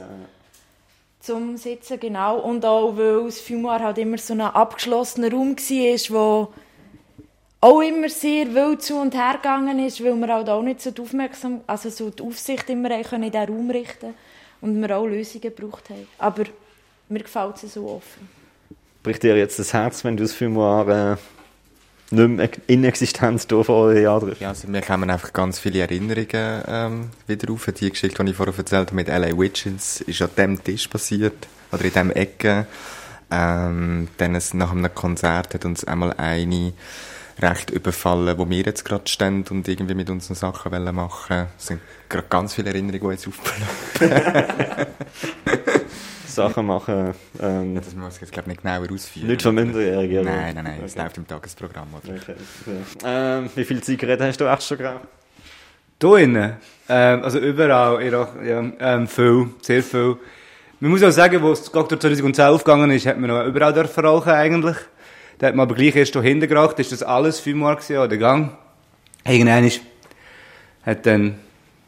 Zum 1.27 1.57
Sitzen, 1.57 1.99
genau. 1.99 2.39
Und 2.39 2.63
auch, 2.63 2.95
weil 2.95 3.25
das 3.25 3.41
Fumoir 3.41 3.81
halt 3.81 3.97
immer 3.97 4.17
so 4.17 4.31
ein 4.31 4.39
abgeschlossener 4.39 5.29
Raum 5.29 5.57
war, 5.57 6.09
wo 6.09 6.53
auch 7.59 7.81
immer 7.81 8.07
sehr 8.07 8.55
wild 8.55 8.81
zu 8.81 8.95
und 8.95 9.13
her 9.13 9.33
gegangen 9.33 9.77
ist, 9.85 10.01
weil 10.01 10.15
wir 10.15 10.33
halt 10.33 10.47
auch 10.47 10.61
nicht 10.61 10.79
so 10.79 10.89
die, 10.89 11.01
Aufmerksam 11.01 11.59
also 11.67 11.89
so 11.89 12.11
die 12.11 12.23
Aufsicht 12.23 12.69
immer 12.69 12.91
in 12.91 13.03
diesen 13.03 13.35
Raum 13.35 13.69
richten 13.69 14.13
und 14.61 14.81
wir 14.81 14.97
auch 14.97 15.05
Lösungen 15.05 15.41
gebraucht 15.41 15.89
haben. 15.89 16.07
Aber 16.17 16.45
mir 17.09 17.19
gefällt 17.19 17.61
es 17.61 17.73
so 17.73 17.89
offen. 17.89 18.29
Bricht 19.03 19.21
dir 19.21 19.35
jetzt 19.35 19.59
das 19.59 19.73
Herz, 19.73 20.05
wenn 20.05 20.15
du 20.15 20.23
das 20.23 20.31
Fumoir 20.31 20.87
äh, 20.87 21.17
nicht 22.11 22.29
mehr 22.29 22.49
in 22.67 22.83
Existenz 22.83 23.45
hier 23.49 23.63
vor 23.63 23.89
einem 23.89 24.03
Jahr 24.03 24.19
triffst? 24.19 24.41
Ja, 24.41 24.49
also 24.49 24.67
mir 24.67 24.81
kommen 24.81 25.09
einfach 25.09 25.33
ganz 25.33 25.59
viele 25.59 25.79
Erinnerungen 25.79 26.63
ähm, 26.67 27.09
wieder 27.27 27.51
auf. 27.51 27.65
Die 27.65 27.89
Geschichte, 27.89 28.23
die 28.23 28.31
ich 28.31 28.37
vorher 28.37 28.57
erzählt 28.57 28.87
habe 28.87 28.95
mit 28.95 29.07
LA 29.07 29.37
Witches, 29.37 30.01
ist 30.01 30.21
an 30.21 30.29
diesem 30.35 30.63
Tisch 30.63 30.87
passiert, 30.87 31.47
oder 31.71 31.83
in 31.83 31.91
diesem 31.91 32.11
Ecke. 32.11 32.67
Ähm, 33.29 34.07
dann 34.17 34.35
es, 34.35 34.53
nach 34.53 34.71
einem 34.71 34.93
Konzert 34.93 35.53
hat 35.53 35.65
uns 35.65 35.83
einmal 35.83 36.13
eine 36.13 36.73
recht 37.39 37.69
überfallen, 37.69 38.37
wo 38.37 38.49
wir 38.49 38.63
jetzt 38.63 38.85
gerade 38.85 39.07
stehen 39.07 39.43
und 39.49 39.67
irgendwie 39.67 39.93
mit 39.93 40.09
unseren 40.09 40.35
Sachen 40.35 40.71
wollen 40.71 40.95
machen. 40.95 41.47
Es 41.57 41.67
sind 41.67 41.81
gerade 42.09 42.27
ganz 42.29 42.53
viele 42.53 42.69
Erinnerungen, 42.69 43.17
die 43.17 43.21
jetzt 43.21 43.27
aufbleiben. 43.27 44.87
Sachen 46.37 46.65
machen. 46.65 47.13
Ähm, 47.41 47.75
das 47.75 47.93
muss 47.95 48.15
ich 48.15 48.21
jetzt, 48.21 48.31
glaube 48.31 48.49
ich, 48.51 48.55
nicht 48.57 48.63
genauer 48.63 48.91
ausführen. 48.91 49.27
Nicht 49.27 49.41
von 49.41 49.53
Minderjährigen? 49.55 50.19
oder? 50.21 50.29
Nein, 50.35 50.55
nein, 50.55 50.63
nein, 50.63 50.81
es 50.85 50.93
Okay. 50.93 51.03
läuft 51.03 51.17
im 51.17 51.27
Tagesprogramm. 51.27 51.87
Oder? 52.03 52.15
Okay. 52.15 52.35
Ähm, 53.03 53.49
wie 53.55 53.65
viele 53.65 53.81
Zigaretten 53.81 54.23
hast 54.27 54.39
du 54.39 54.45
echt 54.45 54.63
schon 54.63 54.77
geraucht? 54.77 55.01
Hier 56.01 56.17
innen? 56.17 56.53
Ähm, 56.89 57.23
also 57.23 57.39
überall, 57.39 58.03
ja, 58.03 58.63
ähm, 58.79 59.07
viel, 59.07 59.49
sehr 59.61 59.83
viel. 59.83 60.17
Man 60.79 60.91
muss 60.91 61.01
auch 61.03 61.09
sagen, 61.11 61.41
wo 61.41 61.51
es 61.51 61.71
Goktor 61.71 61.99
2010 61.99 62.45
aufgegangen 62.45 62.91
ist, 62.91 63.05
hat 63.07 63.17
man 63.19 63.29
noch 63.31 63.45
überall 63.45 63.73
dürfen 63.73 64.05
rauchen 64.05 64.31
eigentlich. 64.31 64.77
Da 65.39 65.47
hat 65.47 65.55
man 65.55 65.65
aber 65.67 65.75
gleich 65.75 65.95
erst 65.95 66.13
hier 66.13 66.21
hinten 66.21 66.47
geraucht, 66.47 66.79
ist 66.79 66.91
das 66.91 67.01
alles 67.03 67.39
fünfmal 67.39 67.75
gewesen, 67.75 67.97
an 67.97 68.09
der 68.09 68.17
Gang. 68.19 68.51
Irgendwann 69.25 69.65
ist, 69.65 69.81
hat 70.85 71.05
dann 71.05 71.31
die 71.31 71.35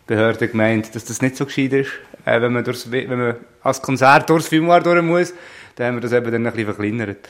Behörde 0.07 0.47
gemeint, 0.47 0.93
dass 0.95 1.05
das 1.05 1.21
nicht 1.21 1.37
so 1.37 1.45
gescheit 1.45 1.73
ist, 1.73 1.91
äh, 2.35 2.41
wenn 2.41 2.53
man 2.53 2.63
durchs, 2.63 2.89
wenn 2.91 3.17
man 3.17 3.35
als 3.61 3.81
Konzert 3.81 4.29
durchs 4.29 4.47
Fünfmal 4.47 4.81
durch 4.83 5.01
muss, 5.01 5.33
dann 5.75 5.87
haben 5.87 5.95
wir 5.95 6.01
das 6.01 6.13
eben 6.13 6.31
dann 6.31 6.45
ein 6.45 6.53
bisschen 6.53 6.73
verkleinert. 6.73 7.29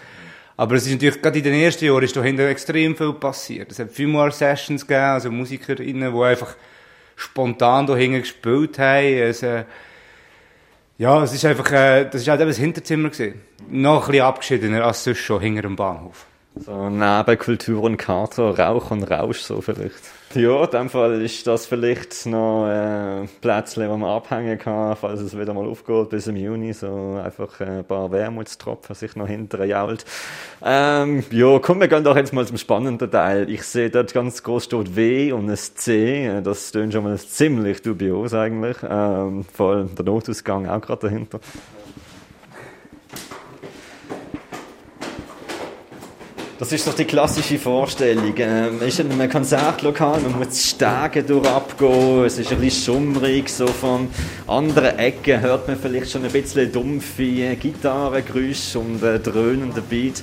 Aber 0.57 0.75
es 0.75 0.85
ist 0.85 0.91
natürlich, 0.91 1.21
gerade 1.21 1.37
in 1.37 1.43
den 1.45 1.53
ersten 1.53 1.85
Jahren 1.85 2.03
ist 2.03 2.15
da 2.15 2.21
hinten 2.21 2.47
extrem 2.47 2.95
viel 2.95 3.13
passiert. 3.13 3.71
Es 3.71 3.79
hat 3.79 3.91
Fünfmal 3.91 4.31
Sessions 4.31 4.85
gegeben, 4.85 5.05
also 5.05 5.31
MusikerInnen, 5.31 6.13
die 6.13 6.21
einfach 6.21 6.55
spontan 7.15 7.87
da 7.87 7.95
hinten 7.95 8.19
gespielt 8.19 8.77
haben. 8.77 9.03
Äh, 9.05 9.63
ja, 10.97 11.23
es 11.23 11.33
ist 11.33 11.45
einfach, 11.45 11.71
äh, 11.71 12.05
das 12.05 12.21
ist 12.21 12.27
halt 12.27 12.41
eben 12.41 12.49
das 12.49 12.57
Hinterzimmer 12.57 13.09
gewesen. 13.09 13.41
Noch 13.69 14.07
ein 14.07 14.11
bisschen 14.11 14.25
abgeschiedener 14.25 14.83
als 14.83 15.03
sonst 15.03 15.19
schon 15.19 15.39
hinter 15.39 15.61
dem 15.61 15.77
Bahnhof. 15.77 16.25
So 16.55 16.89
neben 16.89 17.37
Kultur 17.37 17.83
und 17.83 17.95
Kater, 17.95 18.59
Rauch 18.59 18.91
und 18.91 19.03
Rausch 19.03 19.39
so 19.39 19.61
vielleicht. 19.61 20.18
Ja, 20.35 20.63
in 20.63 20.69
dem 20.69 20.89
Fall 20.89 21.23
ist 21.23 21.47
das 21.47 21.65
vielleicht 21.65 22.27
noch 22.27 22.67
äh, 22.67 23.25
Plätzchen, 23.41 23.89
wo 23.89 23.97
man 23.97 24.11
abhängen 24.11 24.59
kann, 24.59 24.95
falls 24.95 25.21
es 25.21 25.35
wieder 25.35 25.55
mal 25.55 25.65
aufgeht 25.67 26.09
bis 26.09 26.27
im 26.27 26.35
Juni. 26.35 26.71
So 26.71 27.19
einfach 27.23 27.59
äh, 27.61 27.79
ein 27.79 27.83
paar 27.83 28.11
Wermutstropfen 28.11 28.93
sich 28.95 29.15
noch 29.15 29.25
hinterher 29.27 29.65
jault. 29.65 30.05
Ähm, 30.63 31.23
ja, 31.31 31.57
komm, 31.57 31.79
wir 31.79 31.87
gehen 31.87 32.03
doch 32.03 32.15
jetzt 32.15 32.31
mal 32.31 32.45
zum 32.45 32.59
spannenden 32.59 33.09
Teil. 33.09 33.49
Ich 33.49 33.63
sehe 33.63 33.89
dort 33.89 34.13
ganz 34.13 34.43
groß 34.43 34.65
steht 34.65 34.95
W 34.95 35.31
und 35.31 35.49
ein 35.49 35.57
C. 35.57 36.27
Äh, 36.27 36.41
Das 36.43 36.71
tönt 36.71 36.93
schon 36.93 37.05
mal 37.05 37.17
ziemlich 37.17 37.81
dubios 37.81 38.35
eigentlich. 38.35 38.77
Ähm, 38.87 39.45
vor 39.51 39.71
allem 39.71 39.95
der 39.95 40.05
Notausgang 40.05 40.67
auch 40.69 40.79
gerade 40.79 41.07
dahinter. 41.07 41.39
Das 46.59 46.73
ist 46.73 46.85
doch 46.85 46.93
die 46.93 47.05
klassische 47.05 47.57
Vorstellung. 47.57 48.33
Ähm, 48.37 48.79
man 48.79 48.87
ist 48.89 48.99
in 48.99 49.09
einem 49.09 49.29
Konzertlokal, 49.29 50.19
man 50.19 50.37
muss 50.39 50.49
die 50.49 50.67
Stege 50.67 51.23
durch 51.23 51.47
abgehen, 51.47 52.25
es 52.25 52.37
ist 52.37 52.51
ein 52.51 52.59
bisschen 52.59 52.95
schummrig, 52.95 53.47
so 53.47 53.65
von 53.65 54.09
anderen 54.45 54.99
Ecken 54.99 55.39
hört 55.39 55.69
man 55.69 55.79
vielleicht 55.79 56.11
schon 56.11 56.25
ein 56.25 56.31
bisschen 56.33 56.69
dumpfe 56.69 57.55
Gitarrengeräusche 57.55 58.77
und 58.77 59.01
äh, 59.01 59.19
dröhnenden 59.19 59.83
Beat. 59.83 60.21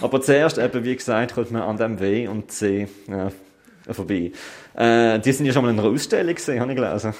Aber 0.00 0.22
zuerst, 0.22 0.56
eben, 0.56 0.82
wie 0.82 0.96
gesagt, 0.96 1.34
kommt 1.34 1.50
man 1.50 1.60
an 1.60 1.76
dem 1.76 2.00
W 2.00 2.26
und 2.26 2.50
C 2.50 2.88
äh, 3.06 3.92
vorbei. 3.92 4.32
Äh, 4.74 5.18
die 5.18 5.32
sind 5.32 5.44
ja 5.44 5.52
schon 5.52 5.62
mal 5.62 5.70
in 5.70 5.78
einer 5.78 5.90
Ausstellung 5.90 6.34
gesehen, 6.34 6.58
habe 6.60 6.72
ich 6.72 6.78
gelesen. 6.78 7.12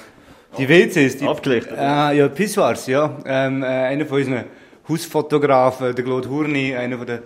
Die 0.57 0.67
WCs, 0.67 1.17
die... 1.17 1.27
Abgelichtet. 1.27 1.77
Äh, 1.77 2.17
ja, 2.17 2.27
Pissoirs, 2.27 2.87
ja. 2.87 3.17
Ähm, 3.25 3.63
äh, 3.63 3.65
einer 3.65 4.05
von 4.05 4.17
unseren 4.17 4.45
Hausfotografen, 4.87 5.95
der 5.95 6.03
Claude 6.03 6.29
Hurni, 6.29 6.75
einer 6.75 6.97
von 6.97 7.07
der, 7.07 7.21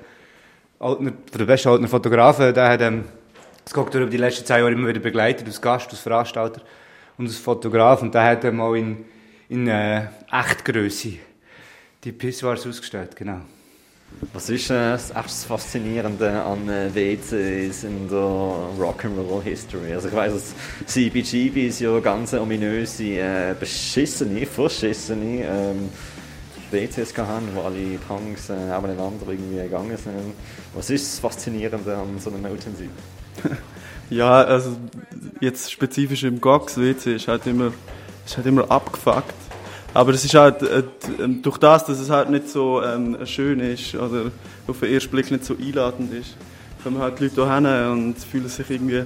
alten, 0.79 1.05
von 1.05 1.37
der 1.39 1.45
besten 1.45 1.69
alten 1.69 1.87
Fotografen, 1.87 2.53
der 2.53 2.69
hat 2.69 2.81
ähm, 2.81 3.05
das 3.63 3.73
Cocktail 3.73 4.01
über 4.01 4.11
die 4.11 4.17
letzten 4.17 4.45
zehn 4.45 4.57
Jahre 4.57 4.71
immer 4.71 4.87
wieder 4.87 4.99
begleitet, 4.99 5.47
als 5.47 5.59
Gast, 5.59 5.89
als 5.89 5.99
Veranstalter 5.99 6.61
und 7.17 7.25
als 7.25 7.37
Fotograf. 7.37 8.01
Und 8.01 8.13
der 8.13 8.23
hat 8.23 8.43
er 8.43 8.51
mal 8.51 8.77
in, 8.77 9.05
in 9.49 9.67
äh, 9.67 10.07
Echtgröße 10.31 11.13
die 12.03 12.11
Pissoirs 12.11 12.67
ausgestellt, 12.67 13.15
genau. 13.15 13.41
Was 14.33 14.49
ist 14.49 14.69
äh, 14.69 14.97
das 15.13 15.45
Faszinierende 15.45 16.41
an 16.41 16.69
äh, 16.69 16.93
WCs 16.93 17.83
in 17.83 18.07
der 18.09 18.17
Rock'n'Roll 18.17 19.41
History? 19.43 19.93
Also 19.93 20.07
ich 20.09 20.15
weiss, 20.15 20.33
dass 20.33 20.53
CBGBs 20.87 21.79
ja 21.79 21.99
ganz 21.99 22.33
ominöse, 22.33 23.03
äh, 23.03 23.55
beschissene, 23.59 24.45
verschissene 24.45 25.45
ähm, 25.45 25.89
WCs 26.71 27.17
hatten, 27.17 27.49
wo 27.53 27.61
alle 27.61 27.97
Punks 28.07 28.49
äh, 28.49 28.53
nebeneinander 28.53 29.27
irgendwie 29.27 29.57
gegangen 29.57 29.97
sind. 29.97 30.33
Was 30.73 30.89
ist 30.89 31.13
das 31.13 31.19
Faszinierende 31.19 31.95
an 31.95 32.19
so 32.19 32.29
einem 32.29 32.45
Utensil? 32.45 32.89
Ja, 34.09 34.43
also 34.43 34.77
jetzt 35.41 35.71
spezifisch 35.71 36.23
im 36.25 36.39
Gox 36.39 36.77
WC 36.77 37.15
ist 37.15 37.27
halt 37.27 37.47
immer, 37.47 37.73
ist 38.23 38.37
halt 38.37 38.45
immer 38.45 38.69
abgefuckt. 38.69 39.33
Aber 39.95 40.11
es 40.13 40.25
ist 40.25 40.33
halt 40.33 40.61
äh, 40.61 40.83
d- 40.83 41.39
durch 41.41 41.57
das, 41.57 41.85
dass 41.85 41.99
es 42.01 42.09
halt 42.09 42.29
nicht 42.29 42.49
so 42.49 42.83
ähm, 42.83 43.17
schön 43.25 43.61
ist 43.61 43.95
oder 43.95 44.29
auf 44.67 44.79
den 44.81 44.93
ersten 44.93 45.09
Blick 45.09 45.31
nicht 45.31 45.45
so 45.45 45.55
einladend 45.57 46.13
ist, 46.13 46.35
kommen 46.83 46.99
halt 46.99 47.17
die 47.17 47.23
Leute 47.23 47.35
hierher 47.47 47.91
und 47.91 48.15
fühlen 48.19 48.49
sich 48.49 48.69
irgendwie 48.69 49.03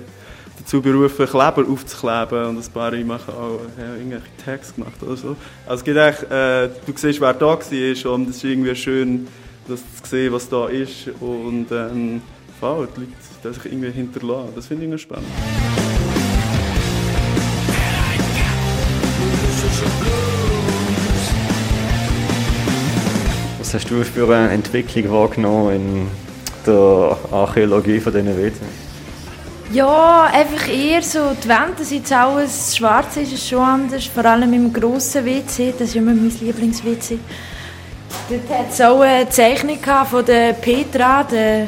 dazu 0.57 0.81
berufen, 0.81 1.27
Kleber 1.27 1.63
aufzukleben 1.69 2.43
und 2.47 2.57
ein 2.57 2.71
paar 2.73 2.91
machen 2.91 3.33
auch 3.35 3.59
ja, 3.77 3.95
irgendwelche 3.97 4.25
Tags 4.43 4.73
gemacht 4.73 4.95
oder 5.03 5.15
so. 5.15 5.35
Also 5.67 5.75
es 5.79 5.83
geht 5.83 5.95
echt, 5.95 6.23
äh, 6.31 6.69
du 6.85 6.93
siehst, 6.95 7.21
wer 7.21 7.33
da 7.33 7.45
war 7.45 8.11
und 8.13 8.29
es 8.29 8.37
ist 8.37 8.43
irgendwie 8.43 8.75
schön, 8.75 9.27
das 9.67 9.81
zu 10.01 10.09
sehen, 10.09 10.33
was 10.33 10.49
da 10.49 10.67
ist 10.69 11.07
und 11.19 11.67
ähm, 11.71 12.19
voll, 12.59 12.87
die 12.97 13.01
Leute 13.01 13.11
die 13.43 13.53
sich 13.53 13.65
irgendwie 13.71 13.91
hinterlassen. 13.91 14.53
Das 14.55 14.65
finde 14.65 14.95
ich 14.95 15.01
spannend. 15.01 15.27
Was 23.70 23.76
hast 23.76 23.91
du 23.91 24.03
für 24.03 24.36
eine 24.36 24.49
Entwicklung 24.49 25.11
wahrgenommen 25.11 25.76
in 25.76 26.07
der 26.65 27.15
Archäologie 27.32 27.99
von 27.99 28.11
diesen 28.11 28.36
WCs? 28.36 28.57
Ja, 29.72 30.24
einfach 30.24 30.67
eher 30.67 31.03
so, 31.03 31.20
die 31.43 31.47
Wände 31.47 31.84
sind 31.84 31.99
jetzt 31.99 32.11
alles 32.11 32.76
schwarz, 32.76 33.17
ist 33.17 33.32
es 33.32 33.47
schon 33.47 33.59
anders, 33.61 34.05
vor 34.05 34.26
allem 34.26 34.51
im 34.53 34.74
grossen 34.74 35.24
WC, 35.24 35.72
das 35.78 35.89
ist 35.89 35.97
immer 35.97 36.15
mein 36.15 36.32
Lieblings-WC. 36.41 37.20
Dort 38.28 38.59
hat 38.59 38.72
es 38.72 38.82
auch 38.82 39.01
eine 39.01 39.30
Zeichnung 39.30 39.78
von 40.09 40.26
der 40.26 40.53
Petra, 40.53 41.24
der 41.26 41.67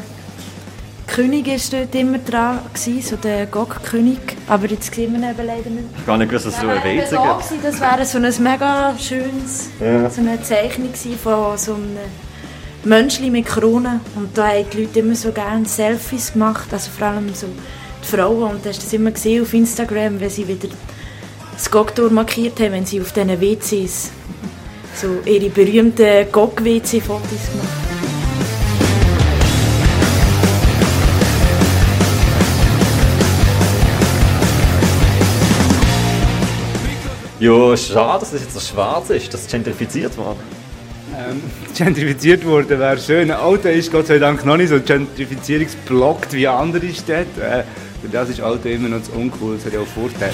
König 1.13 1.47
ist 1.47 1.73
dort 1.73 1.93
immer 1.93 2.19
dran, 2.19 2.59
gewesen, 2.73 3.01
so 3.01 3.15
der 3.17 3.45
Gog-König, 3.45 4.17
aber 4.47 4.67
jetzt 4.67 4.93
sehen 4.95 5.11
wir 5.11 5.19
ihn 5.19 5.29
eben 5.29 5.45
leider 5.45 5.69
nicht. 5.69 5.83
Ich 5.91 5.97
habe 5.97 6.05
gar 6.07 6.17
nicht 6.17 6.29
gewusst, 6.29 6.45
dass 6.45 6.53
es 6.55 6.61
so 6.61 6.67
ein 6.67 6.83
WC 6.83 7.11
Da 7.11 7.39
gibt. 7.49 7.65
Das 7.65 7.81
wäre 7.81 8.05
so 8.05 8.17
ein 8.17 8.43
mega 8.43 8.95
schönes, 8.97 9.69
Ja. 9.81 10.09
so 10.09 10.21
eine 10.21 10.41
Zeichnung 10.41 10.93
von 11.21 11.57
so 11.57 11.73
einem 11.73 11.97
Menschli 12.85 13.29
mit 13.29 13.45
Krone. 13.45 13.99
Und 14.15 14.37
da 14.37 14.47
haben 14.47 14.65
die 14.71 14.83
Leute 14.83 14.99
immer 14.99 15.15
so 15.15 15.31
gerne 15.33 15.65
Selfies 15.65 16.31
gemacht, 16.31 16.69
also 16.71 16.89
vor 16.97 17.07
allem 17.07 17.33
so 17.33 17.47
die 18.01 18.07
Frauen. 18.07 18.51
Und 18.51 18.63
du 18.65 18.69
hast 18.69 18.81
das 18.81 18.93
immer 18.93 19.11
gesehen 19.11 19.43
auf 19.43 19.53
Instagram, 19.53 20.17
wenn 20.19 20.29
sie 20.29 20.47
wieder 20.47 20.69
das 21.53 21.69
Gogtor 21.69 22.09
markiert 22.09 22.57
haben, 22.61 22.71
wenn 22.71 22.85
sie 22.85 23.01
auf 23.01 23.11
diesen 23.11 23.41
WCs 23.41 24.11
so 24.95 25.07
ihre 25.25 25.49
berühmten 25.49 26.31
Gog-WC-Fotos 26.31 27.29
gemacht 27.51 27.67
haben. 27.75 27.80
Ja, 37.41 37.75
schade, 37.75 38.19
dass 38.19 38.31
das 38.33 38.41
jetzt 38.41 38.53
so 38.53 38.59
schwarz 38.59 39.09
ist, 39.09 39.33
dass 39.33 39.41
es 39.41 39.47
gentrifiziert 39.47 40.15
worden. 40.15 40.37
Ähm, 41.17 41.41
gentrifiziert 41.75 42.45
wurde, 42.45 42.77
wäre 42.77 42.99
schön. 42.99 43.31
Alta 43.31 43.69
ist 43.69 43.91
Gott 43.91 44.05
sei 44.05 44.19
Dank 44.19 44.45
noch 44.45 44.57
nicht 44.57 44.69
so 44.69 44.79
gentrifizierungsblockt 44.79 46.33
wie 46.33 46.47
andere 46.47 46.93
Städte. 46.93 47.41
Äh, 47.41 47.63
für 47.99 48.09
das 48.11 48.29
ist 48.29 48.41
Alta 48.41 48.69
immer 48.69 48.89
noch 48.89 49.01
zu 49.01 49.13
uncool, 49.13 49.55
das 49.55 49.65
hat 49.65 49.73
ja 49.73 49.79
auch 49.79 49.87
Vorteile. 49.87 50.33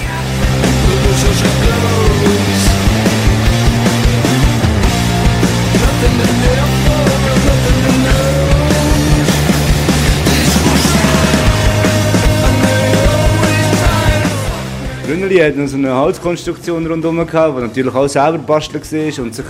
Brünneli 15.08 15.38
hat 15.38 15.56
noch 15.56 15.66
so 15.66 15.78
eine 15.78 15.94
Holzkonstruktion 15.94 16.86
rundherum 16.86 17.26
gehabt, 17.26 17.56
die 17.56 17.62
natürlich 17.62 17.94
auch 17.94 18.08
selber 18.08 18.36
bastelt 18.36 18.92
war 18.92 19.24
und 19.24 19.34
sich 19.34 19.46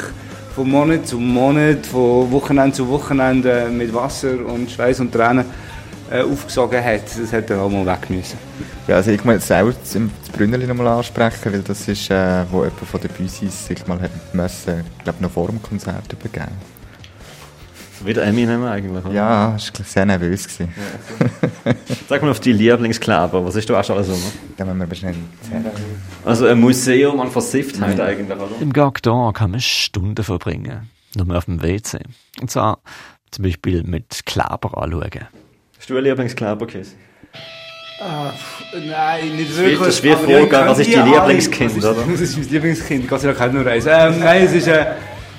von 0.55 0.71
Monat 0.71 1.09
zu 1.09 1.19
Monat, 1.19 1.85
von 1.85 2.31
Wochenende 2.31 2.77
zu 2.77 2.89
Wochenende 2.89 3.69
mit 3.69 3.93
Wasser 3.93 4.37
und 4.47 4.71
Schweiß 4.71 5.01
und 5.01 5.11
Tränen 5.11 5.45
äh, 6.13 6.23
aufgesogen 6.23 6.85
hat. 6.85 7.03
Das 7.21 7.33
hätte 7.33 7.55
er 7.55 7.63
auch 7.63 7.71
mal 7.71 7.85
weg 7.85 8.09
müssen. 8.09 8.39
Ja, 8.87 8.95
also 8.95 9.11
ich 9.11 9.25
muss 9.25 9.49
selber 9.49 9.73
das 9.73 9.99
Brünneli 10.31 10.65
nochmal 10.65 10.87
ansprechen, 10.87 11.53
weil 11.53 11.63
das 11.63 11.89
ist, 11.89 12.09
äh, 12.09 12.45
wo 12.53 12.59
jemand 12.59 12.79
von 12.79 13.01
den 13.01 13.11
Büsis 13.11 13.67
sich 13.67 13.85
mal 13.89 14.01
hat 14.01 14.13
müssen, 14.33 14.85
ich 14.97 15.03
glaube 15.03 15.21
noch 15.21 15.33
vor 15.33 15.49
dem 15.49 15.61
Konzert 15.61 16.13
übergeben. 16.13 16.78
Wieder 18.05 18.25
Eminem 18.25 18.65
eigentlich, 18.65 19.05
oder? 19.05 19.15
Ja, 19.15 19.57
ich 19.57 19.73
war 19.79 19.85
sehr 19.85 20.07
nervös. 20.07 20.45
Gewesen. 20.47 20.73
Sag 22.09 22.23
mal 22.23 22.31
auf 22.31 22.41
die 22.41 22.53
Lieblingskleber, 22.53 23.45
was 23.45 23.57
ist 23.57 23.69
da 23.69 23.81
auch 23.81 23.85
schon 23.85 23.97
alles 23.97 24.09
rum? 24.09 24.23
Da 24.57 24.65
müssen 24.65 24.91
wir 24.91 24.97
zählen. 24.97 25.27
Also 26.25 26.47
ein 26.47 26.61
Museum 26.61 27.21
an 27.21 27.31
Versifftheit 27.31 27.99
eigentlich, 28.01 28.39
oder? 28.39 28.51
Im 28.61 28.73
Gagdor 28.73 29.33
kann 29.33 29.51
man 29.51 29.61
Stunden 29.61 30.23
verbringen. 30.23 30.91
Nur 31.17 31.37
auf 31.37 31.47
dem 31.47 31.63
WC. 31.63 31.99
Und 32.41 32.51
zwar 32.51 32.79
zum 33.31 33.45
Beispiel 33.45 33.83
mit 33.83 34.27
Kleber 34.27 34.77
anschauen. 34.77 35.29
Hast 35.79 35.91
du 35.91 35.97
einen 35.97 36.05
Lieblingskleber, 36.05 36.67
Kiss? 36.67 36.95
Ah, 38.01 38.31
pff, 38.31 38.63
nein, 38.75 39.37
nicht 39.37 39.51
Das 39.51 39.57
wirklich. 39.59 39.79
das 39.81 40.03
ja, 40.03 40.13
ich 40.13 40.19
vorgehen, 40.19 40.49
kann 40.49 40.69
was 40.69 40.79
ist 40.79 40.87
die 40.89 40.95
dein 40.95 41.11
Lieblingskind, 41.11 41.77
ist, 41.77 41.85
oder? 41.85 42.05
Was 42.09 42.21
ist 42.21 42.39
mein 42.39 42.49
Lieblingskind? 42.49 43.09
Gott 43.09 43.21
sei 43.23 43.33
Dank 43.33 43.53
nur 43.53 43.67
eins. 43.67 43.87
Ähm, 43.87 44.21
nein, 44.21 44.45
es 44.45 44.53
ist, 44.53 44.69
äh, 44.69 44.87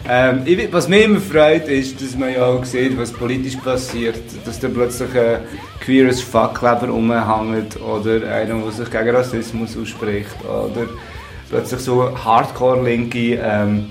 ähm, 0.10 0.41
ich, 0.45 0.74
was 0.74 0.88
mich 0.88 1.05
immer 1.05 1.20
freut, 1.20 1.68
ist, 1.68 2.01
dass 2.01 2.18
man 2.18 2.34
ja 2.34 2.45
auch 2.45 2.66
sieht, 2.66 2.97
was 2.97 3.12
politisch 3.12 3.55
passiert. 3.57 4.20
Dass 4.43 4.60
da 4.60 4.68
plötzlich 4.68 5.16
ein 5.16 5.41
queeres 5.80 6.22
Fackkleber 6.22 6.89
rumhängt 6.89 7.80
oder 7.80 8.28
einer, 8.28 8.60
der 8.60 8.72
sich 8.72 8.89
gegen 8.89 9.10
Rassismus 9.16 9.78
ausspricht 9.78 10.36
oder 10.43 10.88
plötzlich 11.49 11.80
so 11.82 12.18
Hardcore-linke 12.18 13.36
ähm, 13.36 13.88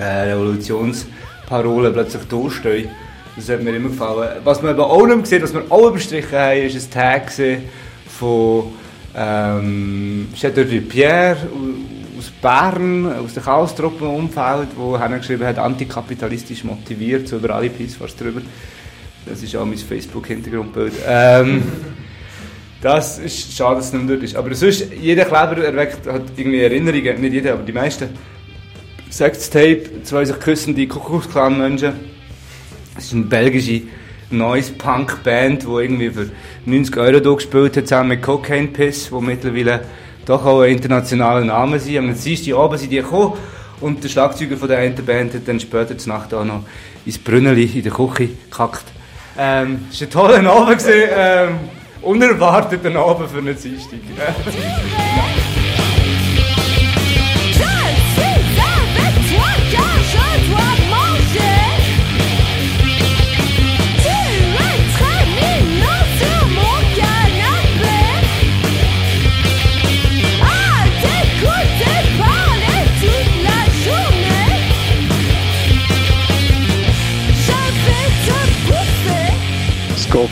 äh, 0.00 0.32
Revolutionsparolen 0.32 1.92
plötzlich 1.92 2.24
durchstehen. 2.24 2.90
Das 3.36 3.50
hat 3.50 3.62
mir 3.62 3.76
immer 3.76 3.90
gefallen. 3.90 4.40
Was 4.42 4.62
man 4.62 4.72
aber 4.72 4.90
auch 4.90 5.06
nicht 5.06 5.26
sieht, 5.26 5.42
was 5.42 5.52
wir 5.52 5.64
auch 5.68 5.88
überstrichen 5.90 6.38
haben, 6.38 6.62
ist 6.62 6.96
ein 6.96 7.00
Tag 7.02 7.30
von 8.18 8.72
ähm, 9.14 10.28
Chateau 10.34 10.64
de 10.64 10.80
Pierre 10.80 11.36
aus 12.26 12.32
Bern, 12.42 13.12
aus 13.12 13.34
dem 13.34 13.42
Chaos-Truppen-Umfeld, 13.42 14.68
er 15.00 15.18
geschrieben 15.18 15.44
hat, 15.44 15.58
antikapitalistisch 15.58 16.64
motiviert, 16.64 17.28
so 17.28 17.36
über 17.36 17.54
alle 17.54 17.70
Peace 17.70 17.94
fast 17.94 18.20
drüber. 18.20 18.40
Das 19.24 19.42
ist 19.42 19.54
auch 19.56 19.64
mein 19.64 19.78
Facebook-Hintergrundbild. 19.78 20.92
Ähm, 21.06 21.62
das 22.80 23.18
ist 23.18 23.56
schade, 23.56 23.76
dass 23.76 23.86
es 23.86 23.92
nicht 23.92 24.04
mehr 24.04 24.16
dort 24.16 24.24
ist. 24.24 24.36
Aber 24.36 24.54
sonst, 24.54 24.86
jeder 25.00 25.24
Kleber 25.24 25.64
erweckt 25.64 26.06
hat 26.06 26.22
irgendwie 26.36 26.60
Erinnerungen, 26.60 27.20
nicht 27.20 27.32
jeder, 27.32 27.54
aber 27.54 27.62
die 27.62 27.72
meisten. 27.72 28.08
Sextape, 29.10 30.02
zwei 30.02 30.24
sich 30.24 30.38
küssende 30.38 30.86
Kuckucksklan-Menschen. 30.86 31.92
Das 32.94 33.04
ist 33.04 33.12
eine 33.14 33.24
belgische 33.24 33.82
Noise 34.30 34.72
Punk 34.72 35.22
Band, 35.22 35.62
die 35.62 35.68
irgendwie 35.68 36.10
für 36.10 36.28
90 36.64 36.96
Euro 36.96 37.20
da 37.20 37.32
gespielt 37.34 37.76
hat, 37.76 37.86
zusammen 37.86 38.10
mit 38.10 38.22
Cocaine 38.22 38.68
Piss, 38.68 39.10
die 39.10 39.24
mittlerweile 39.24 39.82
doch 40.26 40.44
auch 40.44 40.60
ein 40.62 40.72
internationaler 40.72 41.44
Name 41.44 41.78
sind. 41.78 41.98
Am 41.98 42.14
Abend 42.54 42.80
sind 42.80 42.90
die 42.90 42.96
gekommen 42.96 43.34
und 43.80 44.02
der 44.04 44.08
Schlagzeuger 44.08 44.56
von 44.56 44.68
der 44.68 44.78
einen 44.78 44.94
Band 44.94 45.34
hat 45.34 45.46
dann 45.46 45.60
später 45.60 45.96
zur 45.96 46.12
Nacht 46.12 46.34
auch 46.34 46.44
noch 46.44 46.62
ins 47.06 47.18
Brünneli 47.18 47.64
in 47.64 47.82
der 47.82 47.92
Küche 47.92 48.28
gekackt. 48.28 48.84
Ähm, 49.38 49.86
es 49.90 50.00
war 50.00 50.06
ein 50.06 50.10
toller 50.10 50.50
Abend, 50.50 50.82
ähm, 50.88 51.58
unerwarteter 52.02 52.94
Abend 52.96 53.30
für 53.30 53.38
einen 53.38 53.56
Dienstag. 53.56 54.00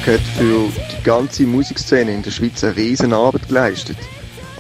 hat 0.06 0.20
für 0.20 0.68
die 0.68 1.02
ganze 1.02 1.44
Musikszene 1.44 2.12
in 2.12 2.22
der 2.22 2.30
Schweiz 2.30 2.62
eine 2.62 2.76
riesen 2.76 3.12
Arbeit 3.12 3.48
geleistet. 3.48 3.96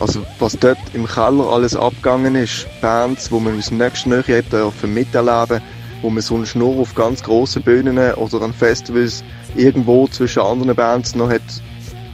Also 0.00 0.24
was 0.38 0.58
dort 0.58 0.78
im 0.92 1.06
Keller 1.06 1.48
alles 1.48 1.76
abgegangen 1.76 2.34
ist, 2.34 2.66
Bands, 2.80 3.30
wo 3.30 3.40
man 3.40 3.58
aus 3.58 3.68
dem 3.68 3.78
nächsten 3.78 4.10
Nähe 4.10 4.42
dürfen 4.42 4.94
miterleben, 4.94 5.60
wo 6.02 6.10
man 6.10 6.22
sonst 6.22 6.56
nur 6.56 6.80
auf 6.80 6.94
ganz 6.94 7.22
grossen 7.22 7.62
Bühnen 7.62 7.98
oder 8.14 8.42
an 8.42 8.52
Festivals 8.52 9.22
irgendwo 9.54 10.06
zwischen 10.08 10.42
anderen 10.42 10.74
Bands 10.74 11.14
noch 11.14 11.30
hat 11.30 11.42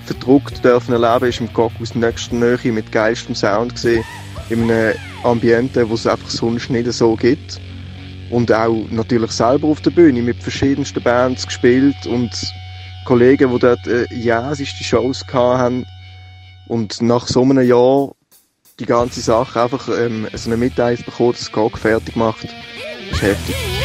verdruckt 0.07 0.65
dürfen 0.65 0.93
erleben, 0.93 1.29
ist 1.29 1.41
im 1.41 1.53
Gok 1.53 1.73
aus 1.81 1.93
der 1.93 2.01
nächsten 2.01 2.41
Nähe 2.41 2.73
mit 2.73 2.91
geilstem 2.91 3.37
Sound 3.37 3.75
gesehen, 3.75 4.05
in 4.49 4.69
einem 4.69 4.95
Ambiente, 5.23 5.89
wo 5.89 5.95
es 5.95 6.07
einfach 6.07 6.31
sonst 6.31 6.69
nicht 6.69 6.93
so 6.93 7.15
gibt. 7.15 7.61
Und 8.29 8.53
auch 8.53 8.87
natürlich 8.91 9.31
selber 9.31 9.69
auf 9.69 9.81
der 9.81 9.91
Bühne 9.91 10.23
mit 10.23 10.43
verschiedensten 10.43 11.03
Bands 11.03 11.47
gespielt 11.47 12.07
und 12.07 12.31
Kollegen, 13.05 13.53
die 13.53 13.59
dort 13.59 13.87
äh, 13.87 14.07
jäseste 14.13 14.85
Shows 14.85 15.25
haben 15.33 15.87
und 16.69 17.03
nach 17.03 17.27
so 17.27 17.43
einem 17.43 17.67
Jahr 17.67 18.13
die 18.79 18.87
ganze 18.87 19.21
Sache 19.21 19.63
einfach 19.63 19.89
ähm, 19.89 20.27
so 20.33 20.49
eine 20.49 20.57
Mitteilung 20.57 21.05
bekommen, 21.05 21.33
dass 21.33 21.53
Gog 21.53 21.79
fertig 21.79 22.17
macht, 22.17 22.45
ist 23.11 23.23
heftig. 23.23 23.80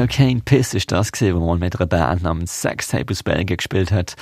Cocaine 0.08 0.40
Piss 0.40 0.72
ist 0.72 0.92
das 0.92 1.12
gewesen, 1.12 1.38
wo 1.38 1.46
man 1.46 1.58
mit 1.58 1.78
einer 1.78 1.86
Band 1.86 2.22
namens 2.22 2.62
Sextape 2.62 3.10
aus 3.10 3.22
Belgien 3.22 3.58
gespielt 3.58 3.92
hat. 3.92 4.16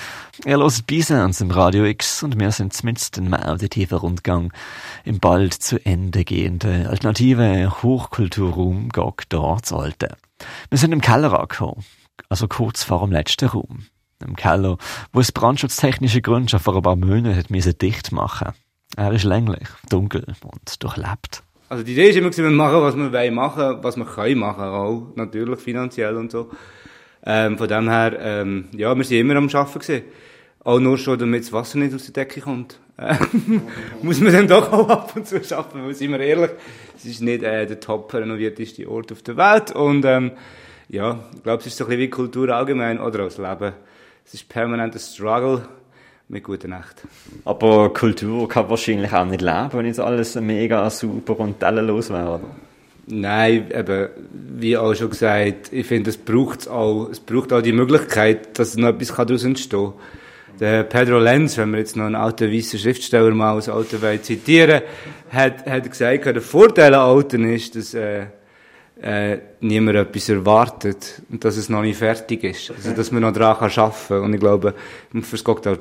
Ihr 0.45 0.59
hört 0.59 0.87
Bisons 0.89 1.41
im 1.41 1.53
Radio 1.53 1.85
X 1.85 2.24
und 2.24 2.37
wir 2.37 2.51
sind 2.51 2.72
zumindest 2.72 3.16
im 3.16 3.33
auditiven 3.33 3.99
Rundgang 3.99 4.53
im 5.05 5.20
bald 5.20 5.55
zu 5.55 5.79
Ende 5.87 6.24
gehenden 6.24 6.89
alternative 6.89 7.81
Hochkulturraum 7.81 8.89
Gog 8.89 9.29
dort 9.29 9.72
Alte. 9.72 10.16
Wir 10.68 10.79
sind 10.79 10.91
im 10.91 11.01
Keller 11.01 11.39
angekommen, 11.39 11.85
also 12.29 12.49
kurz 12.49 12.83
vor 12.83 13.03
dem 13.03 13.12
letzten 13.12 13.49
Raum. 13.49 13.87
Im 14.20 14.35
Keller, 14.35 14.79
wo 15.12 15.20
es 15.20 15.31
brandschutztechnische 15.31 16.22
Gründe 16.22 16.49
schon 16.49 16.59
vor 16.59 16.74
ein 16.74 16.83
paar 16.83 16.97
Monaten 16.97 17.37
hat 17.37 17.83
dicht 17.83 18.11
machen. 18.11 18.53
Er 18.97 19.12
ist 19.12 19.22
länglich, 19.22 19.68
dunkel 19.89 20.35
und 20.43 20.83
durchlebt. 20.83 21.45
Also 21.69 21.85
die 21.85 21.93
Idee 21.93 22.09
ist 22.09 22.16
immer, 22.16 22.35
wir 22.35 22.51
machen, 22.51 22.81
was 22.81 22.97
wir 22.97 23.12
wollen 23.12 23.35
machen, 23.35 23.79
was 23.83 23.97
wir 23.97 24.07
können 24.07 24.39
machen, 24.39 24.64
auch 24.64 25.12
natürlich 25.16 25.61
finanziell 25.61 26.16
und 26.16 26.31
so. 26.31 26.51
Ähm, 27.27 27.59
von 27.59 27.69
dem 27.69 27.91
her, 27.91 28.16
ähm, 28.21 28.69
ja, 28.73 28.97
wir 28.97 29.05
sind 29.05 29.19
immer 29.19 29.37
am 29.37 29.49
Arbeiten 29.49 29.79
gewesen. 29.79 30.05
Auch 30.64 30.81
nur 30.81 30.97
schon, 30.97 31.19
damit 31.19 31.43
das 31.43 31.53
Wasser 31.53 31.79
nicht 31.79 31.95
aus 31.95 32.11
der 32.11 32.25
Decke 32.25 32.41
kommt. 32.41 32.81
Äh, 32.97 33.16
muss 34.03 34.21
man 34.21 34.33
dann 34.33 34.49
doch 34.49 34.73
auch 34.73 34.89
ab 34.89 35.12
und 35.14 35.27
zu 35.27 35.45
schaffen, 35.45 35.85
weil, 35.85 35.95
sind 35.95 36.11
wir 36.11 36.21
ehrlich, 36.21 36.53
es 36.97 37.05
ist 37.05 37.21
nicht 37.21 37.43
äh, 37.43 37.66
der 37.66 37.81
top 37.81 38.14
renovierteste 38.14 38.89
Ort 38.89 39.12
auf 39.12 39.23
der 39.23 39.37
Welt. 39.37 39.71
Und 39.73 40.07
ähm, 40.07 40.33
ja, 40.89 41.19
ich 41.37 41.43
glaube, 41.43 41.61
es 41.61 41.66
ist 41.66 41.77
so 41.77 41.85
ein 41.85 41.89
bisschen 41.89 42.01
wie 42.01 42.11
Kultur 42.11 42.49
allgemein 42.49 42.99
oder 42.99 43.25
auch 43.25 43.29
das 43.29 43.37
Leben. 43.37 43.75
Es 44.25 44.33
ist 44.33 44.49
permanent 44.49 44.95
ein 44.95 45.01
Struggle 45.01 45.69
mit 46.29 46.45
guten 46.45 46.70
Nacht. 46.70 47.03
Aber 47.45 47.93
Kultur 47.93 48.49
kann 48.49 48.68
wahrscheinlich 48.68 49.12
auch 49.12 49.24
nicht 49.24 49.41
leben, 49.41 49.70
wenn 49.72 49.87
jetzt 49.87 50.01
alles 50.01 50.35
mega 50.35 50.89
super 50.91 51.41
und 51.41 51.59
tellenlos 51.59 52.11
wäre, 52.11 52.35
oder? 52.35 52.51
Nein, 53.07 53.70
eben, 53.74 54.09
wie 54.59 54.76
auch 54.76 54.95
schon 54.95 55.09
gesagt, 55.09 55.72
ich 55.72 55.87
finde, 55.87 56.11
es 56.11 56.18
braucht 56.18 56.68
auch, 56.68 57.09
es 57.11 57.20
braucht 57.20 57.55
auch 57.55 57.62
die 57.62 57.72
Möglichkeit, 57.72 58.59
dass 58.59 58.76
noch 58.76 58.89
etwas 58.89 59.16
daraus 59.16 59.45
entstehen 59.45 59.93
kann. 59.93 60.59
Der 60.61 60.83
Pedro 60.83 61.18
Lenz, 61.18 61.57
wenn 61.57 61.70
wir 61.70 61.79
jetzt 61.79 61.97
noch 61.97 62.05
einen 62.05 62.16
alten 62.16 62.53
weißen 62.53 62.79
Schriftsteller 62.79 63.31
mal 63.31 63.53
aus 63.53 63.68
Alten 63.70 64.03
Welt 64.03 64.24
zitieren, 64.26 64.83
hat, 65.31 65.64
hat 65.64 65.91
gesagt, 65.91 66.26
der 66.26 66.43
Vorteil 66.43 66.93
an 66.95 67.01
Alten 67.01 67.49
ist, 67.49 67.76
dass, 67.76 67.95
äh, 67.95 68.26
äh, 69.01 69.39
niemand 69.61 69.97
etwas 69.97 70.29
erwartet 70.29 71.22
und 71.31 71.45
dass 71.45 71.57
es 71.57 71.68
noch 71.68 71.83
nicht 71.83 71.97
fertig 71.97 72.45
ist. 72.45 72.72
Also, 72.72 72.93
dass 72.93 73.12
man 73.12 73.22
noch 73.22 73.33
daran 73.33 73.57
arbeiten 73.57 73.95
kann. 74.09 74.22
Und 74.24 74.35
ich 74.35 74.41
glaube, 74.41 74.74
fürs 75.22 75.45
Cocktail 75.45 75.79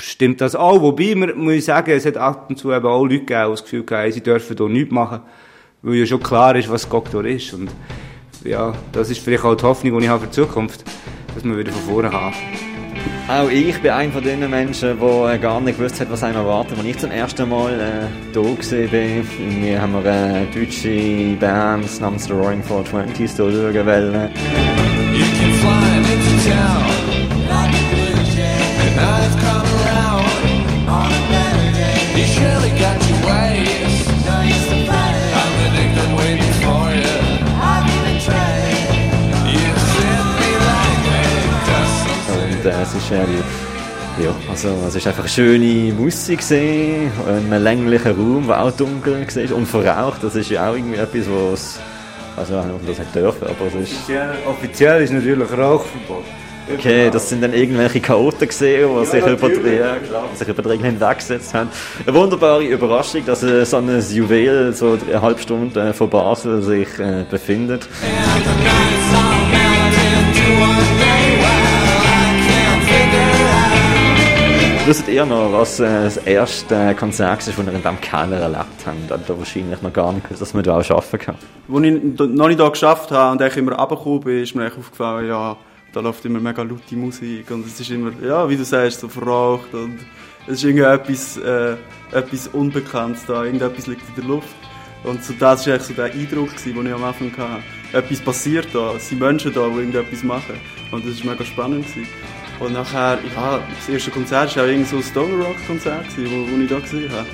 stimmt 0.00 0.40
das 0.40 0.54
auch. 0.54 0.80
Wobei, 0.80 1.14
man 1.14 1.36
muss 1.36 1.54
ich 1.54 1.64
sagen, 1.64 1.90
es 1.90 2.06
hat 2.06 2.16
ab 2.16 2.46
und 2.48 2.56
zu 2.56 2.72
eben 2.72 2.86
auch 2.86 3.02
Leute 3.02 3.20
gegeben, 3.20 3.44
die 3.46 3.50
das 3.50 3.62
Gefühl 3.62 3.84
haben, 3.90 4.12
sie 4.12 4.22
dürfen 4.22 4.56
hier 4.56 4.68
nichts 4.68 4.92
machen, 4.92 5.20
weil 5.82 5.94
ja 5.96 6.06
schon 6.06 6.22
klar 6.22 6.56
ist, 6.56 6.70
was 6.70 6.88
Cocktail 6.88 7.26
ist. 7.26 7.52
Und 7.54 7.70
ja, 8.44 8.74
das 8.92 9.10
ist 9.10 9.20
vielleicht 9.20 9.44
auch 9.44 9.54
die 9.54 9.64
Hoffnung, 9.64 9.98
die 9.98 10.04
ich 10.04 10.10
habe 10.10 10.20
für 10.20 10.26
die 10.26 10.32
Zukunft, 10.32 10.84
dass 11.34 11.44
man 11.44 11.56
wieder 11.58 11.72
von 11.72 11.94
vorne 11.94 12.10
kann. 12.10 12.32
Auch 13.28 13.48
ich 13.48 13.80
bin 13.80 13.90
einer 13.90 14.12
von 14.12 14.22
den 14.22 14.48
Menschen, 14.50 14.98
der 15.00 15.38
gar 15.38 15.60
nicht 15.60 15.78
gewusst 15.78 16.00
hat, 16.00 16.10
was 16.10 16.22
einem 16.22 16.36
erwartet. 16.36 16.78
Als 16.78 16.86
ich 16.86 16.98
zum 16.98 17.10
ersten 17.10 17.48
Mal 17.48 17.72
äh, 17.72 18.32
hier 18.32 18.44
war, 18.44 18.88
bin, 18.88 19.26
irgendwie 19.38 19.78
haben 19.78 19.92
wir 19.94 20.12
eine 20.12 20.46
deutsche 20.54 21.36
Band 21.40 22.00
namens 22.00 22.24
The 22.26 22.32
Roaring 22.32 22.62
420s 22.62 23.16
hier 23.16 23.28
schauen 23.28 23.74
wollen. 23.86 24.30
You 25.14 25.24
can 25.38 25.52
fly 25.60 25.96
into 25.96 26.50
town 26.50 26.84
like 27.48 27.74
a 27.74 27.82
blue 27.90 28.24
jay. 28.34 29.43
Es 42.84 42.94
ist 42.94 43.10
äh, 43.10 44.24
ja, 44.24 44.30
also 44.48 44.68
es 44.86 44.94
ist 44.94 45.06
einfach 45.06 45.26
schöne 45.26 45.92
Musik 45.92 46.38
gesehen, 46.38 47.10
ein 47.26 47.62
länglicher 47.62 48.14
Raum, 48.14 48.46
der 48.46 48.62
auch 48.62 48.70
dunkel 48.70 49.26
war 49.26 49.56
und 49.56 49.66
verraucht. 49.66 50.22
Das 50.22 50.36
ist 50.36 50.50
ja 50.50 50.70
auch 50.70 50.74
irgendwie 50.74 50.98
etwas, 50.98 51.26
was 51.28 51.80
also 52.36 52.52
ich 52.52 52.58
weiß 52.58 52.66
nicht, 52.66 52.74
ob 52.74 52.82
man 52.82 52.90
das 52.90 52.98
nicht 52.98 53.14
dürfen, 53.14 53.44
aber 53.44 53.66
es 53.66 53.74
ist 53.74 53.96
Offiziell, 53.96 54.34
offiziell 54.46 55.02
ist 55.02 55.12
natürlich 55.12 55.50
Rauchverbot. 55.50 56.24
Okay, 56.72 57.10
das 57.10 57.28
sind 57.28 57.42
dann 57.42 57.52
irgendwelche 57.52 58.00
Chaoten 58.00 58.48
gesehen, 58.48 58.88
die 58.98 59.06
sich, 59.06 59.26
über 59.26 59.48
die, 59.50 59.76
ja, 59.76 59.96
sich 60.34 60.48
über 60.48 60.62
die 60.62 60.68
Regeln 60.68 60.98
hinweggesetzt 60.98 61.52
haben. 61.52 61.68
Eine 62.06 62.14
wunderbare 62.16 62.64
Überraschung, 62.64 63.24
dass 63.26 63.42
äh, 63.42 63.64
so 63.66 63.76
ein 63.76 64.02
Juwel 64.10 64.72
so 64.72 64.96
eine 65.06 65.20
halbe 65.20 65.40
Stunde 65.40 65.78
äh, 65.80 65.92
von 65.92 66.08
Basel 66.08 66.62
sich 66.62 66.98
äh, 66.98 67.24
befindet. 67.30 67.86
Wisst 74.86 75.08
ihr 75.08 75.24
noch, 75.24 75.52
was 75.52 75.80
äh, 75.80 76.04
das 76.04 76.16
erste 76.18 76.94
Konzert 76.94 77.40
ist, 77.40 77.48
das 77.48 77.58
ihr 77.58 77.72
in 77.72 77.76
diesem 77.76 78.00
Keller 78.00 78.38
erlebt 78.38 78.64
habt? 78.86 78.96
Da 79.08 79.14
habt 79.14 79.28
ihr 79.28 79.38
wahrscheinlich 79.38 79.82
noch 79.82 79.92
gar 79.92 80.12
nicht 80.12 80.24
gewusst, 80.24 80.40
dass 80.40 80.54
man 80.54 80.62
da 80.62 80.78
auch 80.78 80.90
arbeiten 80.90 81.18
kann. 81.18 81.36
Als 81.72 81.84
ich 81.84 82.18
noch 82.36 82.48
nicht 82.48 82.60
hier 82.60 82.70
geschafft 82.70 83.10
habe 83.10 83.32
und 83.32 83.46
ich 83.46 83.56
immer 83.56 83.72
runtergekommen 83.72 84.20
bin, 84.20 84.42
ist 84.42 84.54
mir 84.54 84.66
aufgefallen, 84.66 85.28
ja, 85.28 85.56
da 85.94 86.00
läuft 86.00 86.24
immer 86.24 86.40
mega 86.40 86.62
laute 86.62 86.96
Musik 86.96 87.50
und 87.50 87.66
es 87.66 87.78
ist 87.78 87.90
immer, 87.90 88.12
ja, 88.22 88.48
wie 88.48 88.56
du 88.56 88.64
sagst, 88.64 89.00
so 89.00 89.08
verraucht 89.08 89.72
und 89.72 89.98
es 90.46 90.54
ist 90.54 90.64
irgendwie 90.64 90.84
etwas, 90.84 91.36
äh, 91.38 91.76
etwas 92.12 92.48
Unbekanntes 92.48 93.24
da, 93.26 93.44
irgendetwas 93.44 93.86
liegt 93.86 94.02
in 94.08 94.14
der 94.16 94.24
Luft. 94.24 94.54
Und 95.04 95.22
so, 95.22 95.34
das 95.38 95.66
war 95.66 95.74
eigentlich 95.74 95.88
so 95.88 95.94
der 95.94 96.06
Eindruck, 96.06 96.48
gewesen, 96.48 96.74
den 96.74 96.86
ich 96.86 96.92
am 96.92 97.04
Anfang 97.04 97.30
hatte. 97.36 97.62
Etwas 97.92 98.20
passiert 98.20 98.68
da, 98.72 98.94
es 98.96 99.08
sind 99.08 99.20
Menschen 99.20 99.52
da, 99.52 99.68
die 99.68 99.76
irgendetwas 99.76 100.22
machen. 100.22 100.58
Und 100.90 101.06
das 101.06 101.24
war 101.24 101.32
mega 101.32 101.44
spannend. 101.44 101.86
Gewesen. 101.86 102.08
Und 102.60 102.72
nachher, 102.72 103.18
ja, 103.34 103.60
das 103.78 103.88
erste 103.88 104.10
Konzert 104.10 104.56
war 104.56 104.64
auch 104.64 104.68
irgendwie 104.68 104.90
so 104.90 104.96
ein 104.96 105.02
Stoner 105.02 105.44
Rock 105.44 105.56
Konzert, 105.66 106.06
das 106.06 106.18
ich 106.18 106.68
da 106.68 106.78
gesehen 106.78 107.12
habe. 107.12 107.26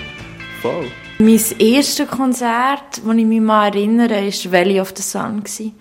Voll. 0.60 0.86
Mein 1.18 1.40
erstes 1.58 2.08
Konzert, 2.08 3.00
das 3.04 3.16
ich 3.16 3.24
mich 3.24 3.40
mal 3.40 3.68
erinnere, 3.68 4.26
war 4.26 4.52
Valley 4.52 4.80
of 4.80 4.92
the 4.96 5.02
Sun. 5.02 5.38
gewesen. 5.44 5.74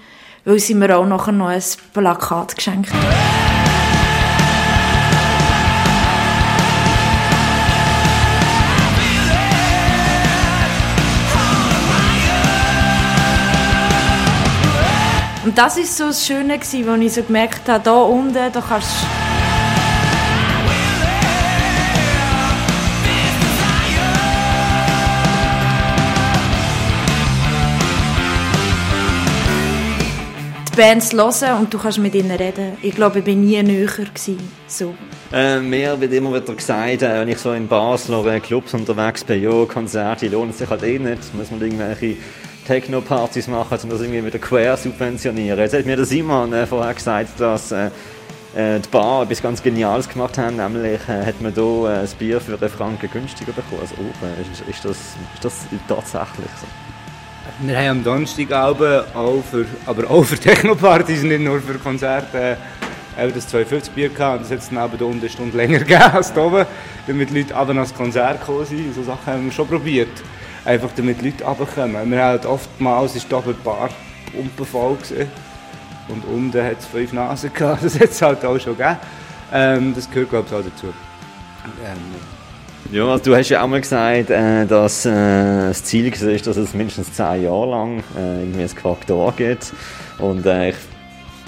Weil 0.46 0.60
sie 0.60 0.74
mir 0.74 0.98
auch 0.98 1.06
noch 1.06 1.28
ein 1.28 1.64
Plakat 1.94 2.56
geschenkt 2.56 2.94
haben. 2.94 3.40
Und 15.46 15.58
das 15.58 15.78
war 15.78 15.84
so 15.84 16.08
das 16.08 16.28
Schöne, 16.28 16.60
wo 16.60 16.94
ich 17.02 17.14
so 17.14 17.24
gemerkt 17.24 17.68
habe, 17.68 17.84
da 17.84 18.02
unten, 18.02 18.34
da 18.34 18.62
kannst 18.62 19.06
die 30.72 30.78
Bands 30.78 31.14
hören 31.14 31.60
und 31.60 31.74
du 31.74 31.78
kannst 31.78 31.98
mit 31.98 32.16
ihnen 32.16 32.32
reden. 32.32 32.78
Ich 32.82 32.96
glaube, 32.96 33.20
ich 33.20 33.28
war 33.28 33.34
nie 33.34 33.62
näher. 33.62 33.88
Gewesen, 33.88 34.38
so. 34.68 34.94
Äh, 35.32 35.60
mir 35.60 36.00
wird 36.00 36.14
immer 36.14 36.34
wieder 36.34 36.54
gesagt, 36.54 37.02
äh, 37.02 37.22
wenn 37.22 37.28
ich 37.28 37.38
so 37.38 37.52
in 37.54 37.68
Basel 37.68 38.16
oder 38.16 38.36
in 38.36 38.42
Clubs 38.42 38.74
unterwegs 38.74 39.24
bin, 39.24 39.42
ja, 39.42 39.66
Konzerte 39.66 40.28
lohnen 40.28 40.54
sich 40.54 40.70
halt 40.70 40.84
eh 40.84 41.00
nicht, 41.00 41.34
muss 41.34 41.52
man 41.52 41.62
irgendwelche 41.62 42.18
Techno-Partys 42.68 43.48
machen, 43.48 43.78
um 43.84 43.90
das 43.90 44.02
irgendwie 44.02 44.26
wieder 44.26 44.40
quer 44.40 44.78
subventionieren. 44.78 45.60
Jetzt 45.60 45.74
hat 45.74 45.86
mir 45.86 45.96
der 45.96 46.06
Simon 46.06 46.54
äh, 46.54 46.66
vorher 46.66 46.94
gesagt, 46.94 47.40
dass 47.40 47.72
äh, 47.72 47.90
äh, 48.56 48.80
die 48.80 48.90
Bar 48.90 49.24
etwas 49.24 49.42
ganz 49.42 49.62
Geniales 49.62 50.10
gemacht 50.10 50.38
haben, 50.38 50.58
nämlich 50.58 51.02
äh, 51.08 51.26
hat 51.26 51.42
man 51.42 51.54
hier 51.54 51.90
äh, 51.90 52.02
das 52.02 52.16
Bier 52.16 52.42
für 52.42 52.58
einen 52.60 52.70
Franken 52.70 53.10
günstiger 53.12 53.54
bekommen 53.54 53.82
als 53.82 53.94
oben. 53.94 54.52
Ist, 54.52 54.62
ist, 54.68 54.86
das, 54.86 54.98
ist 54.98 55.44
das 55.44 55.66
tatsächlich 55.88 56.50
so? 56.60 56.89
Wir 57.62 57.78
haben 57.78 57.90
am 57.90 58.04
Donnerstagabend 58.06 59.14
auch 59.14 59.44
für, 59.44 59.66
aber 59.86 60.10
auch 60.10 60.24
für 60.24 60.40
Technopartys, 60.40 61.24
nicht 61.24 61.42
nur 61.42 61.60
für 61.60 61.78
Konzerte, 61.78 62.56
äh, 63.18 63.24
eben 63.26 63.34
das 63.34 63.50
250 63.50 63.94
Bier 63.94 64.08
gehabt. 64.08 64.38
Und 64.38 64.44
das 64.44 64.52
hat 64.52 64.60
es 64.60 64.70
dann 64.70 64.94
eben 64.94 65.04
unten 65.04 65.20
eine 65.20 65.30
Stunde 65.30 65.58
länger 65.58 65.80
gegeben 65.80 66.02
als 66.02 66.34
hier 66.34 66.42
oben, 66.42 66.66
damit 67.06 67.32
Leute 67.32 67.54
aber 67.54 67.74
ans 67.74 67.94
Konzert 67.94 68.40
gekommen 68.40 68.66
sind. 68.66 68.96
So 68.96 69.04
Sachen 69.04 69.26
haben 69.26 69.46
wir 69.46 69.52
schon 69.52 69.68
probiert. 69.68 70.24
Einfach 70.64 70.90
damit 70.96 71.22
Leute 71.22 71.44
runterkommen. 71.44 72.10
Wir 72.10 72.22
haben 72.22 72.30
halt 72.30 72.46
oftmals 72.46 73.18
ist 73.18 73.34
oben 73.34 73.54
die 73.54 73.64
Bar 73.64 73.90
voll 74.66 74.96
gewesen. 74.96 75.30
Und 76.08 76.24
unten 76.34 76.64
hat 76.64 76.80
es 76.80 76.86
fünf 76.86 77.12
Nasen 77.12 77.54
gehabt. 77.54 77.84
Das 77.84 78.00
hat 78.00 78.10
es 78.10 78.22
halt 78.22 78.46
auch 78.46 78.58
schon 78.58 78.78
gegeben. 78.78 78.98
Ähm, 79.52 79.94
das 79.94 80.10
gehört, 80.10 80.30
glaube 80.30 80.48
ich, 80.48 80.56
auch 80.56 80.64
dazu. 80.64 80.94
Ähm, 81.84 82.39
Ja, 82.92 83.06
also 83.06 83.24
du 83.26 83.36
hast 83.36 83.50
ja 83.50 83.62
auch 83.62 83.68
mal 83.68 83.82
gesagt, 83.82 84.32
äh, 84.32 84.66
dass 84.66 85.06
äh, 85.06 85.68
das 85.68 85.84
Ziel 85.84 86.12
war, 86.12 86.38
dass 86.38 86.58
es 86.58 86.74
mindestens 86.74 87.14
zehn 87.14 87.44
Jahre 87.44 87.70
lang 87.70 88.04
äh, 88.18 88.40
irgendwie 88.40 88.64
ein 88.64 88.76
Charakter 88.76 89.34
gibt. 89.38 89.74
Und 90.18 90.46
ich 90.46 90.76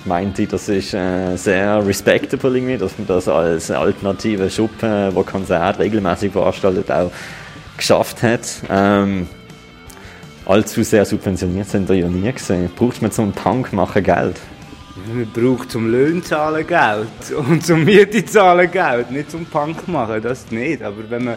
meinte, 0.05 0.45
das 0.45 0.69
ist 0.69 0.91
sehr 0.91 1.85
respectable 1.85 2.55
irgendwie, 2.55 2.77
dass 2.77 2.97
man 2.97 3.07
das 3.07 3.27
als 3.27 3.69
alternative 3.69 4.49
Schuppe, 4.49 5.09
wo 5.13 5.23
Konzerte 5.23 5.79
regelmäßig 5.79 6.31
veranstaltet, 6.31 6.89
auch 6.91 7.11
geschafft 7.75 8.23
hat. 8.23 8.47
Ähm, 8.69 9.27
allzu 10.45 10.83
sehr 10.83 11.05
subventioniert 11.05 11.67
sind 11.67 11.89
wir 11.89 11.97
ja 11.97 12.07
nie 12.07 12.31
gesehen. 12.31 12.69
Braucht 12.75 13.01
man 13.01 13.11
zum 13.11 13.31
Punk 13.33 13.73
machen 13.73 14.03
Geld? 14.03 14.39
Man 14.95 15.27
braucht 15.31 15.71
zum 15.71 15.89
Löhne 15.89 16.21
zahlen 16.21 16.67
Geld 16.67 17.31
und 17.37 17.65
zum 17.65 17.85
Miete 17.85 18.25
zahlen 18.25 18.69
Geld, 18.69 19.11
nicht 19.11 19.31
zum 19.31 19.45
Punk 19.45 19.87
machen, 19.87 20.21
das 20.21 20.51
nicht. 20.51 20.81
Aber 20.81 21.09
wenn 21.09 21.23
man 21.23 21.35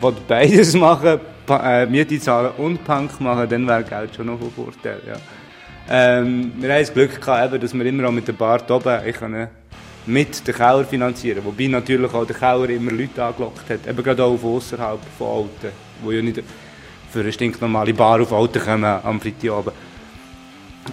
will 0.00 0.14
beides 0.28 0.74
machen 0.74 1.20
äh, 1.48 1.86
Miete 1.86 2.20
zahlen 2.20 2.52
und 2.58 2.84
Punk 2.84 3.20
machen, 3.20 3.48
dann 3.48 3.66
wäre 3.66 3.84
Geld 3.84 4.14
schon 4.14 4.26
noch 4.26 4.38
von 4.38 4.50
Vorteil. 4.52 5.00
Ja. 5.06 5.16
Ähm, 5.88 6.52
wir 6.58 6.72
haben 6.72 6.80
das 6.80 6.92
Glück 6.92 7.20
gehabt, 7.20 7.52
eben, 7.52 7.60
dass 7.60 7.74
wir 7.74 7.84
immer 7.86 8.08
auch 8.08 8.12
mit 8.12 8.28
der 8.28 8.34
Bar 8.34 8.60
oben 8.70 9.00
ich 9.06 9.16
kann, 9.16 9.48
mit 10.06 10.46
den 10.46 10.54
Keller 10.54 10.84
finanzieren 10.84 11.44
Wobei 11.44 11.66
natürlich 11.66 12.12
auch 12.12 12.26
der 12.26 12.36
Keller 12.36 12.70
immer 12.70 12.92
Leute 12.92 13.22
angelockt 13.24 13.68
hat, 13.68 13.86
eben 13.86 14.02
gerade 14.02 14.24
auch 14.24 14.42
außerhalb 14.42 15.00
von 15.18 15.26
Alten, 15.28 15.74
die 16.06 16.14
ja 16.14 16.22
nicht 16.22 16.42
für 17.10 17.20
eine 17.20 17.32
stinknormale 17.32 17.92
Bar 17.94 18.20
auf 18.20 18.32
Alten 18.32 18.60
kommen 18.60 18.84
am 18.84 19.20
Freitagabend. 19.20 19.74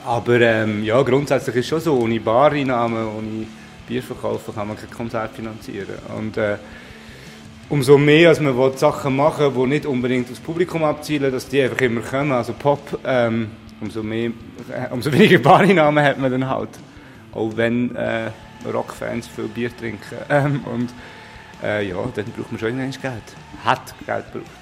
Aber 0.06 0.40
ähm, 0.42 0.84
ja, 0.84 1.02
grundsätzlich 1.02 1.56
ist 1.58 1.66
es 1.66 1.70
schon 1.70 1.80
so, 1.80 1.98
ohne 1.98 2.20
Bareinnahmen, 2.20 3.08
ohne 3.08 3.48
Bier 3.88 4.04
verkaufen 4.04 4.54
kann 4.54 4.68
man 4.68 4.78
kein 4.78 4.90
Konzert 4.90 5.32
finanzieren. 5.32 5.98
Und 6.18 6.38
äh, 6.38 6.58
umso 7.70 7.98
mehr, 7.98 8.30
als 8.30 8.40
man 8.40 8.58
will, 8.58 8.78
Sachen 8.78 9.16
machen 9.16 9.54
die 9.54 9.68
nicht 9.68 9.86
unbedingt 9.86 10.30
aufs 10.30 10.40
Publikum 10.40 10.84
abzielen, 10.84 11.32
dass 11.32 11.48
die 11.48 11.62
einfach 11.62 11.82
immer 11.82 12.02
kommen, 12.02 12.32
also 12.32 12.54
Pop, 12.54 13.00
ähm, 13.06 13.52
umso, 13.82 14.04
mehr, 14.04 14.32
äh, 14.70 14.88
umso 14.92 15.12
weniger 15.12 15.40
Barinamen 15.40 16.04
hat 16.04 16.20
man 16.20 16.32
dann 16.32 16.50
halt. 16.50 16.70
Auch 17.34 17.52
wenn 17.56 17.96
äh, 17.96 18.32
Rockfans 18.72 19.28
viel 19.28 19.48
Bier 19.48 19.76
trinken. 19.76 20.02
Ähm, 20.30 20.62
und 20.66 20.90
äh, 21.64 21.88
ja, 21.88 21.96
dann 22.14 22.26
braucht 22.26 22.52
man 22.52 22.60
schon 22.60 22.70
irgendwann 22.70 23.02
Geld. 23.02 23.24
Hat 23.64 23.96
Geld 24.06 24.26
gebraucht. 24.34 24.57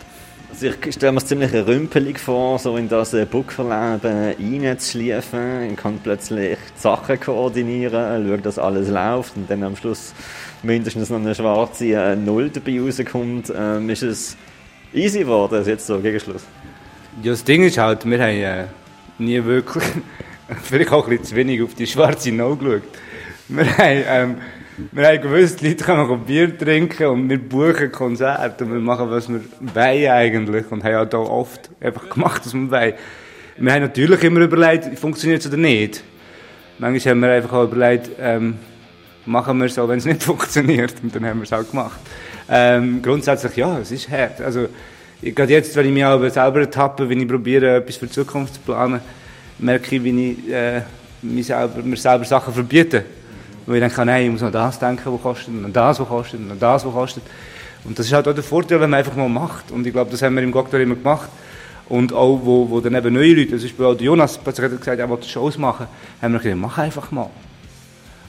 Also 0.56 0.68
ich 0.68 0.96
stelle 0.96 1.12
mir 1.12 1.18
es 1.18 1.26
ziemlich 1.26 1.54
rümpelig 1.54 2.18
vor, 2.18 2.58
so 2.60 2.78
in 2.78 2.88
das 2.88 3.14
äh, 3.14 3.26
Bookerleben 3.26 4.64
reinzuschliefen. 4.64 5.72
Ich 5.72 5.76
kann 5.76 6.00
plötzlich 6.02 6.58
die 6.78 6.80
Sachen 6.82 7.20
koordinieren, 7.20 8.26
schauen, 8.26 8.42
dass 8.42 8.58
alles 8.58 8.88
läuft 8.88 9.36
und 9.36 9.50
dann 9.50 9.64
am 9.64 9.76
Schluss 9.76 10.14
mindestens 10.64 11.10
noch 11.10 11.18
eine 11.18 11.36
schwarze 11.36 11.88
äh, 11.88 12.16
Null 12.16 12.52
dabei 12.52 12.80
rauskommt. 12.80 13.52
Ähm, 13.54 13.90
ist 13.90 14.04
es 14.04 14.38
easy 14.94 15.20
geworden, 15.20 15.56
also 15.56 15.70
jetzt 15.70 15.88
so 15.88 16.00
gegen 16.00 16.22
Schluss? 16.22 16.46
Ja, 17.22 17.32
das 17.32 17.44
Ding 17.44 17.66
ist 17.66 17.78
halt, 17.78 18.10
wir 18.10 18.18
haben 18.18 18.30
äh, 18.30 18.66
nie 19.18 19.44
wirklich, 19.44 19.84
vielleicht 20.64 20.94
auch 20.94 21.04
ein 21.04 21.10
bisschen 21.10 21.26
zu 21.26 21.36
wenig 21.36 21.62
auf 21.64 21.74
die 21.74 21.86
schwarze 21.86 22.32
Null 22.32 22.56
geschaut. 22.56 22.84
Wir 23.50 23.78
haben, 23.78 24.04
ähm, 24.08 24.36
wir 24.78 25.08
haben 25.08 25.22
gewusst, 25.22 25.62
die 25.62 25.70
Leute 25.70 25.84
können 25.86 26.26
Bier 26.26 26.58
trinken 26.58 27.08
und 27.08 27.30
wir 27.30 27.38
buchen 27.38 27.92
Konzerte 27.92 28.66
und 28.66 28.74
wir 28.74 28.80
machen, 28.80 29.10
was 29.10 29.30
wir 29.30 29.40
wollen 29.60 30.12
eigentlich 30.12 30.70
und 30.70 30.84
haben 30.84 31.14
auch 31.14 31.30
oft 31.30 31.70
einfach 31.80 32.10
gemacht, 32.10 32.42
was 32.44 32.54
wir 32.54 32.70
wollen. 32.70 32.94
Wir 33.58 33.74
haben 33.74 33.82
natürlich 33.84 34.22
immer 34.24 34.42
überlegt, 34.42 35.00
funktioniert 35.00 35.42
es 35.42 35.48
oder 35.48 35.58
nicht. 35.58 36.04
Manchmal 36.78 37.12
haben 37.12 37.20
wir 37.22 37.32
einfach 37.32 37.54
auch 37.54 37.64
überlegt, 37.64 38.10
ähm, 38.20 38.58
machen 39.26 39.58
wir 39.60 39.68
es 39.68 39.80
auch, 39.80 39.88
wenn 39.88 40.00
es 40.00 40.06
nicht 40.06 40.24
funktioniert 40.24 40.96
und 41.02 41.16
dann 41.16 41.26
haben 41.26 41.40
wir 41.40 41.44
es 41.44 41.54
auch 41.54 41.70
gemacht. 41.70 42.00
Ähm, 42.50 43.02
grundsätzlich 43.02 43.56
ja, 43.56 43.80
es 43.80 43.92
ist 43.92 44.10
hart. 44.10 44.42
Also, 44.42 44.68
gerade 45.22 45.54
jetzt, 45.54 45.74
wenn 45.78 45.86
ich 45.86 45.94
mich 45.94 46.04
auch 46.04 46.20
selber 46.30 46.60
ertappe, 46.60 47.10
wenn 47.10 47.22
ich 47.22 47.28
probiere, 47.28 47.78
etwas 47.78 47.96
für 47.96 48.08
die 48.08 48.12
Zukunft 48.12 48.56
zu 48.56 48.60
planen, 48.60 49.00
merke 49.58 49.96
ich, 49.96 50.04
wie 50.04 50.32
ich 50.32 50.54
äh, 50.54 50.82
mir, 51.22 51.44
selber, 51.46 51.82
mir 51.82 51.96
selber 51.96 52.26
Sachen 52.26 52.54
verbiete. 52.54 53.06
Weil 53.66 53.78
ich 53.78 53.82
denke, 53.82 54.06
nein, 54.06 54.26
ich 54.26 54.32
muss 54.32 54.44
an 54.44 54.52
das 54.52 54.78
denken, 54.80 55.12
was 55.12 55.22
kostet, 55.22 55.48
und 55.48 55.74
das, 55.74 56.00
was 56.00 56.08
kostet, 56.08 56.40
und 56.40 56.62
das, 56.62 56.86
was 56.86 56.94
kostet. 56.94 57.24
Und 57.84 57.98
das 57.98 58.06
ist 58.06 58.14
halt 58.14 58.28
auch 58.28 58.34
der 58.34 58.44
Vorteil, 58.44 58.80
wenn 58.80 58.90
man 58.90 59.00
einfach 59.00 59.16
mal 59.16 59.30
macht. 59.30 59.72
Und 59.72 59.86
ich 59.86 59.94
glaube, 59.94 60.12
das 60.12 60.22
haben 60.22 60.36
wir 60.36 60.44
im 60.44 60.52
Cocktail 60.52 60.82
immer 60.82 60.96
gemacht. 60.96 61.30
Und 61.88 62.14
auch, 62.14 62.40
wo, 62.44 62.70
wo 62.70 62.80
dann 62.80 62.96
eben 62.96 63.14
neue 63.14 63.34
Leute, 63.34 63.52
zum 63.52 63.62
Beispiel 63.62 63.86
auch 63.86 64.00
Jonas 64.00 64.38
plötzlich 64.40 64.72
hat 64.72 64.80
gesagt, 64.80 65.00
er 65.00 65.08
wollte 65.08 65.28
Shows 65.28 65.58
machen, 65.58 65.86
haben 66.22 66.34
wir 66.34 66.40
gesagt, 66.40 66.60
mach 66.60 66.78
einfach 66.80 67.12
mal. 67.12 67.30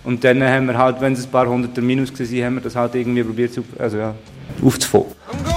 Und 0.04 0.22
dann 0.22 0.42
haben 0.42 0.68
wir 0.68 0.78
halt, 0.78 1.00
wenn 1.00 1.14
es 1.14 1.24
ein 1.24 1.30
paar 1.30 1.48
hunderter 1.48 1.80
Minus 1.80 2.12
waren, 2.12 2.44
haben 2.44 2.54
wir 2.56 2.62
das 2.62 2.76
halt 2.76 2.94
irgendwie 2.94 3.24
probiert, 3.24 3.58
also 3.78 3.96
ja, 3.96 4.14
aufzufangen. 4.62 5.55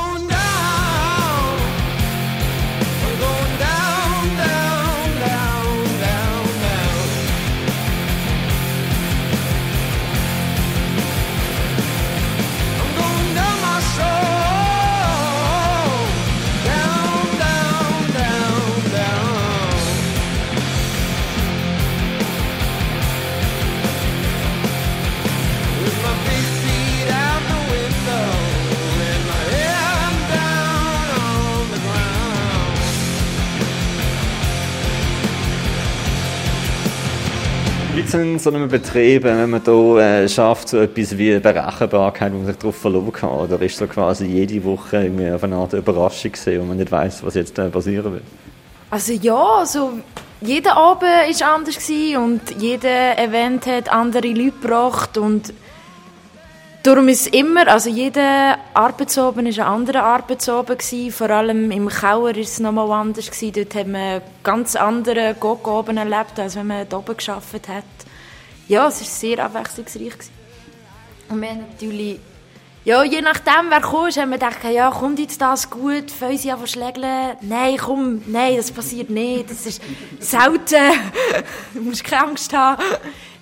Wie 38.10 38.14
ist 38.14 38.16
es 38.16 38.26
in 38.26 38.40
so 38.40 38.50
einem 38.50 38.68
Betrieb, 38.68 39.24
wenn 39.24 39.52
man 39.52 39.64
da 39.64 40.00
äh, 40.00 40.28
schafft, 40.28 40.70
so 40.70 40.80
etwas 40.80 41.16
wie 41.16 41.38
Berechenbarkeit, 41.38 42.34
wo 42.34 42.38
man 42.38 42.48
sich 42.48 42.58
darauf 42.58 42.76
verlassen 42.76 43.14
kann? 43.14 43.30
Oder 43.30 43.62
ist 43.62 43.78
so 43.78 43.86
quasi 43.86 44.26
jede 44.26 44.64
Woche 44.64 45.04
irgendwie 45.04 45.30
auf 45.30 45.44
eine 45.44 45.58
Art 45.58 45.74
Überraschung 45.74 46.32
gesehen, 46.32 46.60
wo 46.60 46.66
man 46.66 46.78
nicht 46.78 46.92
weiß, 46.92 47.24
was 47.24 47.36
jetzt 47.36 47.60
äh, 47.60 47.70
passieren 47.70 48.14
wird? 48.14 48.24
Also 48.90 49.14
ja, 49.14 49.40
also 49.60 49.92
jeder 50.42 50.76
Abend 50.76 51.04
war 51.04 51.54
anders 51.54 51.78
und 52.18 52.42
jeder 52.60 53.20
Event 53.20 53.68
hat 53.68 53.92
andere 53.92 54.30
Leute 54.30 54.54
gebracht 54.60 55.20
und 55.20 55.54
darum 56.84 57.08
ist 57.08 57.28
immer, 57.34 57.68
also 57.68 57.90
jeder 57.90 58.58
Arbeitsabend 58.74 59.58
war 59.58 59.66
ein 59.66 59.74
anderer 59.74 60.04
Arbeitsabend 60.04 60.80
gewesen, 60.80 61.12
vor 61.12 61.30
allem 61.30 61.72
im 61.72 61.90
Kauer 61.90 62.36
ist 62.36 62.54
es 62.54 62.60
nochmal 62.60 62.92
anders 62.92 63.30
gewesen, 63.30 63.54
dort 63.54 63.76
hat 63.76 63.88
man 63.88 64.22
ganz 64.44 64.76
andere 64.76 65.36
Gog-Abend 65.40 66.00
erlebt, 66.00 66.40
als 66.40 66.56
wenn 66.56 66.68
man 66.68 66.88
da 66.88 66.98
oben 66.98 67.18
gearbeitet 67.18 67.68
hat. 67.68 67.84
Ja, 68.68 68.88
es 68.88 69.02
war 69.02 69.08
sehr 69.08 69.46
abwechslungsreich. 69.46 70.12
Gewesen. 70.12 70.32
Und 71.30 71.42
wir 71.42 71.50
haben 71.50 71.66
natürlich 71.72 72.20
ja, 72.86 73.04
je 73.04 73.22
nachdem, 73.22 73.70
wer 73.70 73.82
kommt, 73.82 74.16
haben 74.18 74.30
wir 74.30 74.38
gedacht, 74.38 74.64
ja, 74.64 74.90
kommt 74.90 75.20
jetzt 75.20 75.42
das 75.42 75.70
gut, 75.70 76.10
Fäusi 76.10 76.50
einfach 76.50 76.66
schlägeln. 76.66 77.36
Nein, 77.42 77.78
komm, 77.78 78.22
nein, 78.26 78.56
das 78.56 78.72
passiert 78.72 79.10
nicht, 79.10 79.52
das 79.52 79.66
ist 79.66 79.82
selten. 80.20 80.94
du 81.74 81.82
musst 81.82 82.06
keine 82.06 82.30
Angst 82.30 82.54
haben. 82.54 82.82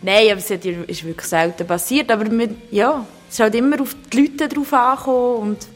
Nein, 0.01 0.27
aber 0.31 0.37
es 0.37 0.49
ist 0.49 0.63
wirklich 1.03 1.27
selten 1.27 1.65
passiert. 1.65 2.11
Aber 2.11 2.29
wir, 2.29 2.49
ja, 2.71 3.05
es 3.27 3.35
ist 3.35 3.39
halt 3.39 3.55
immer 3.55 3.81
auf 3.81 3.95
die 4.11 4.21
Leute 4.21 4.47
drauf 4.47 4.73
angekommen 4.73 5.35
und 5.37 5.67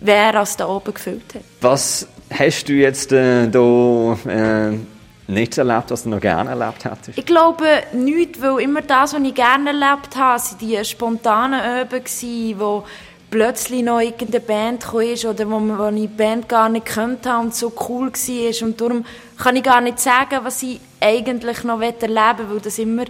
wer 0.00 0.34
es 0.34 0.56
da 0.56 0.68
oben 0.68 0.94
gefüllt 0.94 1.34
hat. 1.34 1.42
Was 1.60 2.06
hast 2.30 2.68
du 2.68 2.74
jetzt 2.74 3.12
äh, 3.12 3.48
da 3.48 4.18
äh, 4.28 4.78
nicht 5.28 5.58
erlebt, 5.58 5.90
was 5.90 6.04
du 6.04 6.10
noch 6.10 6.20
gerne 6.20 6.50
erlebt 6.50 6.84
hättest? 6.84 7.18
Ich 7.18 7.26
glaube 7.26 7.66
nicht, 7.92 8.40
weil 8.40 8.60
immer 8.60 8.82
das, 8.82 9.14
was 9.14 9.22
ich 9.22 9.34
gerne 9.34 9.70
erlebt 9.70 10.16
habe, 10.16 10.38
sind 10.38 10.60
die 10.60 10.84
spontanen 10.84 11.60
Öben 11.82 12.02
wo 12.58 12.84
plötzlich 13.28 13.82
noch 13.82 14.00
irgendeine 14.00 14.40
Band 14.40 14.84
kam 14.84 15.00
oder 15.00 15.50
wo, 15.50 15.60
wo 15.60 15.88
ich 15.88 16.02
die 16.02 16.08
Band 16.08 16.48
gar 16.48 16.68
nicht 16.68 16.86
kennt 16.86 17.26
habe 17.26 17.44
und 17.44 17.54
so 17.54 17.72
cool 17.88 18.12
war. 18.12 18.66
Und 18.66 18.80
darum 18.80 19.04
kann 19.36 19.56
ich 19.56 19.62
gar 19.62 19.80
nicht 19.80 19.98
sagen, 19.98 20.40
was 20.42 20.62
ich 20.62 20.80
eigentlich 21.00 21.64
noch 21.64 21.80
erleben 21.80 22.08
will, 22.08 22.50
weil 22.50 22.60
das 22.60 22.78
immer 22.78 23.04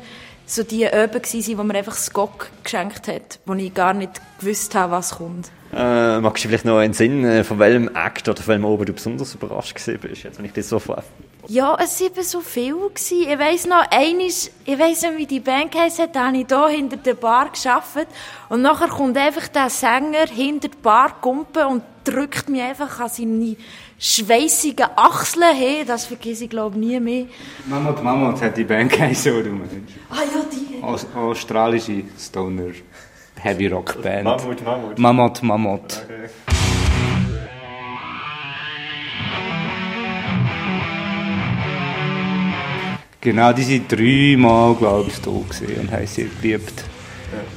so 0.47 0.63
die 0.63 0.85
Öben 0.85 1.23
waren, 1.23 1.59
wo 1.59 1.63
mir 1.65 1.75
einfach 1.75 1.95
das 1.95 2.13
Gok 2.13 2.49
geschenkt 2.63 3.09
hat, 3.09 3.41
wo 3.45 3.55
ich 3.55 3.75
gar 3.75 3.95
nicht 3.95 4.13
gewusst 4.41 4.75
habe, 4.75 4.93
was 4.93 5.17
kommt. 5.17 5.51
Äh, 5.75 6.21
magst 6.21 6.45
du 6.45 6.49
vielleicht 6.49 6.65
noch 6.65 6.79
einen 6.79 6.95
Sinn, 6.95 7.25
äh, 7.25 7.45
von 7.45 7.59
welchem 7.59 7.95
Act 7.95 8.29
oder 8.29 8.41
von 8.41 8.49
welchem 8.49 8.65
oben 8.65 8.87
du 8.87 8.93
besonders 8.93 9.35
überrascht 9.35 9.75
gewesen 9.75 9.99
bist, 10.01 10.23
jetzt, 10.23 10.39
wenn 10.39 10.47
ich 10.47 10.53
das 10.53 10.69
so 10.69 10.79
frage? 10.79 11.03
Ja, 11.49 11.77
es 11.81 12.01
war 12.01 12.07
eben 12.09 12.23
so 12.23 12.41
viel. 12.41 12.75
Gewesen. 12.75 13.29
Ich 13.29 13.39
weiss 13.39 13.67
noch, 13.67 13.85
einisch, 13.91 14.51
ich 14.65 14.79
weiss 14.79 15.03
nicht, 15.03 15.17
wie 15.17 15.27
die 15.27 15.41
Band 15.41 15.75
heisst, 15.77 16.03
da 16.13 16.27
habe 16.27 16.39
ich 16.39 16.47
hier 16.49 16.69
hinter 16.69 16.97
der 16.97 17.15
Bar 17.15 17.51
gearbeitet. 17.51 18.09
Und 18.49 18.63
nachher 18.63 18.89
kommt 18.89 19.17
einfach 19.17 19.47
der 19.49 19.71
Sänger 19.71 20.27
hinter 20.27 20.69
der 20.69 20.79
Bar 20.83 21.21
kumpen 21.21 21.65
und 21.67 21.83
drückt 22.05 22.49
mich 22.49 22.63
einfach 22.63 22.99
an 23.01 23.09
seine 23.09 23.57
schweissigen 23.99 24.87
Achseln 24.97 25.55
hin. 25.55 25.87
Das 25.87 26.07
vergesse 26.07 26.45
ich, 26.45 26.51
glaube 26.51 26.79
ich, 26.79 26.87
nie 26.87 27.01
mehr. 27.01 27.27
Mammut 27.67 28.03
Mammut 28.03 28.41
hat 28.41 28.57
die 28.57 28.65
Band 28.65 28.93
geheißen, 28.93 29.59
meinst. 29.59 29.75
Ah 30.11 30.17
ja, 30.17 30.43
die. 30.51 30.83
Aus, 30.83 31.07
australische 31.15 32.03
Stoner 32.19 32.73
Heavy 33.37 33.69
Rock 33.69 34.03
Band. 34.03 34.25
Mammut 34.25 34.65
Mammut. 34.65 34.99
Mammut 34.99 35.43
Mammut. 35.43 36.03
Genau, 43.27 43.53
die 43.53 43.64
sind 43.64 43.91
dreimal, 43.91 44.77
glaube 44.77 45.11
ich, 45.11 45.20
da 45.20 45.31
und 45.31 45.91
haben 45.91 46.07
sie 46.07 46.31
geliebt. 46.41 46.85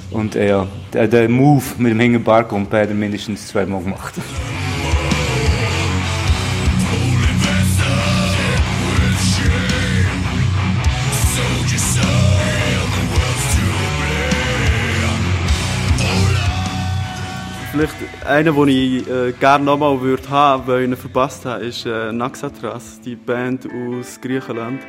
Und 0.09 0.35
äh, 0.35 0.49
ja, 0.49 0.67
der, 0.91 1.29
Move 1.29 1.63
mit 1.77 1.91
dem 1.91 1.99
Hängenbarkump 1.99 2.73
hat 2.73 2.89
er 2.89 2.95
mindestens 2.95 3.49
zweimal 3.49 3.83
gemacht. 3.83 4.15
Vielleicht 17.71 17.93
einer, 18.25 18.53
den 18.53 18.67
ich 18.69 19.07
äh, 19.07 19.33
gerne 19.39 19.65
nochmal 19.65 20.01
würde 20.01 20.27
haben, 20.31 20.63
weil 20.65 20.81
ich 20.81 20.87
ihn 20.87 20.95
verpasst 20.95 21.45
habe, 21.45 21.63
ist 21.65 21.85
äh, 21.85 22.11
Naxatras, 22.11 22.99
die 23.01 23.15
Band 23.15 23.67
aus 23.67 24.19
Griechenland, 24.19 24.81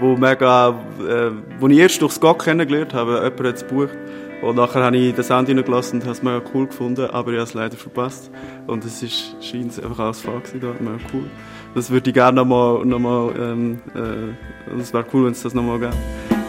wo 0.00 0.16
mega, 0.16 0.70
äh, 1.00 1.30
wo 1.58 1.68
ich 1.68 1.78
erst 1.78 2.02
durchs 2.02 2.20
GOG 2.20 2.44
kennengelernt 2.44 2.94
habe, 2.94 3.14
jemand 3.14 3.40
hat 3.40 3.56
es 3.56 3.66
gebucht. 3.66 3.96
Und 4.42 4.56
nachher 4.56 4.82
habe 4.82 4.96
ich 4.96 5.14
den 5.14 5.22
Sound 5.22 5.48
reingelassen 5.48 6.00
und 6.00 6.04
habe 6.04 6.12
es 6.12 6.22
mega 6.22 6.42
cool 6.52 6.66
gefunden, 6.66 7.08
aber 7.10 7.30
ich 7.30 7.36
habe 7.36 7.48
es 7.48 7.54
leider 7.54 7.76
verpasst. 7.76 8.30
Und 8.66 8.84
es 8.84 9.02
ist, 9.02 9.36
scheint 9.40 9.82
einfach 9.82 10.00
alles 10.00 10.20
Fall 10.20 10.40
gewesen 10.40 10.60
dort, 10.60 10.80
mega 10.80 10.98
cool. 11.12 11.30
Das 11.74 11.90
würde 11.90 12.10
ich 12.10 12.14
gerne 12.14 12.36
nochmal, 12.36 12.84
noch 12.84 12.98
mal, 12.98 13.32
ähm, 13.38 13.80
äh, 13.94 14.80
es 14.80 14.92
wäre 14.92 15.04
cool, 15.12 15.26
wenn 15.26 15.32
es 15.32 15.42
das 15.42 15.54
nochmal 15.54 15.78
gäbe. 15.78 16.41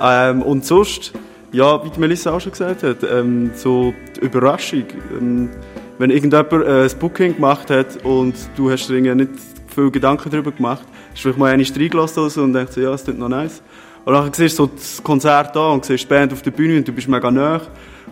Ähm, 0.00 0.42
und 0.42 0.64
sonst, 0.64 1.12
ja, 1.52 1.84
wie 1.84 2.00
Melissa 2.00 2.32
auch 2.32 2.40
schon 2.40 2.52
gesagt 2.52 2.82
hat, 2.82 2.98
ähm, 3.02 3.50
so 3.54 3.92
die 4.16 4.20
Überraschung. 4.20 4.84
Ähm, 5.18 5.50
wenn 5.98 6.10
irgendjemand 6.10 6.52
äh, 6.52 6.84
ein 6.84 6.98
Booking 6.98 7.34
gemacht 7.34 7.68
hat 7.70 8.02
und 8.04 8.34
du 8.56 8.70
hast 8.70 8.88
dir 8.88 8.94
irgendwie 8.94 9.14
nicht 9.14 9.32
viel 9.74 9.90
Gedanken 9.90 10.30
darüber 10.30 10.50
gemacht, 10.50 10.84
hast 11.10 11.18
du 11.18 11.22
vielleicht 11.22 11.38
mal 11.38 11.52
eine 11.52 11.62
reingelassen 11.62 12.22
oder 12.22 12.30
so 12.30 12.42
und 12.42 12.54
denkst, 12.54 12.72
so, 12.72 12.80
ja, 12.80 12.94
es 12.94 13.04
klingt 13.04 13.18
noch 13.18 13.28
nice. 13.28 13.62
Und 14.04 14.14
dann 14.14 14.32
siehst 14.32 14.58
du 14.58 14.64
so 14.64 14.70
das 14.74 15.02
Konzert 15.02 15.54
da 15.54 15.70
und 15.72 15.84
siehst 15.84 16.04
die 16.04 16.08
Band 16.08 16.32
auf 16.32 16.40
der 16.40 16.52
Bühne 16.52 16.78
und 16.78 16.88
du 16.88 16.92
bist 16.92 17.06
mega 17.06 17.30
nah. 17.30 17.60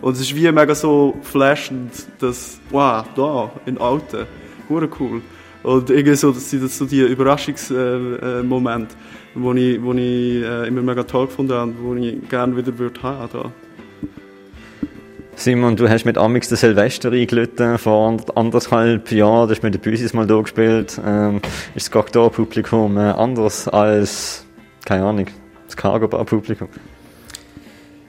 Und 0.01 0.13
es 0.13 0.21
ist 0.21 0.35
wie 0.35 0.51
mega 0.51 0.75
so 0.75 1.17
flashend, 1.23 1.91
dass, 2.19 2.59
wow, 2.69 3.03
da, 3.15 3.51
in 3.65 3.79
Alten, 3.79 4.27
hure 4.69 4.87
cool. 4.99 5.21
Und 5.63 5.89
irgendwie 5.89 6.15
so, 6.15 6.31
das 6.31 6.49
sind 6.49 6.71
so 6.71 6.85
die 6.85 7.01
Überraschungsmomente, 7.01 7.75
äh, 7.75 8.37
äh, 8.39 8.97
wo 9.41 9.53
ich, 9.53 9.81
wo 9.81 9.93
ich 9.93 10.43
äh, 10.43 10.67
immer 10.67 10.81
mega 10.81 11.03
toll 11.03 11.27
gefunden 11.27 11.53
habe 11.53 11.71
und 11.71 11.83
wo 11.83 11.95
ich 11.95 12.29
gerne 12.29 12.55
wieder 12.55 12.77
würde 12.77 13.01
haben 13.01 13.29
da. 13.31 13.51
Simon, 15.35 15.77
du 15.77 15.87
hast 15.87 16.03
mit 16.03 16.17
Amix 16.17 16.49
den 16.49 16.57
Silvester 16.57 17.13
eingelitten 17.13 17.77
vor 17.77 18.17
anderthalb 18.35 19.09
Jahren, 19.09 19.47
du 19.47 19.55
hast 19.55 19.63
mit 19.63 19.73
den 19.73 19.79
Büsis 19.79 20.13
mal 20.13 20.27
da 20.27 20.41
gespielt. 20.41 20.99
Ähm, 21.05 21.37
ist 21.75 21.87
das 21.87 21.91
Cocktail-Publikum 21.91 22.97
äh, 22.97 23.11
anders 23.11 23.69
als, 23.69 24.45
keine 24.83 25.05
Ahnung, 25.05 25.27
das 25.65 25.77
Cargo-Bar-Publikum? 25.77 26.67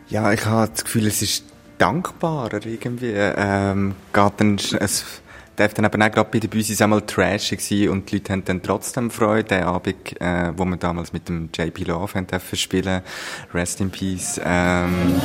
Ja, 0.08 0.32
ich 0.32 0.44
habe 0.44 0.72
das 0.72 0.82
Gefühl, 0.82 1.06
es 1.06 1.22
ist 1.22 1.44
dankbarer 1.78 2.66
irgendwie. 2.66 3.14
Ähm, 3.14 3.94
geht 4.12 4.32
dann, 4.38 4.56
es 4.80 5.19
darf 5.60 5.74
dann 5.74 5.84
eben 5.84 6.02
auch 6.02 6.10
gerade 6.10 6.30
bei 6.32 6.38
den 6.38 6.48
Büsis 6.48 6.80
einmal 6.80 7.02
trashig 7.02 7.60
sein 7.60 7.90
und 7.90 8.10
die 8.10 8.16
Leute 8.16 8.32
haben 8.32 8.44
dann 8.44 8.62
trotzdem 8.62 9.10
Freude. 9.10 9.44
Den 9.44 9.64
Abend, 9.64 10.20
äh, 10.20 10.52
wo 10.56 10.64
wir 10.64 10.76
damals 10.76 11.12
mit 11.12 11.28
dem 11.28 11.50
JP 11.54 11.84
Love 11.84 12.14
haben 12.14 12.26
dürfen 12.26 12.56
spielen. 12.56 13.02
Rest 13.52 13.80
in 13.80 13.90
Peace. 13.90 14.40
Ähm, 14.42 15.20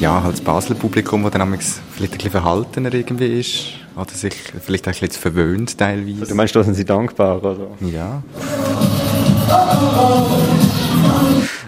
ja, 0.00 0.22
halt 0.22 0.32
das 0.32 0.40
Basler 0.40 0.74
Publikum, 0.74 1.22
das 1.22 1.32
dann 1.32 1.48
manchmal 1.48 1.82
vielleicht 1.92 2.12
ein 2.12 2.16
bisschen 2.16 2.30
verhaltener 2.32 2.92
irgendwie 2.92 3.40
ist. 3.40 3.66
Oder 3.94 4.10
sich 4.10 4.34
vielleicht 4.60 4.88
auch 4.88 4.92
ein 4.92 4.98
bisschen 4.98 5.22
verwöhnt 5.22 5.78
teilweise. 5.78 6.26
Du 6.26 6.34
meinst, 6.34 6.54
da 6.54 6.64
sind 6.64 6.74
sie 6.74 6.84
dankbar, 6.84 7.42
oder? 7.42 7.68
Ja. 7.80 8.22